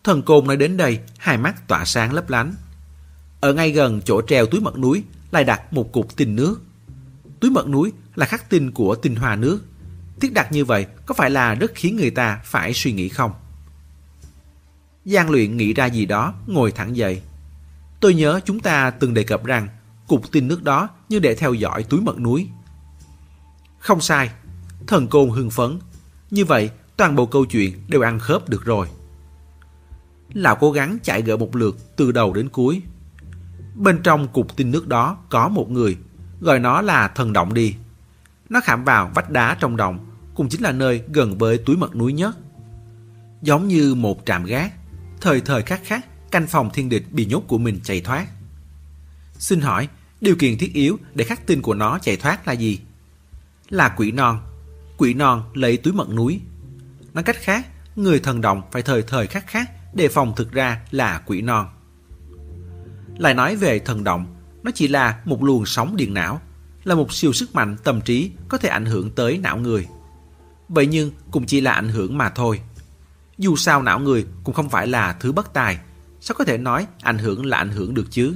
thần 0.04 0.22
côn 0.22 0.46
nói 0.46 0.56
đến 0.56 0.76
đây, 0.76 1.00
hai 1.18 1.38
mắt 1.38 1.68
tỏa 1.68 1.84
sáng 1.84 2.12
lấp 2.12 2.30
lánh. 2.30 2.54
Ở 3.40 3.52
ngay 3.52 3.70
gần 3.70 4.00
chỗ 4.04 4.22
treo 4.28 4.46
túi 4.46 4.60
mật 4.60 4.78
núi 4.78 5.04
lại 5.30 5.44
đặt 5.44 5.72
một 5.72 5.92
cục 5.92 6.16
tinh 6.16 6.36
nước. 6.36 6.60
Túi 7.40 7.50
mật 7.50 7.68
núi 7.68 7.92
là 8.14 8.26
khắc 8.26 8.50
tinh 8.50 8.72
của 8.72 8.94
tinh 8.94 9.16
hoa 9.16 9.36
nước. 9.36 9.64
Thiết 10.20 10.32
đặt 10.34 10.52
như 10.52 10.64
vậy 10.64 10.86
có 11.06 11.14
phải 11.14 11.30
là 11.30 11.54
rất 11.54 11.70
khiến 11.74 11.96
người 11.96 12.10
ta 12.10 12.40
phải 12.44 12.74
suy 12.74 12.92
nghĩ 12.92 13.08
không? 13.08 13.32
Giang 15.04 15.30
luyện 15.30 15.56
nghĩ 15.56 15.74
ra 15.74 15.86
gì 15.86 16.06
đó, 16.06 16.34
ngồi 16.46 16.72
thẳng 16.72 16.96
dậy. 16.96 17.22
Tôi 18.00 18.14
nhớ 18.14 18.40
chúng 18.44 18.60
ta 18.60 18.90
từng 18.90 19.14
đề 19.14 19.22
cập 19.22 19.44
rằng 19.44 19.68
cục 20.06 20.32
tinh 20.32 20.48
nước 20.48 20.62
đó 20.62 20.88
như 21.08 21.18
để 21.18 21.34
theo 21.34 21.54
dõi 21.54 21.82
túi 21.82 22.00
mật 22.00 22.18
núi. 22.18 22.48
Không 23.80 24.00
sai, 24.00 24.30
thần 24.86 25.08
côn 25.08 25.30
hưng 25.30 25.50
phấn. 25.50 25.78
Như 26.30 26.44
vậy, 26.44 26.70
toàn 26.96 27.16
bộ 27.16 27.26
câu 27.26 27.44
chuyện 27.44 27.82
đều 27.88 28.00
ăn 28.00 28.18
khớp 28.18 28.48
được 28.48 28.64
rồi. 28.64 28.88
Lão 30.32 30.56
cố 30.56 30.72
gắng 30.72 30.98
chạy 31.02 31.22
gỡ 31.22 31.36
một 31.36 31.56
lượt 31.56 31.76
từ 31.96 32.12
đầu 32.12 32.32
đến 32.32 32.48
cuối. 32.48 32.82
Bên 33.74 34.02
trong 34.02 34.28
cục 34.28 34.56
tinh 34.56 34.70
nước 34.70 34.88
đó 34.88 35.16
có 35.28 35.48
một 35.48 35.70
người, 35.70 35.96
gọi 36.40 36.58
nó 36.58 36.82
là 36.82 37.08
thần 37.08 37.32
động 37.32 37.54
đi. 37.54 37.74
Nó 38.48 38.60
khảm 38.60 38.84
vào 38.84 39.10
vách 39.14 39.30
đá 39.30 39.56
trong 39.60 39.76
động, 39.76 40.06
cũng 40.34 40.48
chính 40.48 40.62
là 40.62 40.72
nơi 40.72 41.02
gần 41.12 41.38
với 41.38 41.58
túi 41.58 41.76
mật 41.76 41.96
núi 41.96 42.12
nhất. 42.12 42.36
Giống 43.42 43.68
như 43.68 43.94
một 43.94 44.22
trạm 44.26 44.44
gác, 44.44 44.72
thời 45.20 45.40
thời 45.40 45.62
khắc 45.62 45.80
khắc, 45.84 46.30
canh 46.30 46.46
phòng 46.46 46.70
thiên 46.72 46.88
địch 46.88 47.12
bị 47.12 47.26
nhốt 47.26 47.42
của 47.48 47.58
mình 47.58 47.80
chạy 47.82 48.00
thoát. 48.00 48.26
Xin 49.38 49.60
hỏi, 49.60 49.88
điều 50.20 50.36
kiện 50.36 50.58
thiết 50.58 50.74
yếu 50.74 50.98
để 51.14 51.24
khắc 51.24 51.46
tinh 51.46 51.62
của 51.62 51.74
nó 51.74 51.98
chạy 51.98 52.16
thoát 52.16 52.46
là 52.46 52.52
gì? 52.52 52.80
Là 53.70 53.88
quỷ 53.96 54.12
non. 54.12 54.40
Quỷ 54.96 55.14
non 55.14 55.42
lấy 55.54 55.76
túi 55.76 55.92
mật 55.92 56.10
núi. 56.10 56.40
Nói 57.14 57.24
cách 57.24 57.36
khác, 57.40 57.66
người 57.96 58.20
thần 58.20 58.40
động 58.40 58.62
phải 58.72 58.82
thời 58.82 59.02
thời 59.02 59.26
khắc 59.26 59.46
khắc 59.46 59.70
đề 59.94 60.08
phòng 60.08 60.32
thực 60.36 60.52
ra 60.52 60.80
là 60.90 61.22
quỷ 61.26 61.42
non. 61.42 61.66
Lại 63.18 63.34
nói 63.34 63.56
về 63.56 63.78
thần 63.78 64.04
động, 64.04 64.26
nó 64.62 64.70
chỉ 64.74 64.88
là 64.88 65.20
một 65.24 65.44
luồng 65.44 65.66
sóng 65.66 65.96
điện 65.96 66.14
não, 66.14 66.40
là 66.84 66.94
một 66.94 67.12
siêu 67.12 67.32
sức 67.32 67.54
mạnh 67.54 67.76
tâm 67.84 68.00
trí 68.00 68.30
có 68.48 68.58
thể 68.58 68.68
ảnh 68.68 68.84
hưởng 68.84 69.10
tới 69.10 69.38
não 69.38 69.58
người. 69.58 69.86
Vậy 70.68 70.86
nhưng 70.86 71.10
cũng 71.30 71.46
chỉ 71.46 71.60
là 71.60 71.72
ảnh 71.72 71.88
hưởng 71.88 72.18
mà 72.18 72.30
thôi. 72.30 72.60
Dù 73.38 73.56
sao 73.56 73.82
não 73.82 73.98
người 73.98 74.26
cũng 74.44 74.54
không 74.54 74.68
phải 74.68 74.86
là 74.86 75.12
thứ 75.20 75.32
bất 75.32 75.52
tài, 75.52 75.78
sao 76.20 76.34
có 76.38 76.44
thể 76.44 76.58
nói 76.58 76.86
ảnh 77.02 77.18
hưởng 77.18 77.46
là 77.46 77.56
ảnh 77.56 77.70
hưởng 77.70 77.94
được 77.94 78.06
chứ? 78.10 78.34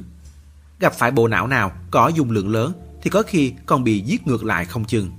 gặp 0.81 0.93
phải 0.93 1.11
bộ 1.11 1.29
não 1.29 1.47
nào 1.47 1.73
có 1.91 2.09
dung 2.09 2.31
lượng 2.31 2.49
lớn 2.49 2.73
thì 3.03 3.11
có 3.11 3.23
khi 3.23 3.53
còn 3.67 3.85
bị 3.85 4.01
giết 4.01 4.27
ngược 4.27 4.45
lại 4.45 4.65
không 4.65 4.85
chừng. 4.85 5.11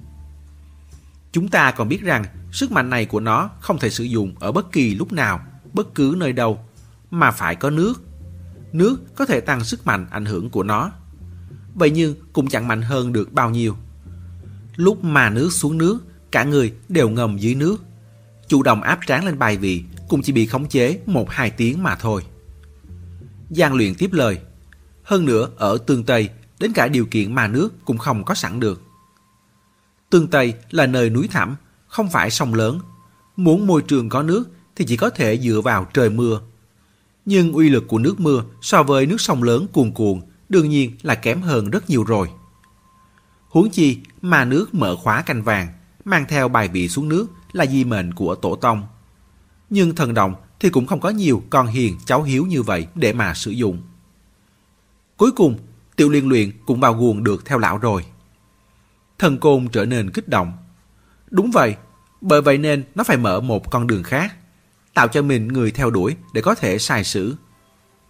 Chúng 1.36 1.47
ta 1.47 1.71
còn 1.71 1.89
biết 1.89 2.01
rằng 2.01 2.25
sức 2.51 2.71
mạnh 2.71 2.89
này 2.89 3.05
của 3.05 3.19
nó 3.19 3.49
không 3.59 3.79
thể 3.79 3.89
sử 3.89 4.03
dụng 4.03 4.36
ở 4.39 4.51
bất 4.51 4.71
kỳ 4.71 4.95
lúc 4.95 5.13
nào, 5.13 5.39
bất 5.73 5.95
cứ 5.95 6.15
nơi 6.17 6.33
đâu, 6.33 6.59
mà 7.11 7.31
phải 7.31 7.55
có 7.55 7.69
nước. 7.69 7.93
Nước 8.73 9.15
có 9.15 9.25
thể 9.25 9.39
tăng 9.39 9.63
sức 9.63 9.86
mạnh 9.88 10.07
ảnh 10.09 10.25
hưởng 10.25 10.49
của 10.49 10.63
nó. 10.63 10.91
Vậy 11.73 11.91
nhưng 11.91 12.15
cũng 12.33 12.47
chẳng 12.47 12.67
mạnh 12.67 12.81
hơn 12.81 13.13
được 13.13 13.33
bao 13.33 13.49
nhiêu. 13.49 13.75
Lúc 14.75 15.03
mà 15.03 15.29
nước 15.29 15.53
xuống 15.53 15.77
nước, 15.77 15.99
cả 16.31 16.43
người 16.43 16.73
đều 16.89 17.09
ngầm 17.09 17.38
dưới 17.38 17.55
nước. 17.55 17.77
Chủ 18.47 18.63
động 18.63 18.81
áp 18.81 18.99
trán 19.07 19.25
lên 19.25 19.39
bài 19.39 19.57
vị 19.57 19.83
cũng 20.09 20.21
chỉ 20.21 20.33
bị 20.33 20.45
khống 20.45 20.69
chế 20.69 20.99
một 21.05 21.29
hai 21.29 21.49
tiếng 21.49 21.83
mà 21.83 21.95
thôi. 21.95 22.23
Giang 23.49 23.73
luyện 23.73 23.95
tiếp 23.95 24.09
lời. 24.13 24.39
Hơn 25.03 25.25
nữa, 25.25 25.49
ở 25.57 25.77
tương 25.88 26.03
Tây, 26.03 26.29
đến 26.59 26.73
cả 26.73 26.88
điều 26.88 27.05
kiện 27.05 27.36
mà 27.36 27.47
nước 27.47 27.86
cũng 27.86 27.97
không 27.97 28.23
có 28.23 28.36
sẵn 28.36 28.59
được. 28.59 28.81
Tương 30.10 30.28
Tây 30.28 30.53
là 30.72 30.86
nơi 30.86 31.10
núi 31.10 31.28
thẳm, 31.28 31.56
không 31.88 32.10
phải 32.10 32.32
sông 32.32 32.53
lớn. 32.53 32.80
Muốn 33.36 33.68
môi 33.68 33.82
trường 33.82 34.10
có 34.10 34.24
nước 34.24 34.43
thì 34.76 34.86
chỉ 34.86 34.97
có 34.97 35.10
thể 35.10 35.38
dựa 35.38 35.62
vào 35.62 35.88
trời 35.93 36.10
mưa. 36.10 36.41
Nhưng 37.26 37.53
uy 37.53 37.70
lực 37.70 37.88
của 37.88 37.99
nước 37.99 38.20
mưa 38.20 38.43
so 38.62 38.84
với 38.84 39.06
nước 39.06 39.22
sông 39.22 39.43
lớn 39.43 39.68
cuồn 39.74 39.91
cuộn 39.91 40.22
đương 40.49 40.70
nhiên 40.70 40.91
là 41.01 41.16
kém 41.16 41.41
hơn 41.41 41.70
rất 41.70 41.89
nhiều 41.89 42.03
rồi. 42.03 42.30
Huống 43.49 43.70
chi 43.70 43.97
mà 44.22 44.45
nước 44.45 44.74
mở 44.74 44.95
khóa 44.95 45.22
canh 45.22 45.43
vàng, 45.43 45.68
mang 46.06 46.26
theo 46.28 46.47
bài 46.47 46.68
vị 46.68 46.89
xuống 46.89 47.10
nước 47.10 47.28
là 47.51 47.66
di 47.66 47.84
mệnh 47.84 48.14
của 48.14 48.36
tổ 48.36 48.56
tông. 48.56 48.84
Nhưng 49.70 49.95
thần 49.95 50.14
đồng 50.14 50.36
thì 50.60 50.70
cũng 50.70 50.88
không 50.88 50.99
có 50.99 51.10
nhiều 51.10 51.43
con 51.49 51.68
hiền 51.68 51.97
cháu 52.06 52.24
hiếu 52.24 52.45
như 52.45 52.64
vậy 52.64 52.88
để 52.95 53.14
mà 53.14 53.34
sử 53.34 53.51
dụng. 53.51 53.82
Cuối 55.18 55.32
cùng, 55.32 55.58
tiểu 55.95 56.10
liên 56.10 56.30
luyện 56.30 56.51
cũng 56.66 56.80
vào 56.80 56.93
guồng 56.93 57.24
được 57.24 57.45
theo 57.45 57.58
lão 57.58 57.78
rồi. 57.78 58.06
Thần 59.20 59.38
côn 59.38 59.68
trở 59.72 59.86
nên 59.86 60.11
kích 60.11 60.28
động. 60.28 60.53
Đúng 61.32 61.51
vậy, 61.51 61.76
bởi 62.22 62.41
vậy 62.41 62.57
nên 62.57 62.84
nó 62.95 63.03
phải 63.03 63.18
mở 63.18 63.39
một 63.39 63.72
con 63.72 63.88
đường 63.88 64.03
khác, 64.03 64.36
tạo 64.93 65.07
cho 65.07 65.22
mình 65.22 65.47
người 65.47 65.72
theo 65.72 65.89
đuổi 65.89 66.16
để 66.34 66.41
có 66.41 66.55
thể 66.55 66.78
sai 66.78 67.03
sử. 67.03 67.36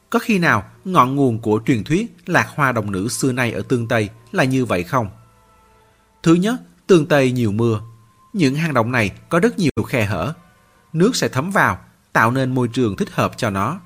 Có 0.09 0.19
khi 0.19 0.39
nào 0.39 0.63
ngọn 0.85 1.15
nguồn 1.15 1.39
của 1.39 1.61
truyền 1.65 1.83
thuyết 1.83 2.15
lạc 2.25 2.47
hoa 2.55 2.71
đồng 2.71 2.91
nữ 2.91 3.07
xưa 3.07 3.31
nay 3.31 3.51
ở 3.51 3.61
tương 3.61 3.87
Tây 3.87 4.09
là 4.31 4.43
như 4.43 4.65
vậy 4.65 4.83
không? 4.83 5.09
Thứ 6.23 6.33
nhất, 6.33 6.55
tương 6.87 7.05
Tây 7.05 7.31
nhiều 7.31 7.51
mưa. 7.51 7.81
Những 8.33 8.55
hang 8.55 8.73
động 8.73 8.91
này 8.91 9.11
có 9.29 9.39
rất 9.39 9.59
nhiều 9.59 9.71
khe 9.87 10.05
hở. 10.05 10.33
Nước 10.93 11.15
sẽ 11.15 11.27
thấm 11.27 11.51
vào, 11.51 11.79
tạo 12.13 12.31
nên 12.31 12.55
môi 12.55 12.67
trường 12.67 12.95
thích 12.95 13.09
hợp 13.11 13.37
cho 13.37 13.49
nó. 13.49 13.79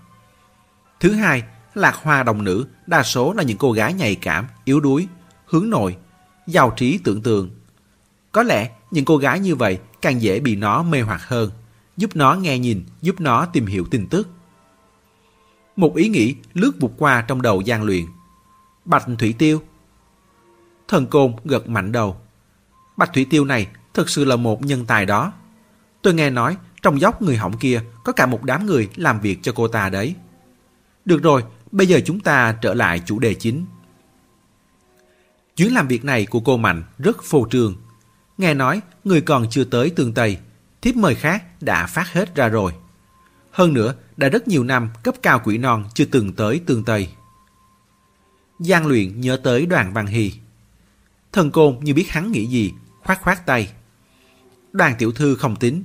Thứ 1.00 1.12
hai, 1.12 1.44
lạc 1.74 1.96
hoa 1.96 2.24
đồng 2.24 2.44
nữ 2.44 2.68
đa 2.88 3.04
số 3.04 3.34
là 3.34 3.44
những 3.44 3.58
cô 3.58 3.72
gái 3.72 3.94
nhạy 3.94 4.16
cảm, 4.16 4.48
yếu 4.64 4.80
đuối, 4.80 5.08
hướng 5.46 5.70
nội, 5.70 5.98
giàu 6.52 6.74
trí 6.78 6.98
tưởng 6.98 7.22
tượng. 7.22 7.50
Có 8.32 8.44
lẽ 8.44 8.70
những 8.92 9.06
cô 9.06 9.18
gái 9.18 9.40
như 9.40 9.56
vậy 9.56 9.80
càng 10.02 10.22
dễ 10.22 10.40
bị 10.40 10.56
nó 10.56 10.84
mê 10.84 11.02
hoặc 11.02 11.22
hơn, 11.28 11.52
giúp 11.98 12.16
nó 12.16 12.34
nghe 12.34 12.60
nhìn, 12.60 12.84
giúp 13.02 13.22
nó 13.22 13.46
tìm 13.46 13.66
hiểu 13.66 13.86
tin 13.92 14.08
tức. 14.08 14.28
Một 15.76 15.96
ý 15.96 16.10
nghĩ 16.10 16.36
lướt 16.54 16.72
vụt 16.80 16.92
qua 16.98 17.22
trong 17.28 17.42
đầu 17.42 17.62
gian 17.62 17.84
luyện. 17.84 18.06
Bạch 18.86 19.06
Thủy 19.20 19.36
Tiêu. 19.38 19.62
Thần 20.88 21.08
Côn 21.08 21.34
gật 21.46 21.70
mạnh 21.70 21.92
đầu. 21.92 22.18
Bạch 22.98 23.14
Thủy 23.14 23.26
Tiêu 23.30 23.46
này 23.46 23.68
thực 23.94 24.10
sự 24.10 24.26
là 24.26 24.36
một 24.36 24.66
nhân 24.66 24.86
tài 24.86 25.06
đó. 25.06 25.34
Tôi 26.02 26.14
nghe 26.14 26.30
nói 26.30 26.58
trong 26.82 27.02
dốc 27.02 27.22
người 27.22 27.38
hỏng 27.38 27.58
kia 27.58 27.82
có 28.04 28.14
cả 28.14 28.26
một 28.26 28.44
đám 28.44 28.66
người 28.66 28.90
làm 28.96 29.20
việc 29.22 29.40
cho 29.42 29.52
cô 29.56 29.68
ta 29.68 29.90
đấy. 29.90 30.16
Được 31.06 31.24
rồi, 31.24 31.44
bây 31.72 31.88
giờ 31.88 32.00
chúng 32.06 32.20
ta 32.20 32.58
trở 32.62 32.74
lại 32.74 33.02
chủ 33.06 33.20
đề 33.20 33.34
chính. 33.34 33.66
Chuyến 35.60 35.74
làm 35.74 35.88
việc 35.88 36.06
này 36.06 36.26
của 36.26 36.40
cô 36.40 36.58
Mạnh 36.58 36.84
rất 36.98 37.24
phô 37.24 37.48
trương. 37.52 37.76
Nghe 38.38 38.54
nói 38.54 38.82
người 39.04 39.22
còn 39.22 39.50
chưa 39.50 39.64
tới 39.64 39.90
tương 39.90 40.14
Tây, 40.14 40.38
thiếp 40.82 40.96
mời 40.96 41.16
khác 41.16 41.62
đã 41.62 41.88
phát 41.88 42.14
hết 42.14 42.36
ra 42.36 42.48
rồi. 42.48 42.74
Hơn 43.52 43.74
nữa, 43.74 43.96
đã 44.18 44.30
rất 44.30 44.48
nhiều 44.48 44.64
năm 44.64 44.90
cấp 45.04 45.16
cao 45.22 45.42
quỷ 45.44 45.58
non 45.58 45.86
chưa 45.94 46.06
từng 46.06 46.34
tới 46.34 46.62
tương 46.66 46.84
Tây. 46.84 47.10
Giang 48.60 48.88
luyện 48.88 49.22
nhớ 49.22 49.40
tới 49.44 49.66
đoàn 49.66 49.94
Văn 49.94 50.08
Hy. 50.08 50.34
Thần 51.32 51.52
côn 51.52 51.80
như 51.82 51.94
biết 51.94 52.10
hắn 52.10 52.32
nghĩ 52.32 52.46
gì, 52.46 52.74
khoát 53.04 53.22
khoát 53.22 53.46
tay. 53.46 53.72
Đoàn 54.72 54.96
tiểu 54.98 55.12
thư 55.12 55.36
không 55.36 55.56
tính. 55.56 55.84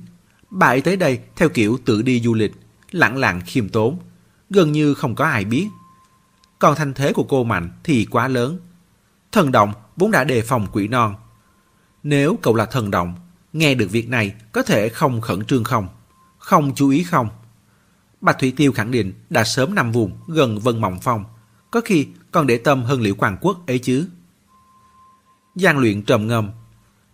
Bà 0.49 0.67
ấy 0.67 0.81
tới 0.81 0.95
đây 0.95 1.19
theo 1.35 1.49
kiểu 1.49 1.79
tự 1.85 2.01
đi 2.01 2.19
du 2.19 2.33
lịch, 2.33 2.51
lặng 2.91 3.17
lặng 3.17 3.41
khiêm 3.45 3.69
tốn, 3.69 3.99
gần 4.49 4.71
như 4.71 4.93
không 4.93 5.15
có 5.15 5.25
ai 5.25 5.45
biết. 5.45 5.67
Còn 6.59 6.75
thanh 6.75 6.93
thế 6.93 7.13
của 7.13 7.23
cô 7.23 7.43
Mạnh 7.43 7.69
thì 7.83 8.05
quá 8.05 8.27
lớn. 8.27 8.59
Thần 9.35 9.51
động 9.51 9.73
vốn 9.95 10.11
đã 10.11 10.23
đề 10.23 10.41
phòng 10.41 10.67
quỷ 10.71 10.87
non. 10.87 11.15
Nếu 12.03 12.37
cậu 12.41 12.55
là 12.55 12.65
thần 12.65 12.91
động, 12.91 13.15
nghe 13.53 13.75
được 13.75 13.91
việc 13.91 14.09
này 14.09 14.33
có 14.51 14.63
thể 14.63 14.89
không 14.89 15.21
khẩn 15.21 15.45
trương 15.45 15.63
không? 15.63 15.87
Không 16.37 16.75
chú 16.75 16.89
ý 16.89 17.03
không? 17.03 17.29
Bạch 18.21 18.39
Thủy 18.39 18.53
Tiêu 18.57 18.71
khẳng 18.71 18.91
định 18.91 19.13
đã 19.29 19.43
sớm 19.43 19.75
nằm 19.75 19.91
vùng 19.91 20.17
gần 20.27 20.59
Vân 20.59 20.81
Mộng 20.81 20.99
Phong, 21.01 21.25
có 21.71 21.81
khi 21.81 22.07
còn 22.31 22.47
để 22.47 22.57
tâm 22.57 22.83
hơn 22.83 23.01
liễu 23.01 23.15
quan 23.15 23.37
quốc 23.41 23.67
ấy 23.67 23.79
chứ. 23.79 24.07
Giang 25.55 25.77
luyện 25.77 26.03
trầm 26.03 26.27
ngâm. 26.27 26.49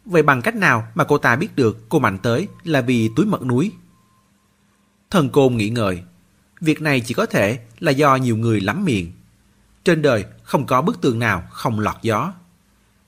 Vậy 0.06 0.24
bằng 0.24 0.42
cách 0.42 0.56
nào 0.56 0.88
mà 0.96 1.04
cô 1.04 1.18
ta 1.18 1.36
biết 1.36 1.56
được 1.56 1.90
cô 1.90 2.00
Mạnh 2.00 2.18
tới 2.18 2.48
là 2.64 2.82
vì 2.82 3.10
túi 3.16 3.26
mật 3.26 3.42
núi? 3.42 3.72
Thần 5.10 5.30
Côn 5.30 5.58
nghĩ 5.58 5.70
ngợi. 5.70 6.04
Việc 6.60 6.82
này 6.82 7.02
chỉ 7.02 7.14
có 7.14 7.26
thể 7.26 7.60
là 7.80 7.92
do 7.92 8.16
nhiều 8.16 8.38
người 8.38 8.62
lắm 8.62 8.86
miệng. 8.86 9.12
Trên 9.84 10.02
đời 10.02 10.26
không 10.44 10.66
có 10.66 10.82
bức 10.82 11.02
tường 11.02 11.20
nào 11.20 11.44
không 11.52 11.80
lọt 11.80 11.96
gió. 12.02 12.34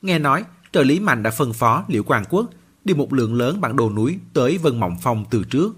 Nghe 0.01 0.19
nói 0.19 0.43
trợ 0.71 0.83
lý 0.83 0.99
Mạnh 0.99 1.23
đã 1.23 1.31
phân 1.31 1.53
phó 1.53 1.83
Liễu 1.87 2.03
Quang 2.03 2.25
Quốc 2.29 2.49
đi 2.85 2.93
một 2.93 3.13
lượng 3.13 3.35
lớn 3.35 3.61
bản 3.61 3.75
đồ 3.75 3.89
núi 3.89 4.19
tới 4.33 4.57
Vân 4.57 4.79
Mộng 4.79 4.97
Phong 5.01 5.25
từ 5.29 5.43
trước. 5.43 5.75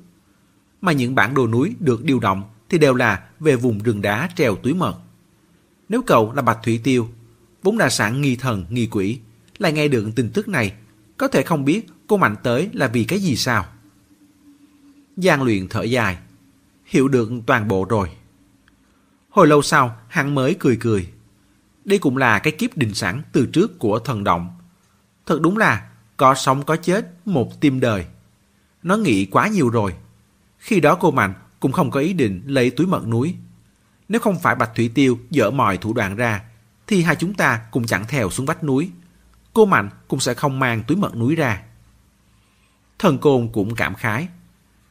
Mà 0.81 0.91
những 0.91 1.15
bản 1.15 1.33
đồ 1.33 1.47
núi 1.47 1.75
được 1.79 2.03
điều 2.03 2.19
động 2.19 2.43
thì 2.69 2.77
đều 2.77 2.93
là 2.93 3.23
về 3.39 3.55
vùng 3.55 3.79
rừng 3.79 4.01
đá 4.01 4.29
treo 4.35 4.55
túi 4.55 4.73
mật. 4.73 4.95
Nếu 5.89 6.01
cậu 6.01 6.33
là 6.33 6.41
Bạch 6.41 6.59
Thủy 6.63 6.81
Tiêu, 6.83 7.09
vốn 7.63 7.77
đa 7.77 7.89
sản 7.89 8.21
nghi 8.21 8.35
thần, 8.35 8.65
nghi 8.69 8.87
quỷ, 8.91 9.19
lại 9.57 9.71
nghe 9.71 9.87
được 9.87 10.09
tin 10.15 10.29
tức 10.29 10.47
này, 10.47 10.73
có 11.17 11.27
thể 11.27 11.43
không 11.43 11.65
biết 11.65 11.87
cô 12.07 12.17
Mạnh 12.17 12.35
tới 12.43 12.69
là 12.73 12.87
vì 12.87 13.03
cái 13.03 13.19
gì 13.19 13.35
sao? 13.35 13.65
Giang 15.17 15.43
luyện 15.43 15.67
thở 15.67 15.83
dài, 15.83 16.17
hiểu 16.85 17.07
được 17.07 17.31
toàn 17.45 17.67
bộ 17.67 17.85
rồi. 17.85 18.09
Hồi 19.35 19.47
lâu 19.47 19.61
sau, 19.61 19.97
hắn 20.07 20.35
mới 20.35 20.55
cười 20.59 20.77
cười. 20.79 21.09
Đây 21.85 21.99
cũng 21.99 22.17
là 22.17 22.39
cái 22.39 22.53
kiếp 22.53 22.77
định 22.77 22.93
sẵn 22.93 23.21
từ 23.31 23.45
trước 23.45 23.79
của 23.79 23.99
thần 23.99 24.23
động. 24.23 24.57
Thật 25.25 25.39
đúng 25.41 25.57
là 25.57 25.89
có 26.17 26.35
sống 26.35 26.63
có 26.63 26.75
chết, 26.75 27.27
một 27.27 27.61
tim 27.61 27.79
đời. 27.79 28.05
Nó 28.83 28.97
nghĩ 28.97 29.25
quá 29.25 29.47
nhiều 29.47 29.69
rồi. 29.69 29.93
Khi 30.57 30.79
đó 30.79 30.95
cô 30.95 31.11
Mạnh 31.11 31.33
cũng 31.59 31.71
không 31.71 31.91
có 31.91 31.99
ý 31.99 32.13
định 32.13 32.41
lấy 32.45 32.69
túi 32.69 32.87
mật 32.87 33.07
núi. 33.07 33.35
Nếu 34.09 34.21
không 34.21 34.39
phải 34.39 34.55
Bạch 34.55 34.75
Thủy 34.75 34.91
Tiêu 34.95 35.19
dỡ 35.29 35.51
mọi 35.51 35.77
thủ 35.77 35.93
đoạn 35.93 36.15
ra, 36.15 36.41
thì 36.87 37.01
hai 37.01 37.15
chúng 37.15 37.33
ta 37.33 37.61
cũng 37.71 37.85
chẳng 37.85 38.05
theo 38.07 38.29
xuống 38.29 38.45
vách 38.45 38.63
núi. 38.63 38.91
Cô 39.53 39.65
Mạnh 39.65 39.89
cũng 40.07 40.19
sẽ 40.19 40.33
không 40.33 40.59
mang 40.59 40.83
túi 40.83 40.97
mật 40.97 41.15
núi 41.15 41.35
ra. 41.35 41.61
Thần 42.99 43.17
Côn 43.17 43.49
cũng 43.53 43.75
cảm 43.75 43.95
khái. 43.95 44.27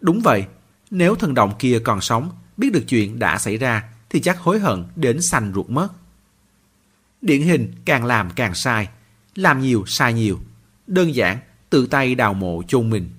Đúng 0.01 0.21
vậy, 0.21 0.47
nếu 0.91 1.15
thần 1.15 1.35
động 1.35 1.53
kia 1.59 1.79
còn 1.85 2.01
sống, 2.01 2.31
biết 2.57 2.73
được 2.73 2.85
chuyện 2.89 3.19
đã 3.19 3.39
xảy 3.39 3.57
ra, 3.57 3.94
thì 4.15 4.21
chắc 4.21 4.39
hối 4.39 4.59
hận 4.59 4.85
đến 4.97 5.23
sành 5.23 5.53
ruột 5.55 5.71
mất. 5.71 5.89
Điển 7.23 7.43
hình 7.43 7.73
càng 7.85 8.05
làm 8.05 8.31
càng 8.31 8.55
sai, 8.55 8.89
làm 9.35 9.61
nhiều 9.61 9.85
sai 9.87 10.13
nhiều. 10.13 10.41
Đơn 10.87 11.15
giản, 11.15 11.39
tự 11.71 11.87
tay 11.87 12.15
đào 12.15 12.35
mộ 12.35 12.63
chôn 12.69 12.91
mình. 12.91 13.11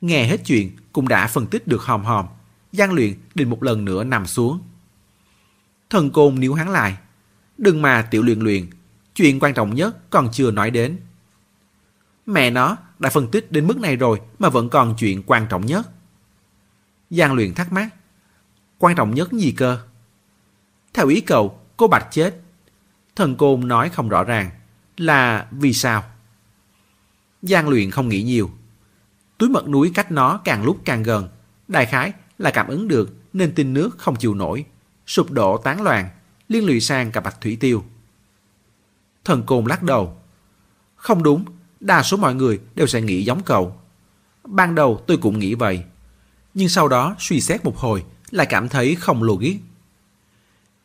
Nghe 0.00 0.26
hết 0.26 0.40
chuyện, 0.46 0.76
cũng 0.92 1.08
đã 1.08 1.26
phân 1.26 1.46
tích 1.46 1.68
được 1.68 1.82
hòm 1.82 2.04
hòm. 2.04 2.26
gian 2.72 2.92
luyện 2.92 3.14
định 3.34 3.50
một 3.50 3.62
lần 3.62 3.84
nữa 3.84 4.04
nằm 4.04 4.26
xuống. 4.26 4.58
Thần 5.90 6.10
côn 6.10 6.40
níu 6.40 6.54
hắn 6.54 6.68
lại. 6.70 6.96
Đừng 7.58 7.82
mà 7.82 8.02
tiểu 8.02 8.22
luyện 8.22 8.40
luyện, 8.40 8.66
chuyện 9.14 9.40
quan 9.40 9.54
trọng 9.54 9.74
nhất 9.74 10.10
còn 10.10 10.28
chưa 10.32 10.50
nói 10.50 10.70
đến. 10.70 10.98
Mẹ 12.26 12.50
nó 12.50 12.76
đã 12.98 13.10
phân 13.10 13.30
tích 13.30 13.52
đến 13.52 13.66
mức 13.66 13.80
này 13.80 13.96
rồi 13.96 14.20
mà 14.38 14.48
vẫn 14.48 14.68
còn 14.68 14.94
chuyện 14.98 15.22
quan 15.26 15.46
trọng 15.50 15.66
nhất. 15.66 15.90
Giang 17.10 17.32
luyện 17.32 17.54
thắc 17.54 17.72
mắc. 17.72 17.88
Quan 18.82 18.96
trọng 18.96 19.14
nhất 19.14 19.32
gì 19.32 19.52
cơ? 19.52 19.78
Theo 20.94 21.08
ý 21.08 21.20
cậu, 21.20 21.60
cô 21.76 21.88
Bạch 21.88 22.06
chết. 22.10 22.40
Thần 23.16 23.36
côn 23.36 23.68
nói 23.68 23.88
không 23.88 24.08
rõ 24.08 24.24
ràng. 24.24 24.50
Là 24.96 25.46
vì 25.50 25.72
sao? 25.72 26.04
Giang 27.42 27.68
luyện 27.68 27.90
không 27.90 28.08
nghĩ 28.08 28.22
nhiều. 28.22 28.50
Túi 29.38 29.48
mật 29.48 29.68
núi 29.68 29.92
cách 29.94 30.12
nó 30.12 30.40
càng 30.44 30.64
lúc 30.64 30.78
càng 30.84 31.02
gần. 31.02 31.28
Đại 31.68 31.86
khái 31.86 32.12
là 32.38 32.50
cảm 32.50 32.66
ứng 32.66 32.88
được 32.88 33.14
nên 33.32 33.54
tin 33.54 33.72
nước 33.74 33.98
không 33.98 34.16
chịu 34.16 34.34
nổi. 34.34 34.64
Sụp 35.06 35.30
đổ 35.30 35.56
tán 35.56 35.82
loạn, 35.82 36.08
liên 36.48 36.66
lụy 36.66 36.80
sang 36.80 37.12
cả 37.12 37.20
bạch 37.20 37.40
thủy 37.40 37.56
tiêu. 37.60 37.84
Thần 39.24 39.42
côn 39.46 39.64
lắc 39.64 39.82
đầu. 39.82 40.16
Không 40.96 41.22
đúng, 41.22 41.44
đa 41.80 42.02
số 42.02 42.16
mọi 42.16 42.34
người 42.34 42.60
đều 42.74 42.86
sẽ 42.86 43.00
nghĩ 43.00 43.24
giống 43.24 43.42
cậu. 43.42 43.80
Ban 44.44 44.74
đầu 44.74 45.04
tôi 45.06 45.16
cũng 45.16 45.38
nghĩ 45.38 45.54
vậy. 45.54 45.84
Nhưng 46.54 46.68
sau 46.68 46.88
đó 46.88 47.16
suy 47.18 47.40
xét 47.40 47.64
một 47.64 47.76
hồi 47.78 48.04
lại 48.32 48.46
cảm 48.46 48.68
thấy 48.68 48.94
không 48.94 49.22
logic. 49.22 49.54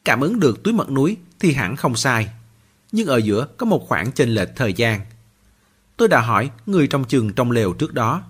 Cảm 0.05 0.21
ứng 0.21 0.39
được 0.39 0.63
túi 0.63 0.73
mật 0.73 0.89
núi 0.91 1.17
thì 1.39 1.53
hẳn 1.53 1.75
không 1.75 1.95
sai. 1.95 2.29
Nhưng 2.91 3.07
ở 3.07 3.17
giữa 3.17 3.47
có 3.57 3.65
một 3.65 3.87
khoảng 3.87 4.11
chênh 4.11 4.29
lệch 4.29 4.49
thời 4.55 4.73
gian. 4.73 5.01
Tôi 5.97 6.07
đã 6.07 6.21
hỏi 6.21 6.49
người 6.65 6.87
trong 6.87 7.03
chừng 7.03 7.33
trong 7.33 7.51
lều 7.51 7.73
trước 7.73 7.93
đó. 7.93 8.23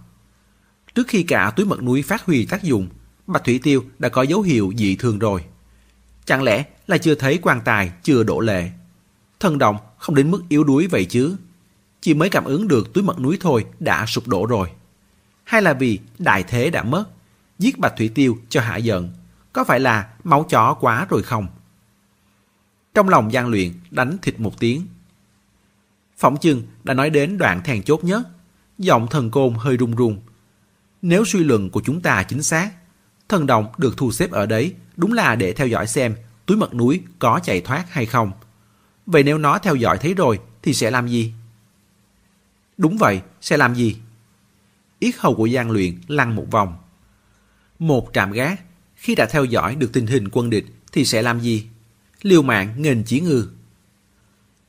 Trước 0.95 1.07
khi 1.07 1.23
cả 1.23 1.51
túi 1.55 1.65
mật 1.65 1.83
núi 1.83 2.01
phát 2.01 2.25
huy 2.25 2.45
tác 2.45 2.63
dụng, 2.63 2.87
Bạch 3.27 3.43
Thủy 3.43 3.59
Tiêu 3.63 3.83
đã 3.99 4.09
có 4.09 4.21
dấu 4.21 4.41
hiệu 4.41 4.73
dị 4.77 4.95
thường 4.95 5.19
rồi. 5.19 5.43
Chẳng 6.25 6.43
lẽ 6.43 6.65
là 6.87 6.97
chưa 6.97 7.15
thấy 7.15 7.39
quan 7.41 7.61
tài 7.65 7.91
chưa 8.03 8.23
đổ 8.23 8.39
lệ? 8.39 8.69
Thần 9.39 9.57
động 9.57 9.77
không 9.97 10.15
đến 10.15 10.31
mức 10.31 10.43
yếu 10.49 10.63
đuối 10.63 10.87
vậy 10.87 11.05
chứ. 11.05 11.35
Chỉ 12.01 12.13
mới 12.13 12.29
cảm 12.29 12.43
ứng 12.43 12.67
được 12.67 12.93
túi 12.93 13.03
mật 13.03 13.19
núi 13.19 13.37
thôi 13.41 13.65
đã 13.79 14.05
sụp 14.05 14.27
đổ 14.27 14.45
rồi. 14.45 14.69
Hay 15.43 15.61
là 15.61 15.73
vì 15.73 15.99
đại 16.19 16.43
thế 16.43 16.69
đã 16.69 16.83
mất, 16.83 17.05
giết 17.59 17.79
Bạch 17.79 17.93
Thủy 17.97 18.11
Tiêu 18.15 18.37
cho 18.49 18.61
hạ 18.61 18.77
giận, 18.77 19.09
có 19.53 19.63
phải 19.63 19.79
là 19.79 20.09
máu 20.23 20.45
chó 20.49 20.73
quá 20.73 21.05
rồi 21.09 21.23
không? 21.23 21.47
Trong 22.93 23.09
lòng 23.09 23.31
gian 23.31 23.47
luyện 23.47 23.73
đánh 23.91 24.17
thịt 24.21 24.39
một 24.39 24.59
tiếng. 24.59 24.87
Phỏng 26.17 26.37
chừng 26.37 26.63
đã 26.83 26.93
nói 26.93 27.09
đến 27.09 27.37
đoạn 27.37 27.61
thèn 27.63 27.83
chốt 27.83 28.03
nhất, 28.03 28.27
giọng 28.77 29.07
thần 29.07 29.31
côn 29.31 29.53
hơi 29.53 29.77
run 29.77 29.95
run. 29.95 30.19
Nếu 31.01 31.25
suy 31.25 31.43
luận 31.43 31.69
của 31.69 31.81
chúng 31.85 32.01
ta 32.01 32.23
chính 32.23 32.43
xác, 32.43 32.71
thần 33.29 33.47
động 33.47 33.67
được 33.77 33.97
thu 33.97 34.11
xếp 34.11 34.31
ở 34.31 34.45
đấy 34.45 34.75
đúng 34.95 35.13
là 35.13 35.35
để 35.35 35.53
theo 35.53 35.67
dõi 35.67 35.87
xem 35.87 36.15
túi 36.45 36.57
mật 36.57 36.73
núi 36.73 37.01
có 37.19 37.39
chạy 37.43 37.61
thoát 37.61 37.85
hay 37.89 38.05
không. 38.05 38.31
Vậy 39.05 39.23
nếu 39.23 39.37
nó 39.37 39.57
theo 39.57 39.75
dõi 39.75 39.97
thấy 39.97 40.13
rồi 40.13 40.39
thì 40.61 40.73
sẽ 40.73 40.91
làm 40.91 41.07
gì? 41.07 41.33
Đúng 42.77 42.97
vậy, 42.97 43.21
sẽ 43.41 43.57
làm 43.57 43.75
gì? 43.75 43.97
Yết 44.99 45.15
hầu 45.17 45.35
của 45.35 45.49
Giang 45.49 45.71
Luyện 45.71 45.95
lăn 46.07 46.35
một 46.35 46.45
vòng. 46.51 46.77
Một 47.79 48.09
trạm 48.13 48.31
gác, 48.31 48.61
khi 48.95 49.15
đã 49.15 49.25
theo 49.25 49.45
dõi 49.45 49.75
được 49.75 49.89
tình 49.93 50.07
hình 50.07 50.29
quân 50.31 50.49
địch 50.49 50.65
thì 50.91 51.05
sẽ 51.05 51.21
làm 51.21 51.39
gì? 51.39 51.67
Liều 52.21 52.41
mạng 52.41 52.73
nghênh 52.77 53.03
chỉ 53.03 53.19
ngư. 53.19 53.49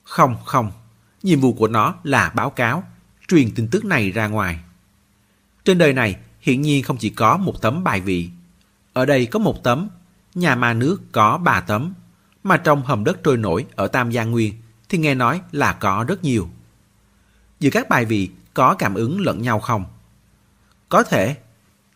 Không, 0.05 0.37
không. 0.45 0.73
Nhiệm 1.23 1.41
vụ 1.41 1.53
của 1.53 1.69
nó 1.69 1.95
là 2.03 2.31
báo 2.31 2.51
cáo, 2.51 2.85
truyền 3.29 3.55
tin 3.55 3.69
tức 3.69 3.85
này 3.85 4.11
ra 4.11 4.27
ngoài. 4.27 4.61
Trên 5.65 5.79
đời 5.79 5.93
này, 5.93 6.17
hiển 6.41 6.63
nhiên 6.63 6.83
không 6.83 6.97
chỉ 6.97 7.11
có 7.11 7.37
một 7.37 7.63
tấm 7.63 7.85
bài 7.85 8.01
vị. 8.01 8.31
Ở 8.93 9.05
đây 9.05 9.27
có 9.27 9.39
một 9.39 9.65
tấm, 9.65 9.89
nhà 10.35 10.55
ma 10.55 10.75
nước 10.75 11.03
có 11.13 11.39
ba 11.39 11.61
tấm, 11.61 11.95
mà 12.45 12.57
trong 12.57 12.83
hầm 12.83 13.05
đất 13.05 13.19
trôi 13.25 13.37
nổi 13.37 13.67
ở 13.77 13.89
Tam 13.89 14.13
Giang 14.13 14.31
Nguyên 14.31 14.55
thì 14.89 14.99
nghe 14.99 15.15
nói 15.15 15.41
là 15.53 15.73
có 15.73 16.05
rất 16.09 16.25
nhiều. 16.25 16.49
Giữa 17.61 17.71
các 17.71 17.89
bài 17.89 18.05
vị 18.05 18.31
có 18.55 18.75
cảm 18.75 18.95
ứng 18.95 19.21
lẫn 19.21 19.43
nhau 19.43 19.61
không? 19.61 19.85
Có 20.89 21.03
thể. 21.03 21.37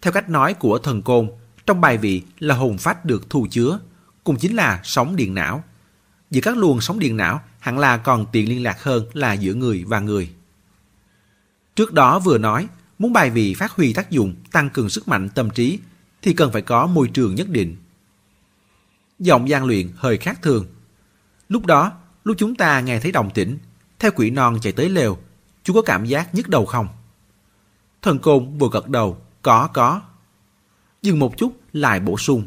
Theo 0.03 0.12
cách 0.12 0.28
nói 0.28 0.55
của 0.55 0.78
thần 0.78 1.03
côn, 1.03 1.30
trong 1.66 1.80
bài 1.80 1.98
vị 1.98 2.22
là 2.38 2.55
hồn 2.55 2.78
phách 2.78 3.05
được 3.05 3.30
thu 3.30 3.46
chứa, 3.50 3.78
cũng 4.24 4.36
chính 4.36 4.57
là 4.57 4.80
sóng 4.84 5.16
điện 5.16 5.34
não. 5.34 5.64
Giữa 6.30 6.40
các 6.40 6.57
luồng 6.57 6.80
sóng 6.80 6.98
điện 6.98 7.16
não 7.16 7.40
hẳn 7.59 7.78
là 7.78 7.96
còn 7.96 8.26
tiện 8.32 8.48
liên 8.48 8.62
lạc 8.62 8.82
hơn 8.82 9.07
là 9.12 9.32
giữa 9.32 9.55
người 9.55 9.84
và 9.86 10.00
người. 10.00 10.30
Trước 11.76 11.92
đó 11.92 12.18
vừa 12.18 12.38
nói, 12.38 12.68
muốn 12.98 13.12
bài 13.12 13.30
vị 13.30 13.55
phát 13.55 13.72
huy 13.72 13.92
tác 13.92 14.11
dụng 14.11 14.34
tăng 14.53 14.70
cường 14.70 14.88
sức 14.88 15.09
mạnh 15.09 15.28
tâm 15.28 15.50
trí 15.50 15.78
thì 16.22 16.34
cần 16.34 16.53
phải 16.53 16.62
có 16.62 16.86
môi 16.86 17.09
trường 17.09 17.34
nhất 17.34 17.48
định. 17.48 17.76
Giọng 19.18 19.48
gian 19.48 19.64
luyện 19.64 19.88
hơi 19.96 20.16
khác 20.16 20.42
thường. 20.42 20.66
Lúc 21.48 21.66
đó, 21.66 21.92
lúc 22.24 22.36
chúng 22.38 22.55
ta 22.55 22.80
nghe 22.80 23.00
thấy 23.00 23.12
đồng 23.12 23.30
tĩnh, 23.30 23.59
theo 23.98 24.11
quỷ 24.16 24.30
non 24.30 24.59
chạy 24.62 24.72
tới 24.72 24.88
lều, 24.88 25.18
chú 25.64 25.74
có 25.74 25.82
cảm 25.82 26.05
giác 26.05 26.34
nhức 26.34 26.48
đầu 26.48 26.66
không? 26.66 26.88
Thần 28.03 28.18
côn 28.18 28.59
vừa 28.59 28.68
gật 28.72 28.88
đầu, 28.88 29.21
có 29.43 29.68
có. 29.74 30.01
Dừng 31.03 31.18
một 31.18 31.36
chút 31.36 31.61
lại 31.72 32.01
bổ 32.01 32.18
sung. 32.18 32.47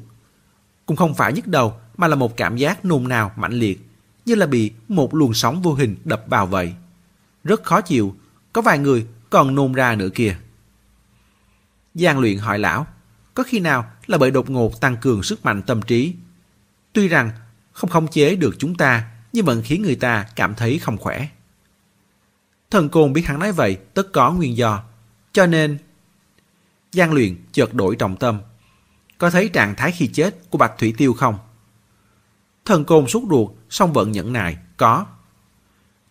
Cũng 0.85 0.97
không 0.97 1.13
phải 1.13 1.33
nhức 1.33 1.47
đầu 1.47 1.73
mà 1.97 2.07
là 2.07 2.15
một 2.15 2.37
cảm 2.37 2.57
giác 2.57 2.85
nôn 2.85 3.07
nao 3.07 3.31
mãnh 3.35 3.53
liệt, 3.53 3.89
như 4.25 4.35
là 4.35 4.45
bị 4.45 4.71
một 4.87 5.15
luồng 5.15 5.33
sóng 5.33 5.61
vô 5.61 5.73
hình 5.73 5.95
đập 6.03 6.23
vào 6.27 6.47
vậy. 6.47 6.73
Rất 7.43 7.63
khó 7.63 7.81
chịu, 7.81 8.15
có 8.53 8.61
vài 8.61 8.79
người 8.79 9.07
còn 9.29 9.55
nôn 9.55 9.73
ra 9.73 9.95
nữa 9.95 10.09
kìa. 10.15 10.37
Giang 11.93 12.19
luyện 12.19 12.37
hỏi 12.37 12.59
lão, 12.59 12.87
có 13.33 13.43
khi 13.43 13.59
nào 13.59 13.91
là 14.07 14.17
bởi 14.17 14.31
đột 14.31 14.49
ngột 14.49 14.81
tăng 14.81 14.97
cường 14.97 15.23
sức 15.23 15.45
mạnh 15.45 15.61
tâm 15.61 15.81
trí? 15.81 16.15
Tuy 16.93 17.07
rằng 17.07 17.31
không 17.71 17.89
khống 17.89 18.07
chế 18.07 18.35
được 18.35 18.55
chúng 18.59 18.75
ta, 18.75 19.11
nhưng 19.33 19.45
vẫn 19.45 19.61
khiến 19.65 19.81
người 19.81 19.95
ta 19.95 20.25
cảm 20.35 20.55
thấy 20.55 20.79
không 20.79 20.97
khỏe. 20.97 21.27
Thần 22.71 22.89
côn 22.89 23.13
biết 23.13 23.25
hắn 23.25 23.39
nói 23.39 23.51
vậy 23.51 23.75
tất 23.75 24.13
có 24.13 24.31
nguyên 24.31 24.57
do, 24.57 24.83
cho 25.33 25.45
nên 25.45 25.77
gian 26.95 27.13
luyện 27.13 27.35
chợt 27.51 27.73
đổi 27.73 27.95
trọng 27.95 28.17
tâm. 28.17 28.39
Có 29.17 29.29
thấy 29.29 29.49
trạng 29.49 29.75
thái 29.75 29.91
khi 29.91 30.07
chết 30.07 30.49
của 30.49 30.57
Bạch 30.57 30.73
Thủy 30.77 30.93
Tiêu 30.97 31.13
không? 31.13 31.37
Thần 32.65 32.85
côn 32.85 33.07
sốt 33.07 33.23
ruột, 33.29 33.51
song 33.69 33.93
vẫn 33.93 34.11
nhẫn 34.11 34.33
nại, 34.33 34.57
có. 34.77 35.05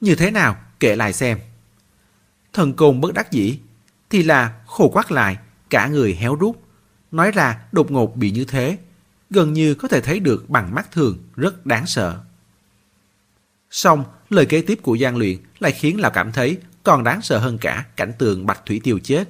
Như 0.00 0.14
thế 0.14 0.30
nào, 0.30 0.56
kể 0.80 0.96
lại 0.96 1.12
xem. 1.12 1.38
Thần 2.52 2.74
côn 2.74 3.00
bất 3.00 3.14
đắc 3.14 3.30
dĩ, 3.30 3.58
thì 4.10 4.22
là 4.22 4.60
khô 4.66 4.88
quát 4.88 5.12
lại, 5.12 5.38
cả 5.70 5.86
người 5.86 6.14
héo 6.14 6.34
rút. 6.34 6.62
Nói 7.10 7.30
ra 7.30 7.60
đột 7.72 7.90
ngột 7.90 8.16
bị 8.16 8.30
như 8.30 8.44
thế, 8.44 8.78
gần 9.30 9.52
như 9.52 9.74
có 9.74 9.88
thể 9.88 10.00
thấy 10.00 10.20
được 10.20 10.50
bằng 10.50 10.74
mắt 10.74 10.92
thường, 10.92 11.18
rất 11.36 11.66
đáng 11.66 11.86
sợ. 11.86 12.20
Xong, 13.70 14.04
lời 14.30 14.46
kế 14.46 14.62
tiếp 14.62 14.78
của 14.82 14.94
gian 14.94 15.16
Luyện 15.16 15.38
lại 15.58 15.72
khiến 15.72 16.00
Lão 16.00 16.10
cảm 16.10 16.32
thấy 16.32 16.58
còn 16.82 17.04
đáng 17.04 17.22
sợ 17.22 17.38
hơn 17.38 17.58
cả 17.58 17.86
cảnh 17.96 18.12
tượng 18.18 18.46
Bạch 18.46 18.66
Thủy 18.66 18.80
Tiêu 18.84 18.98
chết. 19.02 19.28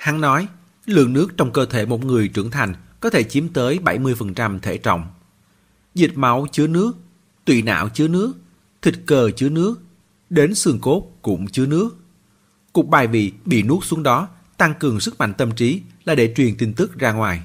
Hắn 0.00 0.20
nói, 0.20 0.48
lượng 0.86 1.12
nước 1.12 1.36
trong 1.36 1.52
cơ 1.52 1.66
thể 1.66 1.86
một 1.86 2.04
người 2.04 2.28
trưởng 2.28 2.50
thành 2.50 2.74
có 3.00 3.10
thể 3.10 3.22
chiếm 3.22 3.48
tới 3.48 3.78
70% 3.78 4.58
thể 4.58 4.78
trọng. 4.78 5.06
Dịch 5.94 6.18
máu 6.18 6.46
chứa 6.52 6.66
nước, 6.66 6.92
tụy 7.44 7.62
não 7.62 7.88
chứa 7.88 8.08
nước, 8.08 8.32
thịt 8.82 8.94
cờ 9.06 9.30
chứa 9.30 9.48
nước, 9.48 9.80
đến 10.30 10.54
xương 10.54 10.78
cốt 10.80 11.18
cũng 11.22 11.46
chứa 11.46 11.66
nước. 11.66 11.96
Cục 12.72 12.88
bài 12.88 13.06
vị 13.06 13.32
bị 13.44 13.62
nuốt 13.62 13.84
xuống 13.84 14.02
đó 14.02 14.28
tăng 14.56 14.74
cường 14.74 15.00
sức 15.00 15.18
mạnh 15.18 15.34
tâm 15.34 15.54
trí 15.54 15.82
là 16.04 16.14
để 16.14 16.34
truyền 16.36 16.56
tin 16.56 16.74
tức 16.74 16.98
ra 16.98 17.12
ngoài. 17.12 17.42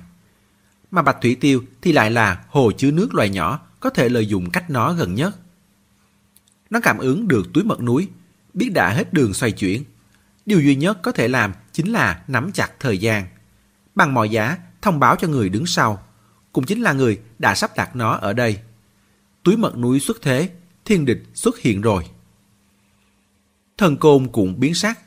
Mà 0.92 1.02
bạch 1.02 1.18
thủy 1.22 1.36
tiêu 1.36 1.64
thì 1.82 1.92
lại 1.92 2.12
là 2.12 2.46
hồ 2.50 2.72
chứa 2.78 2.92
nước 2.92 3.14
loài 3.16 3.30
nhỏ 3.30 3.60
có 3.80 3.90
thể 3.90 4.10
lợi 4.10 4.28
dụng 4.28 4.50
cách 4.50 4.70
nó 4.70 4.94
gần 4.94 5.16
nhất. 5.16 5.36
Nó 6.70 6.80
cảm 6.84 6.98
ứng 6.98 7.28
được 7.28 7.54
túi 7.54 7.64
mật 7.64 7.82
núi, 7.82 8.08
biết 8.54 8.70
đã 8.74 8.90
hết 8.90 9.14
đường 9.14 9.34
xoay 9.34 9.52
chuyển. 9.52 9.84
Điều 10.46 10.62
duy 10.62 10.76
nhất 10.76 11.00
có 11.04 11.12
thể 11.12 11.28
làm 11.28 11.54
chính 11.76 11.92
là 11.92 12.24
nắm 12.28 12.52
chặt 12.52 12.72
thời 12.80 12.98
gian. 12.98 13.28
Bằng 13.96 14.14
mọi 14.14 14.30
giá, 14.30 14.58
thông 14.82 15.00
báo 15.00 15.16
cho 15.16 15.28
người 15.28 15.50
đứng 15.50 15.66
sau, 15.66 16.04
cũng 16.54 16.66
chính 16.66 16.82
là 16.82 16.94
người 16.94 17.20
đã 17.40 17.56
sắp 17.56 17.72
đặt 17.76 17.96
nó 17.96 18.12
ở 18.12 18.34
đây. 18.34 18.60
Túi 19.44 19.58
mật 19.58 19.78
núi 19.78 20.00
xuất 20.00 20.18
thế, 20.22 20.50
thiên 20.86 21.06
địch 21.06 21.24
xuất 21.34 21.60
hiện 21.60 21.82
rồi. 21.82 22.04
Thần 23.78 23.98
côn 23.98 24.28
cũng 24.28 24.60
biến 24.60 24.76
sắc. 24.76 25.00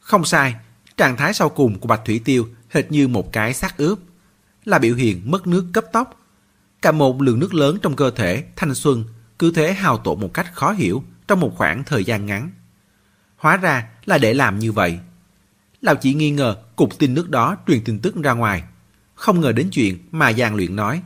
Không 0.00 0.24
sai, 0.24 0.54
trạng 0.96 1.16
thái 1.16 1.34
sau 1.34 1.48
cùng 1.48 1.78
của 1.78 1.88
Bạch 1.88 2.04
Thủy 2.04 2.20
Tiêu 2.24 2.48
hệt 2.70 2.90
như 2.90 3.08
một 3.08 3.32
cái 3.32 3.54
xác 3.54 3.76
ướp, 3.76 3.98
là 4.64 4.78
biểu 4.78 4.94
hiện 4.94 5.30
mất 5.30 5.46
nước 5.46 5.66
cấp 5.72 5.84
tốc. 5.92 6.20
Cả 6.82 6.92
một 6.92 7.22
lượng 7.22 7.38
nước 7.38 7.54
lớn 7.54 7.78
trong 7.82 7.96
cơ 7.96 8.10
thể, 8.10 8.44
thanh 8.56 8.74
xuân, 8.74 9.04
cứ 9.38 9.52
thế 9.54 9.72
hao 9.72 9.98
tổn 9.98 10.20
một 10.20 10.34
cách 10.34 10.54
khó 10.54 10.72
hiểu 10.72 11.04
trong 11.28 11.40
một 11.40 11.52
khoảng 11.56 11.84
thời 11.84 12.04
gian 12.04 12.26
ngắn. 12.26 12.50
Hóa 13.36 13.56
ra 13.56 13.88
là 14.04 14.18
để 14.18 14.34
làm 14.34 14.58
như 14.58 14.72
vậy. 14.72 14.98
Lão 15.84 15.94
chỉ 15.96 16.14
nghi 16.14 16.30
ngờ 16.30 16.56
cục 16.76 16.98
tin 16.98 17.14
nước 17.14 17.30
đó 17.30 17.56
truyền 17.66 17.84
tin 17.84 17.98
tức 17.98 18.14
ra 18.22 18.32
ngoài. 18.32 18.62
Không 19.14 19.40
ngờ 19.40 19.52
đến 19.52 19.68
chuyện 19.72 19.98
mà 20.10 20.32
Giang 20.32 20.54
Luyện 20.54 20.76
nói. 20.76 21.02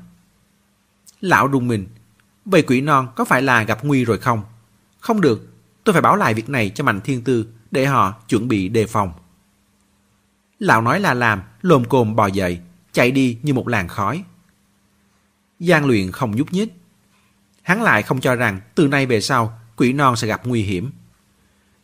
Lão 1.21 1.49
rung 1.53 1.69
mình. 1.69 1.87
Vậy 2.45 2.63
quỷ 2.63 2.81
non 2.81 3.09
có 3.17 3.25
phải 3.25 3.43
là 3.43 3.63
gặp 3.63 3.85
nguy 3.85 4.05
rồi 4.05 4.19
không? 4.19 4.43
Không 5.01 5.21
được, 5.21 5.49
tôi 5.85 5.93
phải 5.93 6.03
báo 6.03 6.17
lại 6.17 6.35
việc 6.35 6.49
này 6.49 6.71
cho 6.75 6.85
Mạnh 6.85 7.01
Thiên 7.01 7.25
Tư 7.25 7.47
để 7.71 7.87
họ 7.87 8.15
chuẩn 8.29 8.49
bị 8.49 8.69
đề 8.69 8.87
phòng. 8.87 9.13
Lão 10.59 10.83
nói 10.83 11.01
là 11.01 11.15
làm, 11.15 11.43
lồm 11.63 11.85
cồm 11.85 12.17
bò 12.17 12.27
dậy, 12.27 12.61
chạy 12.93 13.11
đi 13.11 13.39
như 13.43 13.55
một 13.55 13.69
làn 13.69 13.89
khói. 13.89 14.25
Giang 15.61 15.87
Luyện 15.87 16.13
không 16.13 16.37
nhúc 16.37 16.53
nhích. 16.53 16.73
Hắn 17.63 17.83
lại 17.83 18.03
không 18.03 18.21
cho 18.21 18.35
rằng 18.35 18.61
từ 18.75 18.89
nay 18.89 19.07
về 19.07 19.21
sau 19.21 19.61
quỷ 19.77 19.93
non 19.93 20.17
sẽ 20.17 20.27
gặp 20.27 20.47
nguy 20.47 20.63
hiểm. 20.63 20.91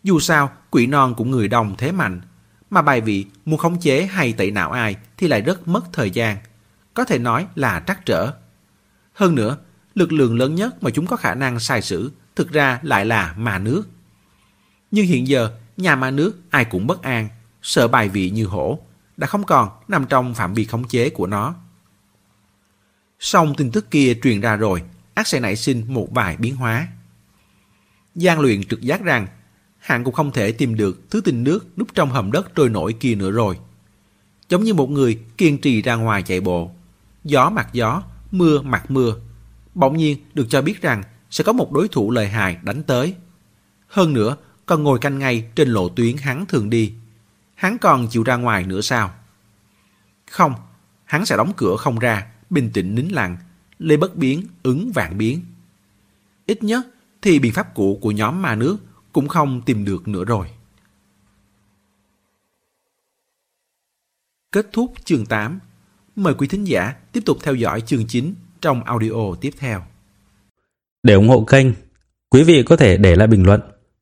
Dù 0.02 0.20
sao, 0.20 0.52
quỷ 0.70 0.86
non 0.86 1.14
cũng 1.14 1.30
người 1.30 1.48
đông 1.48 1.74
thế 1.78 1.92
mạnh, 1.92 2.20
mà 2.70 2.82
bài 2.82 3.00
vị 3.00 3.26
muốn 3.44 3.58
khống 3.58 3.80
chế 3.80 4.06
hay 4.06 4.32
tẩy 4.32 4.50
não 4.50 4.70
ai 4.70 4.96
thì 5.16 5.28
lại 5.28 5.40
rất 5.40 5.68
mất 5.68 5.92
thời 5.92 6.10
gian, 6.10 6.36
có 6.94 7.04
thể 7.04 7.18
nói 7.18 7.46
là 7.54 7.84
trắc 7.86 8.06
trở. 8.06 8.32
Hơn 9.12 9.34
nữa, 9.34 9.56
lực 9.94 10.12
lượng 10.12 10.38
lớn 10.38 10.54
nhất 10.54 10.82
mà 10.82 10.90
chúng 10.90 11.06
có 11.06 11.16
khả 11.16 11.34
năng 11.34 11.60
sai 11.60 11.82
sử 11.82 12.12
thực 12.36 12.52
ra 12.52 12.78
lại 12.82 13.06
là 13.06 13.34
ma 13.38 13.58
nước. 13.58 13.84
Nhưng 14.90 15.06
hiện 15.06 15.28
giờ, 15.28 15.50
nhà 15.76 15.96
ma 15.96 16.10
nước 16.10 16.40
ai 16.50 16.64
cũng 16.64 16.86
bất 16.86 17.02
an, 17.02 17.28
sợ 17.62 17.88
bài 17.88 18.08
vị 18.08 18.30
như 18.30 18.46
hổ, 18.46 18.78
đã 19.16 19.26
không 19.26 19.44
còn 19.44 19.68
nằm 19.88 20.06
trong 20.06 20.34
phạm 20.34 20.54
vi 20.54 20.64
khống 20.64 20.88
chế 20.88 21.10
của 21.10 21.26
nó. 21.26 21.54
Xong 23.20 23.54
tin 23.54 23.70
tức 23.70 23.90
kia 23.90 24.14
truyền 24.22 24.40
ra 24.40 24.56
rồi, 24.56 24.82
ác 25.14 25.26
sẽ 25.26 25.40
nảy 25.40 25.56
sinh 25.56 25.84
một 25.88 26.08
vài 26.10 26.36
biến 26.36 26.56
hóa. 26.56 26.88
Giang 28.14 28.40
luyện 28.40 28.64
trực 28.64 28.80
giác 28.80 29.02
rằng 29.02 29.26
hắn 29.84 30.04
cũng 30.04 30.14
không 30.14 30.32
thể 30.32 30.52
tìm 30.52 30.74
được 30.74 31.10
thứ 31.10 31.20
tinh 31.20 31.44
nước 31.44 31.78
núp 31.78 31.94
trong 31.94 32.10
hầm 32.10 32.32
đất 32.32 32.54
trôi 32.54 32.68
nổi 32.68 32.92
kia 33.00 33.14
nữa 33.14 33.30
rồi. 33.30 33.58
Giống 34.48 34.64
như 34.64 34.74
một 34.74 34.90
người 34.90 35.20
kiên 35.36 35.58
trì 35.58 35.82
ra 35.82 35.94
ngoài 35.94 36.22
chạy 36.22 36.40
bộ. 36.40 36.70
Gió 37.24 37.50
mặt 37.50 37.68
gió, 37.72 38.02
mưa 38.30 38.62
mặt 38.62 38.90
mưa. 38.90 39.16
bỗng 39.74 39.96
nhiên 39.96 40.18
được 40.34 40.46
cho 40.48 40.62
biết 40.62 40.82
rằng 40.82 41.02
sẽ 41.30 41.44
có 41.44 41.52
một 41.52 41.72
đối 41.72 41.88
thủ 41.88 42.10
lợi 42.10 42.28
hại 42.28 42.56
đánh 42.62 42.82
tới. 42.82 43.14
Hơn 43.88 44.12
nữa, 44.12 44.36
còn 44.66 44.82
ngồi 44.82 44.98
canh 44.98 45.18
ngay 45.18 45.48
trên 45.54 45.68
lộ 45.68 45.88
tuyến 45.88 46.16
hắn 46.16 46.46
thường 46.46 46.70
đi. 46.70 46.92
Hắn 47.54 47.78
còn 47.78 48.08
chịu 48.08 48.22
ra 48.22 48.36
ngoài 48.36 48.66
nữa 48.66 48.80
sao? 48.80 49.14
Không, 50.30 50.54
hắn 51.04 51.26
sẽ 51.26 51.36
đóng 51.36 51.52
cửa 51.56 51.76
không 51.76 51.98
ra, 51.98 52.26
bình 52.50 52.70
tĩnh 52.72 52.94
nín 52.94 53.08
lặng, 53.08 53.36
lê 53.78 53.96
bất 53.96 54.16
biến, 54.16 54.46
ứng 54.62 54.92
vạn 54.92 55.18
biến. 55.18 55.40
Ít 56.46 56.62
nhất 56.62 56.86
thì 57.22 57.38
biện 57.38 57.52
pháp 57.52 57.74
cũ 57.74 57.98
của 58.02 58.10
nhóm 58.10 58.42
ma 58.42 58.54
nước 58.54 58.76
cũng 59.14 59.28
không 59.28 59.62
tìm 59.66 59.84
được 59.84 60.08
nữa 60.08 60.24
rồi. 60.24 60.46
Kết 64.52 64.66
thúc 64.72 64.92
chương 65.04 65.26
8. 65.26 65.58
Mời 66.16 66.34
quý 66.34 66.48
thính 66.48 66.64
giả 66.64 66.94
tiếp 67.12 67.20
tục 67.26 67.38
theo 67.42 67.54
dõi 67.54 67.80
chương 67.80 68.06
9 68.06 68.34
trong 68.60 68.84
audio 68.84 69.34
tiếp 69.40 69.50
theo. 69.58 69.82
Để 71.02 71.14
ủng 71.14 71.28
hộ 71.28 71.44
kênh, 71.44 71.66
quý 72.30 72.42
vị 72.42 72.62
có 72.62 72.76
thể 72.76 72.96
để 72.96 73.16
lại 73.16 73.28
bình 73.28 73.46
luận 73.46 73.60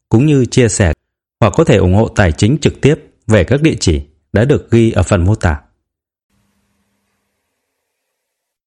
cũng 0.09 0.27
như 0.27 0.45
chia 0.45 0.69
sẻ 0.69 0.93
hoặc 1.41 1.55
có 1.57 1.65
thể 1.65 1.77
ủng 1.77 1.95
hộ 1.95 2.09
tài 2.09 2.33
chính 2.33 2.59
trực 2.61 2.81
tiếp 2.81 2.95
về 3.27 3.45
các 3.45 3.63
địa 3.63 3.77
chỉ 3.81 4.03
đã 4.33 4.45
được 4.45 4.71
ghi 4.71 4.91
ở 4.91 5.03
phần 5.03 5.25
mô 5.25 5.35
tả. 5.35 5.61